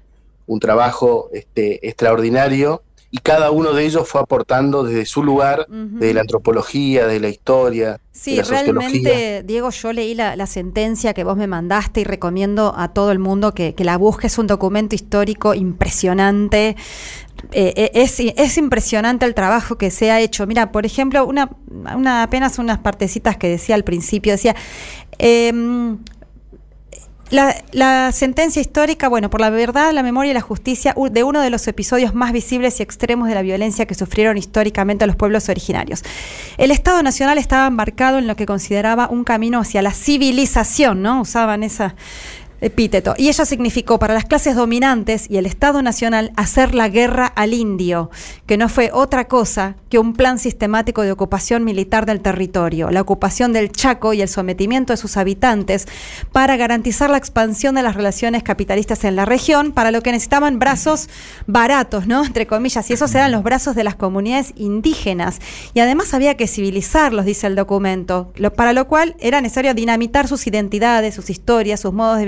[0.46, 2.84] un trabajo este, extraordinario
[3.16, 7.30] y cada uno de ellos fue aportando desde su lugar, de la antropología, de la
[7.30, 8.00] historia.
[8.12, 13.12] Sí, realmente, Diego, yo leí la, sentencia que vos me mandaste y recomiendo a todo
[13.12, 14.26] el mundo que, que la busque.
[14.26, 16.76] Es un documento histórico impresionante.
[17.52, 20.48] Eh, eh, es, es, impresionante el trabajo que se ha hecho.
[20.48, 21.52] Mira, por ejemplo, una,
[21.96, 24.56] una apenas unas partecitas que decía al principio, decía,
[25.20, 26.00] em,
[27.34, 31.50] la, sentencia histórica, bueno, por la verdad, la memoria y la justicia de uno de
[31.50, 36.04] los episodios más visibles y extremos de la violencia que sufrieron históricamente los pueblos originarios.
[36.58, 41.22] El Estado Nacional estaba embarcado en lo que consideraba un camino hacia la civilización, ¿no?
[41.22, 41.96] Usaban esa,
[42.64, 43.14] epíteto.
[43.18, 47.54] Y ello significó para las clases dominantes y el Estado Nacional hacer la guerra al
[47.54, 48.10] indio,
[48.46, 53.02] que no fue otra cosa que un plan sistemático de ocupación militar del territorio, la
[53.02, 55.88] ocupación del Chaco y el sometimiento de sus habitantes
[56.32, 60.60] para garantizar la expansión de las relaciones capitalistas en la región, para lo que necesitaban
[60.60, 61.10] brazos
[61.48, 62.24] baratos, ¿no?
[62.26, 65.40] Entre comillas, y esos eran los brazos de las comunidades indígenas.
[65.74, 70.48] Y además había que civilizarlos, dice el documento, para lo cual era necesario dinamitar sus
[70.48, 72.26] identidades, sus historias, sus modos de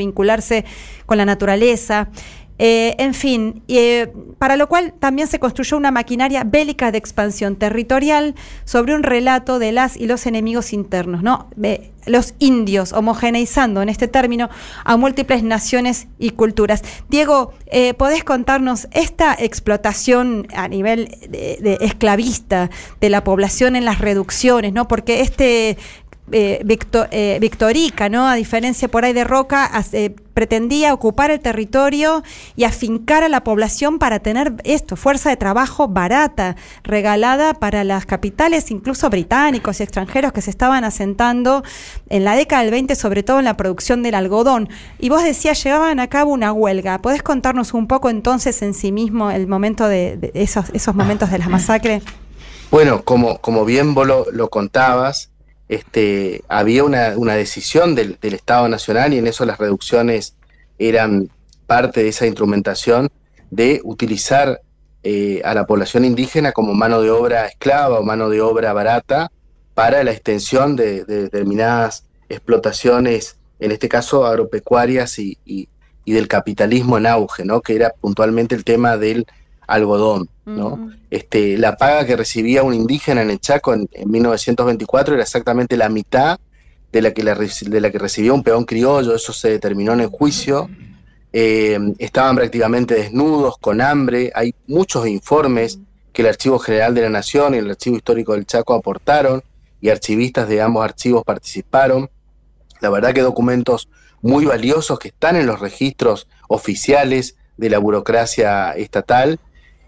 [1.06, 2.10] con la naturaleza.
[2.58, 7.58] Eh, en fin, eh, para lo cual también se construyó una maquinaria bélica de expansión
[7.58, 8.34] territorial
[8.64, 11.50] sobre un relato de las y los enemigos internos, ¿no?
[11.58, 14.50] De los indios, homogeneizando en este término
[14.86, 16.82] a múltiples naciones y culturas.
[17.10, 22.70] Diego, eh, ¿podés contarnos esta explotación a nivel de esclavista
[23.02, 24.88] de la población en las reducciones, ¿no?
[24.88, 25.78] Porque este
[26.32, 28.28] eh, Victo- eh, Victorica, ¿no?
[28.28, 32.22] A diferencia por ahí de Roca, hace- pretendía ocupar el territorio
[32.58, 38.06] y afincar a la población para tener esto, fuerza de trabajo barata, regalada para las
[38.06, 41.64] capitales, incluso británicos y extranjeros que se estaban asentando
[42.10, 44.68] en la década del 20, sobre todo en la producción del algodón.
[45.00, 47.02] Y vos decías, llevaban a cabo una huelga.
[47.02, 50.66] ¿Podés contarnos un poco entonces en sí mismo el momento de, esos,
[50.96, 52.04] momentos de las masacres?
[52.72, 55.30] Bueno, como, como bien vos lo contabas,
[55.70, 60.36] este, había una, una decisión del, Estado Nacional y en eso las reducciones
[60.78, 61.30] eran
[61.68, 63.10] parte de esa instrumentación
[63.50, 64.62] de utilizar
[65.04, 69.32] eh, a la población indígena como mano de obra esclava o mano de obra barata
[69.74, 75.68] para la extensión de, de determinadas explotaciones, en este caso agropecuarias y, y-
[76.08, 77.62] y del capitalismo en auge, ¿no?
[77.62, 79.26] que era puntualmente el tema del
[79.68, 80.30] algodón.
[80.46, 80.92] ¿no?
[81.10, 85.76] este, la paga que recibía un indígena en el Chaco en, en 1924 era exactamente
[85.76, 86.40] la mitad
[86.92, 90.02] de la, que la de la que recibía un peón criollo, eso se determinó en
[90.02, 90.70] el juicio.
[91.34, 94.32] Eh, estaban prácticamente desnudos, con hambre.
[94.34, 95.80] Hay muchos informes
[96.14, 99.44] que el Archivo General de la Nación y el Archivo Histórico del Chaco aportaron
[99.82, 102.10] y archivistas de ambos archivos participaron.
[102.80, 103.90] La verdad que documentos
[104.22, 109.40] muy valiosos que están en los registros oficiales de la burocracia estatal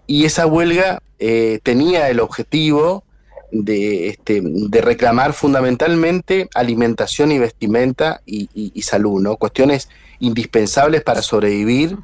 [0.08, 3.04] y esa huelga eh, tenía el objetivo
[3.50, 9.36] de, este, de reclamar fundamentalmente alimentación y vestimenta y, salud, ¿no?
[9.36, 11.96] Cuestiones indispensables para sobrevivir,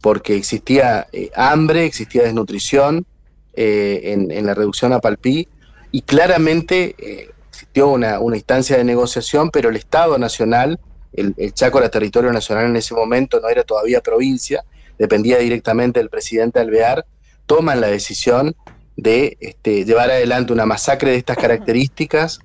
[0.00, 3.06] porque existía eh, hambre, existía desnutrición
[3.54, 5.48] eh, en, la reducción a Palpí,
[5.90, 10.78] y claramente eh, existió una, una instancia de negociación, pero el Estado Nacional,
[11.12, 14.64] el, el Chaco era territorio nacional en ese momento, no era todavía provincia,
[14.98, 17.06] dependía directamente del presidente Alvear,
[17.46, 18.54] toman la decisión
[18.96, 22.40] de este, llevar adelante una masacre de estas características,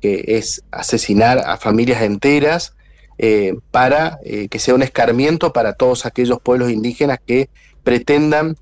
[0.00, 2.74] que es asesinar a familias enteras,
[3.18, 7.50] eh, para eh, que sea un escarmiento para todos aquellos pueblos indígenas que
[7.82, 8.56] pretendan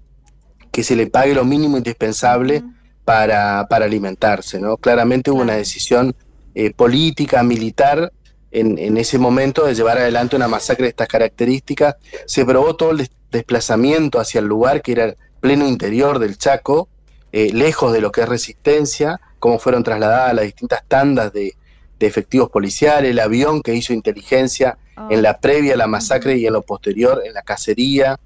[0.72, 2.62] que se le pague lo mínimo indispensable
[3.04, 4.58] para, para alimentarse.
[4.58, 4.78] ¿no?
[4.78, 6.14] Claramente hubo una decisión
[6.54, 8.12] eh, política, militar,
[8.50, 11.96] en, en ese momento de llevar adelante una masacre de estas características.
[12.26, 15.16] Se probó todo el des- desplazamiento hacia el lugar que era
[15.46, 16.88] pleno interior del Chaco,
[17.30, 21.54] eh, lejos de lo que es resistencia, cómo fueron trasladadas las distintas tandas de,
[22.00, 24.76] de efectivos policiales, el avión que hizo inteligencia
[25.10, 28.18] en la previa a la masacre y en lo posterior en la cacería,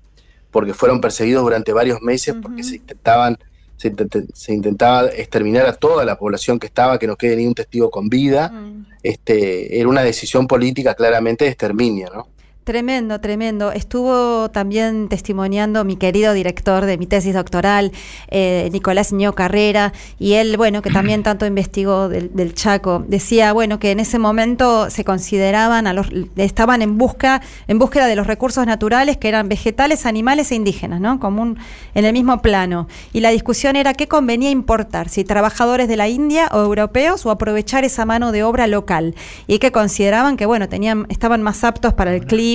[0.50, 3.36] porque fueron perseguidos durante varios meses porque se intentaban
[3.76, 7.46] se, intent- se intentaba exterminar a toda la población que estaba, que no quede ni
[7.46, 8.50] un testigo con vida.
[9.02, 12.28] Este, era una decisión política claramente de exterminio, ¿no?
[12.64, 13.72] Tremendo, tremendo.
[13.72, 17.90] Estuvo también testimoniando mi querido director de mi tesis doctoral,
[18.28, 23.54] eh, Nicolás Ño Carrera, y él, bueno, que también tanto investigó del, del Chaco, decía,
[23.54, 28.14] bueno, que en ese momento se consideraban, a los, estaban en busca, en búsqueda de
[28.14, 31.18] los recursos naturales que eran vegetales, animales e indígenas, ¿no?
[31.18, 31.58] Como un,
[31.94, 32.88] en el mismo plano.
[33.14, 37.30] Y la discusión era qué convenía importar, si trabajadores de la India o europeos o
[37.30, 39.14] aprovechar esa mano de obra local.
[39.46, 42.49] Y que consideraban que, bueno, tenían, estaban más aptos para el clima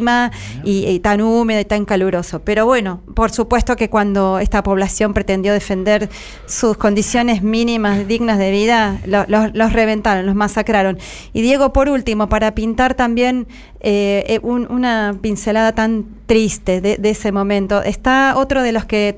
[0.64, 2.40] y, y tan húmedo y tan caluroso.
[2.40, 6.10] Pero bueno, por supuesto que cuando esta población pretendió defender
[6.46, 10.98] sus condiciones mínimas dignas de vida, lo- lo- los reventaron, los masacraron.
[11.34, 13.48] Y Diego, por último, para pintar también
[13.88, 19.14] eh, eh, un- una pincelada tan triste de, ese momento, está otro de los que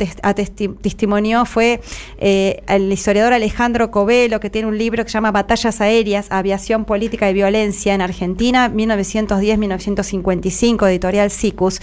[0.81, 1.79] testimonió fue
[2.17, 6.83] eh, el historiador Alejandro Covelo, que tiene un libro que se llama Batallas Aéreas, Aviación
[6.83, 11.79] Política y Violencia en Argentina, 1910-1955, editorial SICUS.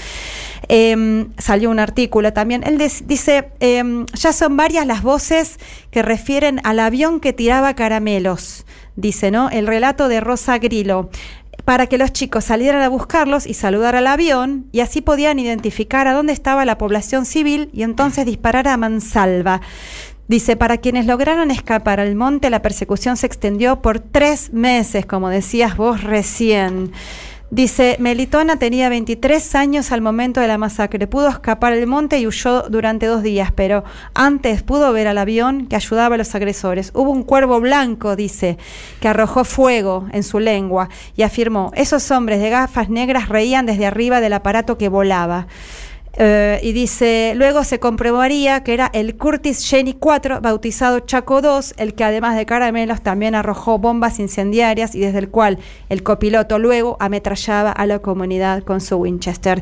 [0.69, 2.65] Eh, salió un artículo también.
[2.67, 3.83] Él dice, eh,
[4.15, 5.59] ya son varias las voces
[5.91, 8.67] que refieren al avión que tiraba caramelos,
[8.97, 9.49] dice, ¿no?
[9.51, 11.09] El relato de Rosa Grillo
[11.65, 16.07] para que los chicos salieran a buscarlos y saludar al avión y así podían identificar
[16.07, 19.61] a dónde estaba la población civil y entonces disparar a mansalva.
[20.27, 25.29] Dice, para quienes lograron escapar al monte, la persecución se extendió por tres meses, como
[25.29, 26.93] decías vos recién.
[27.55, 31.07] Dice, Melitona tenía 23 años al momento de la masacre.
[31.07, 35.69] Pudo escapar al monte y huyó durante dos días, pero antes pudo ver al avión
[35.69, 36.91] que ayudaba a los agresores.
[36.95, 38.59] Hubo un cuervo blanco, dice,
[38.99, 43.87] que arrojó fuego en su lengua y afirmó, esos hombres de gafas negras reían desde
[43.87, 45.47] arriba del aparato que volaba.
[46.17, 51.75] Eh, y dice, luego se comprobaría que era el Curtis Jenny 4, bautizado Chaco 2,
[51.77, 55.59] el que además de caramelos también arrojó bombas incendiarias y desde el cual
[55.89, 59.61] el copiloto luego ametrallaba a la comunidad con su Winchester.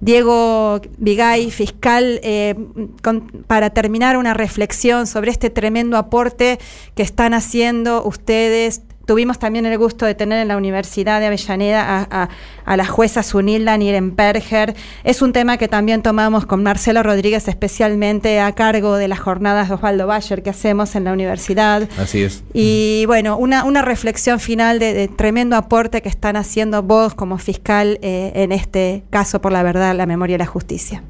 [0.00, 2.54] Diego Vigay, fiscal, eh,
[3.02, 6.58] con- para terminar una reflexión sobre este tremendo aporte
[6.94, 8.82] que están haciendo ustedes.
[9.10, 12.28] Tuvimos también el gusto de tener en la Universidad de Avellaneda a, a-
[12.64, 14.76] a la jueza Sunilda Nirenperger.
[15.02, 19.66] Es un tema que también tomamos con Marcelo Rodríguez, especialmente a cargo de las jornadas
[19.68, 21.88] de Osvaldo Bayer que hacemos en la universidad.
[21.98, 22.44] Así es.
[22.54, 27.36] Y bueno, una, una reflexión final de, de tremendo aporte que están haciendo vos como
[27.38, 31.02] fiscal eh, en este caso por la verdad, la memoria y la justicia.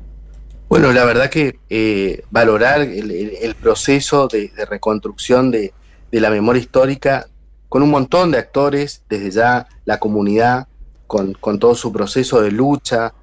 [0.71, 5.75] Bueno, la verdad que eh, valorar el, el- el proceso de, de reconstrucción de,
[6.11, 7.27] de la memoria histórica
[7.71, 10.67] con un montón de actores, desde ya la comunidad,
[11.07, 13.15] con, con todo su proceso de lucha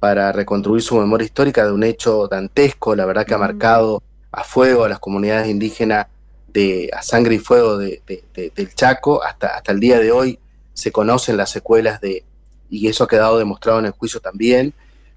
[0.00, 4.02] para reconstruir su memoria histórica de un hecho dantesco, la verdad que ha marcado
[4.32, 6.08] a fuego a las comunidades indígenas
[6.52, 10.10] de, a sangre y fuego de- de- de- del Chaco, hasta, hasta el día de
[10.12, 10.38] hoy
[10.74, 12.24] se conocen las secuelas de,
[12.68, 14.74] y eso ha quedado demostrado en el juicio también,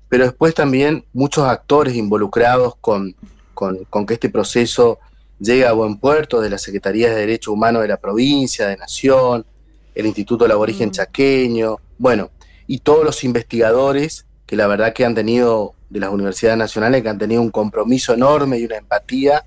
[0.10, 3.16] pero después también muchos actores involucrados con,
[3.56, 5.00] con, con que este proceso
[5.40, 9.46] llegue a buen puerto, de la Secretaría de Derechos Humanos de la provincia, de Nación,
[9.94, 12.32] el Instituto del Aborigen Chaqueño, bueno,
[12.68, 17.10] y todos los investigadores que la verdad que han tenido, de las universidades nacionales, que
[17.10, 19.46] han tenido un compromiso enorme y una empatía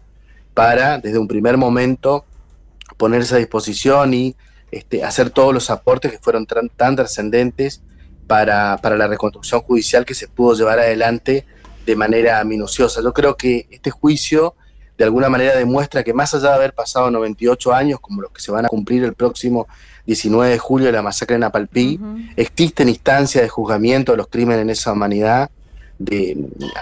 [0.54, 2.24] para, desde un primer momento,
[2.96, 4.36] ponerse a disposición y
[4.70, 7.82] este, hacer todos los aportes que fueron tan, tan trascendentes
[8.26, 11.46] para, para la reconstrucción judicial que se pudo llevar adelante
[11.86, 13.00] de manera minuciosa.
[13.02, 14.54] Yo creo que este juicio
[14.98, 18.40] de alguna manera demuestra que más allá de haber pasado 98 años, como los que
[18.40, 19.68] se van a cumplir el próximo
[20.06, 22.00] 19 de julio de la masacre en Apalpí,
[22.36, 25.50] existen instancias de juzgamiento de los crímenes en esa humanidad,
[26.00, 26.36] de,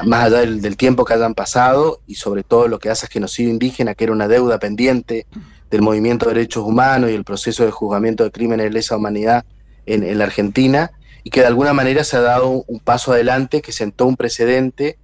[0.06, 3.12] más allá del, del tiempo que hayan pasado y sobre todo lo que hace es
[3.12, 5.26] genocidio indígena, que era una deuda pendiente
[5.70, 9.44] del movimiento de derechos humanos y el proceso de juzgamiento de crímenes de lesa humanidad
[9.84, 13.60] en, en la Argentina, y que de alguna manera se ha dado un paso adelante
[13.60, 14.97] que sentó un precedente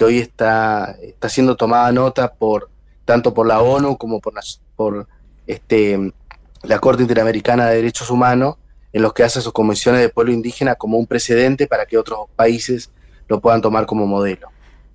[0.00, 2.70] que hoy está, está siendo tomada nota por
[3.04, 4.32] tanto por la ONU como por,
[4.74, 5.06] por
[5.46, 6.14] este,
[6.62, 8.56] la Corte Interamericana de Derechos Humanos,
[8.94, 12.20] en los que hace sus comisiones de pueblo indígena como un precedente para que otros
[12.34, 12.90] países
[13.28, 14.48] lo puedan tomar como modelo.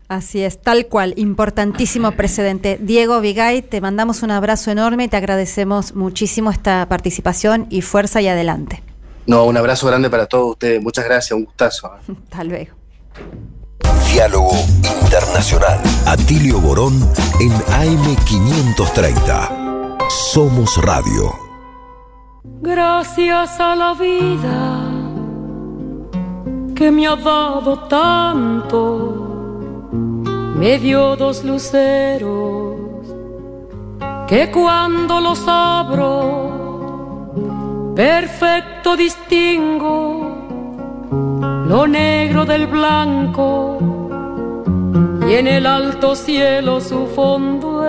[0.08, 2.80] Así es, tal cual, importantísimo precedente.
[2.82, 8.22] Diego Vigay, te mandamos un abrazo enorme y te agradecemos muchísimo esta participación y fuerza
[8.22, 8.82] y adelante.
[9.28, 10.82] No, un abrazo grande para todos ustedes.
[10.82, 11.92] Muchas gracias, un gustazo.
[11.96, 12.16] ¿eh?
[12.24, 12.74] Hasta luego.
[14.12, 14.52] Diálogo
[15.02, 15.80] Internacional.
[16.06, 16.94] Atilio Borón
[17.40, 20.10] en AM530.
[20.10, 21.34] Somos Radio.
[22.62, 24.96] Gracias a la vida
[26.76, 29.90] que me ha dado tanto,
[30.56, 32.76] me dio dos luceros
[34.28, 37.32] que cuando los abro,
[37.96, 40.25] perfecto distingo
[41.68, 43.80] lo negro del blanco
[45.28, 47.84] y en el alto cielo su fondo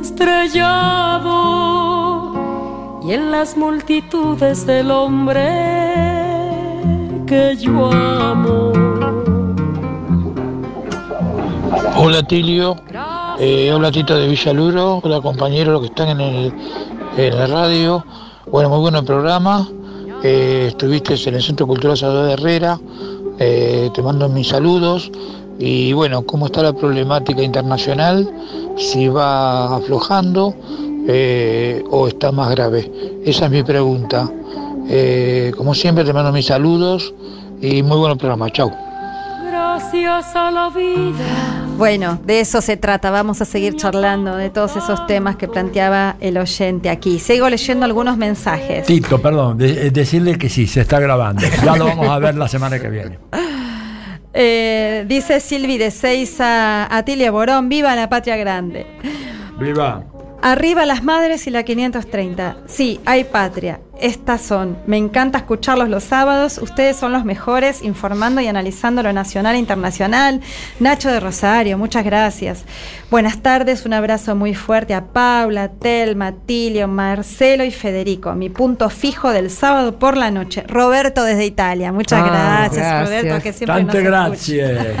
[0.00, 1.30] estrellado
[3.04, 5.44] y en las multitudes del hombre
[7.26, 8.72] que yo amo.
[11.96, 12.74] Hola Tilio,
[13.38, 16.54] Eh, hola Tito de Villaluro, hola compañeros los que están en, el,
[17.16, 18.04] en la radio.
[18.50, 19.68] Bueno, muy bueno el programa.
[20.24, 22.80] Estuviste en el Centro Cultural Salvador Herrera,
[23.38, 25.10] Eh, te mando mis saludos.
[25.58, 28.32] Y bueno, ¿cómo está la problemática internacional?
[28.76, 30.54] Si va aflojando
[31.08, 32.90] eh, o está más grave.
[33.24, 34.30] Esa es mi pregunta.
[34.88, 37.12] Eh, como siempre te mando mis saludos
[37.60, 38.48] y muy buen programa.
[40.70, 41.63] Vida.
[41.76, 43.10] Bueno, de eso se trata.
[43.10, 47.18] Vamos a seguir charlando de todos esos temas que planteaba el oyente aquí.
[47.18, 48.86] Sigo leyendo algunos mensajes.
[48.86, 51.42] Tito, perdón, de- eh, decirle que sí, se está grabando.
[51.64, 53.18] Ya lo vamos a ver la semana que viene.
[54.36, 58.84] Eh, dice Silvi de Seiza, Atilia Borón, viva la patria grande.
[59.60, 60.02] Viva.
[60.46, 62.58] Arriba las madres y la 530.
[62.66, 63.80] Sí, hay patria.
[63.98, 64.76] Estas son.
[64.86, 66.58] Me encanta escucharlos los sábados.
[66.58, 70.42] Ustedes son los mejores informando y analizando lo nacional e internacional.
[70.80, 72.64] Nacho de Rosario, muchas gracias.
[73.10, 78.34] Buenas tardes, un abrazo muy fuerte a Paula, Telma, Tilio, Marcelo y Federico.
[78.34, 80.62] Mi punto fijo del sábado por la noche.
[80.68, 81.90] Roberto desde Italia.
[81.90, 83.08] Muchas Ah, gracias, gracias.
[83.08, 84.96] Roberto, que siempre Tante nos grazie.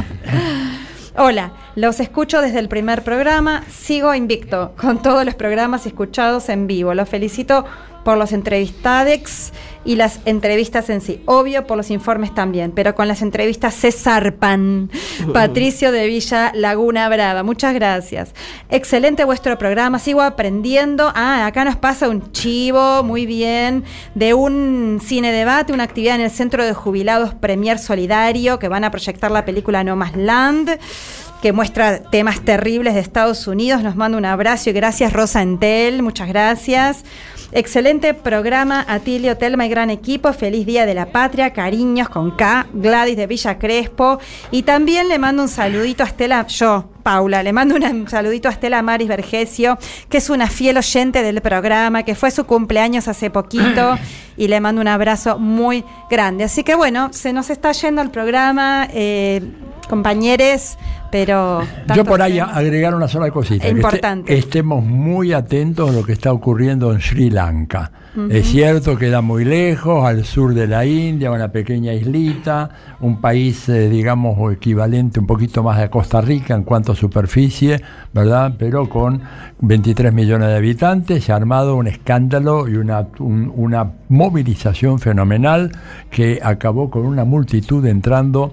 [1.16, 6.68] Hola, Los escucho desde el primer programa, sigo invicto con todos los programas escuchados en
[6.68, 6.94] vivo.
[6.94, 7.64] Los felicito
[8.04, 9.52] por los entrevistadex
[9.84, 11.22] y las entrevistas en sí.
[11.24, 14.90] Obvio por los informes también, pero con las entrevistas se zarpan.
[15.32, 18.34] Patricio de Villa Laguna Brava, muchas gracias.
[18.68, 21.10] Excelente vuestro programa, sigo aprendiendo.
[21.14, 23.84] Ah, acá nos pasa un chivo, muy bien,
[24.14, 28.84] de un cine debate, una actividad en el Centro de Jubilados Premier Solidario, que van
[28.84, 30.78] a proyectar la película No Más Land
[31.44, 33.82] que muestra temas terribles de Estados Unidos.
[33.82, 37.04] Nos manda un abrazo y gracias Rosa Entel, muchas gracias.
[37.52, 40.32] Excelente programa, Atilio, Telma y gran equipo.
[40.32, 44.18] Feliz Día de la Patria, cariños con K, Gladys de Villa Crespo.
[44.52, 48.52] Y también le mando un saludito a Estela, yo, Paula, le mando un saludito a
[48.52, 49.76] Estela Maris Vergesio,
[50.08, 53.98] que es una fiel oyente del programa, que fue su cumpleaños hace poquito
[54.38, 56.44] y le mando un abrazo muy grande.
[56.44, 59.42] Así que bueno, se nos está yendo el programa, eh,
[59.86, 60.76] compañeros,
[61.10, 61.62] pero...
[61.94, 62.52] Yo por ahí tema.
[62.54, 63.64] agregar una sola cosita.
[63.64, 64.34] que Importante.
[64.36, 67.90] este- estemos muy atentos a lo que está ocurriendo en Sri Lanka.
[68.30, 72.70] Es cierto, queda muy lejos, al sur de la India, una pequeña islita,
[73.00, 77.80] un país, eh, digamos, equivalente un poquito más a Costa Rica en cuanto a superficie,
[78.12, 78.54] ¿verdad?
[78.56, 79.20] Pero con
[79.60, 85.72] 23 millones de habitantes, se ha armado un escándalo y una, un- una movilización fenomenal
[86.10, 88.52] que acabó con una multitud entrando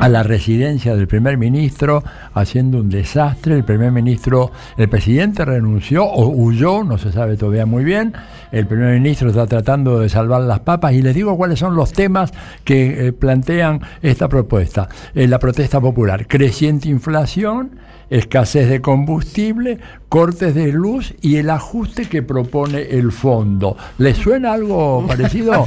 [0.00, 3.56] a la residencia del primer ministro haciendo un desastre.
[3.56, 8.12] El primer ministro, el presidente renunció o huyó, no se sabe todavía muy bien.
[8.52, 11.92] El primer ministro está tratando de salvar las papas y les digo cuáles son los
[11.92, 12.32] temas
[12.64, 14.88] que eh, plantean esta propuesta.
[15.14, 17.78] Eh, la protesta popular, creciente inflación,
[18.10, 19.78] escasez de combustible,
[20.08, 23.76] cortes de luz y el ajuste que propone el fondo.
[23.98, 25.66] ¿Les suena algo parecido?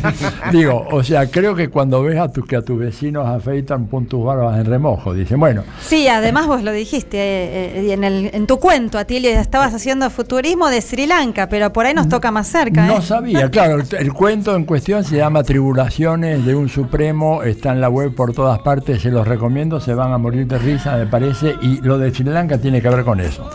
[0.52, 4.06] Digo, o sea, creo que cuando ves a tu, que a tus vecinos afeitan pon
[4.06, 8.30] tus barbas en remojo, dicen, bueno, Sí, además vos lo dijiste eh, eh, en, el-
[8.34, 12.32] en tu cuento, Atilio, estabas haciendo futurismo de Sri Lanka, pero por ahí nos toca
[12.32, 12.86] más cerca.
[12.88, 13.02] no ¿eh?
[13.02, 17.82] sabía, claro, el, el cuento en cuestión se llama Tribulaciones de un Supremo, está en
[17.82, 21.08] la web por todas partes, se los recomiendo, se van a morir de risa, me
[21.08, 23.50] parece, y lo de Sri Lanka tiene que ver con eso.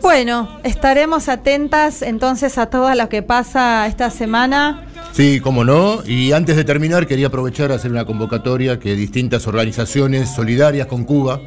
[0.00, 4.84] Bueno, estaremos atentas entonces a todo lo que pasa esta semana.
[5.12, 6.04] Sí, cómo no.
[6.06, 11.04] Y antes de terminar, quería aprovechar a hacer una convocatoria que distintas organizaciones solidarias con
[11.04, 11.40] Cuba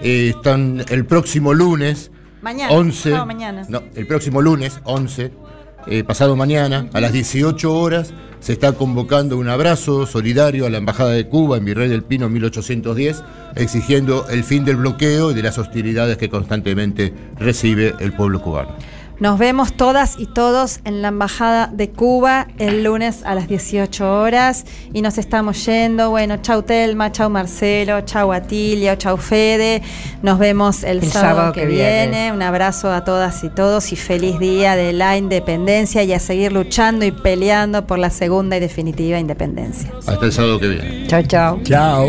[0.00, 2.10] eh, están el próximo lunes.
[2.40, 2.72] Mañana.
[2.72, 3.10] 11.
[3.10, 3.66] No, mañana.
[3.68, 5.32] No, el próximo lunes, 11,
[5.88, 10.78] eh, pasado mañana, a las 18 horas, se está convocando un abrazo solidario a la
[10.78, 13.22] Embajada de Cuba en Virrey del Pino 1810,
[13.56, 18.74] exigiendo el fin del bloqueo y de las hostilidades que constantemente recibe el pueblo cubano.
[19.20, 24.20] Nos vemos todas y todos en la Embajada de Cuba el lunes a las 18
[24.20, 26.10] horas y nos estamos yendo.
[26.10, 29.82] Bueno, chau Telma, chau Marcelo, chau Atilio, chau Fede.
[30.22, 32.06] Nos vemos el, El sábado, sábado que, que viene.
[32.10, 32.32] viene.
[32.32, 36.52] Un abrazo a todas y todos y feliz día de la independencia y a seguir
[36.52, 39.92] luchando y peleando por la segunda y definitiva independencia.
[40.06, 41.06] Hasta el sábado que viene.
[41.08, 41.60] Chao, chao.
[41.64, 42.08] Chao.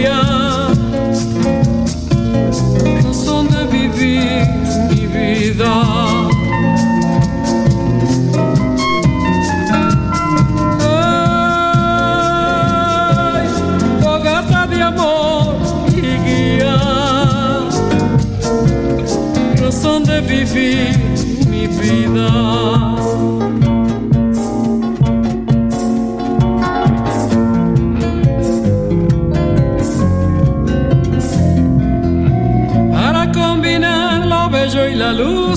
[0.00, 0.29] Y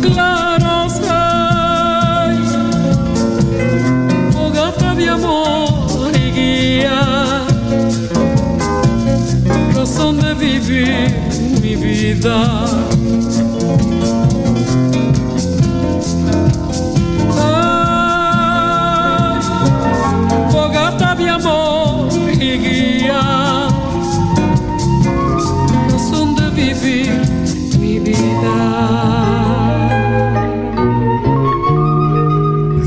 [0.00, 1.00] claros.
[1.08, 2.38] Ay,
[4.32, 7.44] fogata de amor y guía,
[9.74, 11.14] razón de vivir
[11.62, 12.66] mi vida.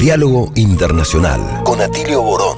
[0.06, 2.55] Diálogo Internacional con Atilio Borón.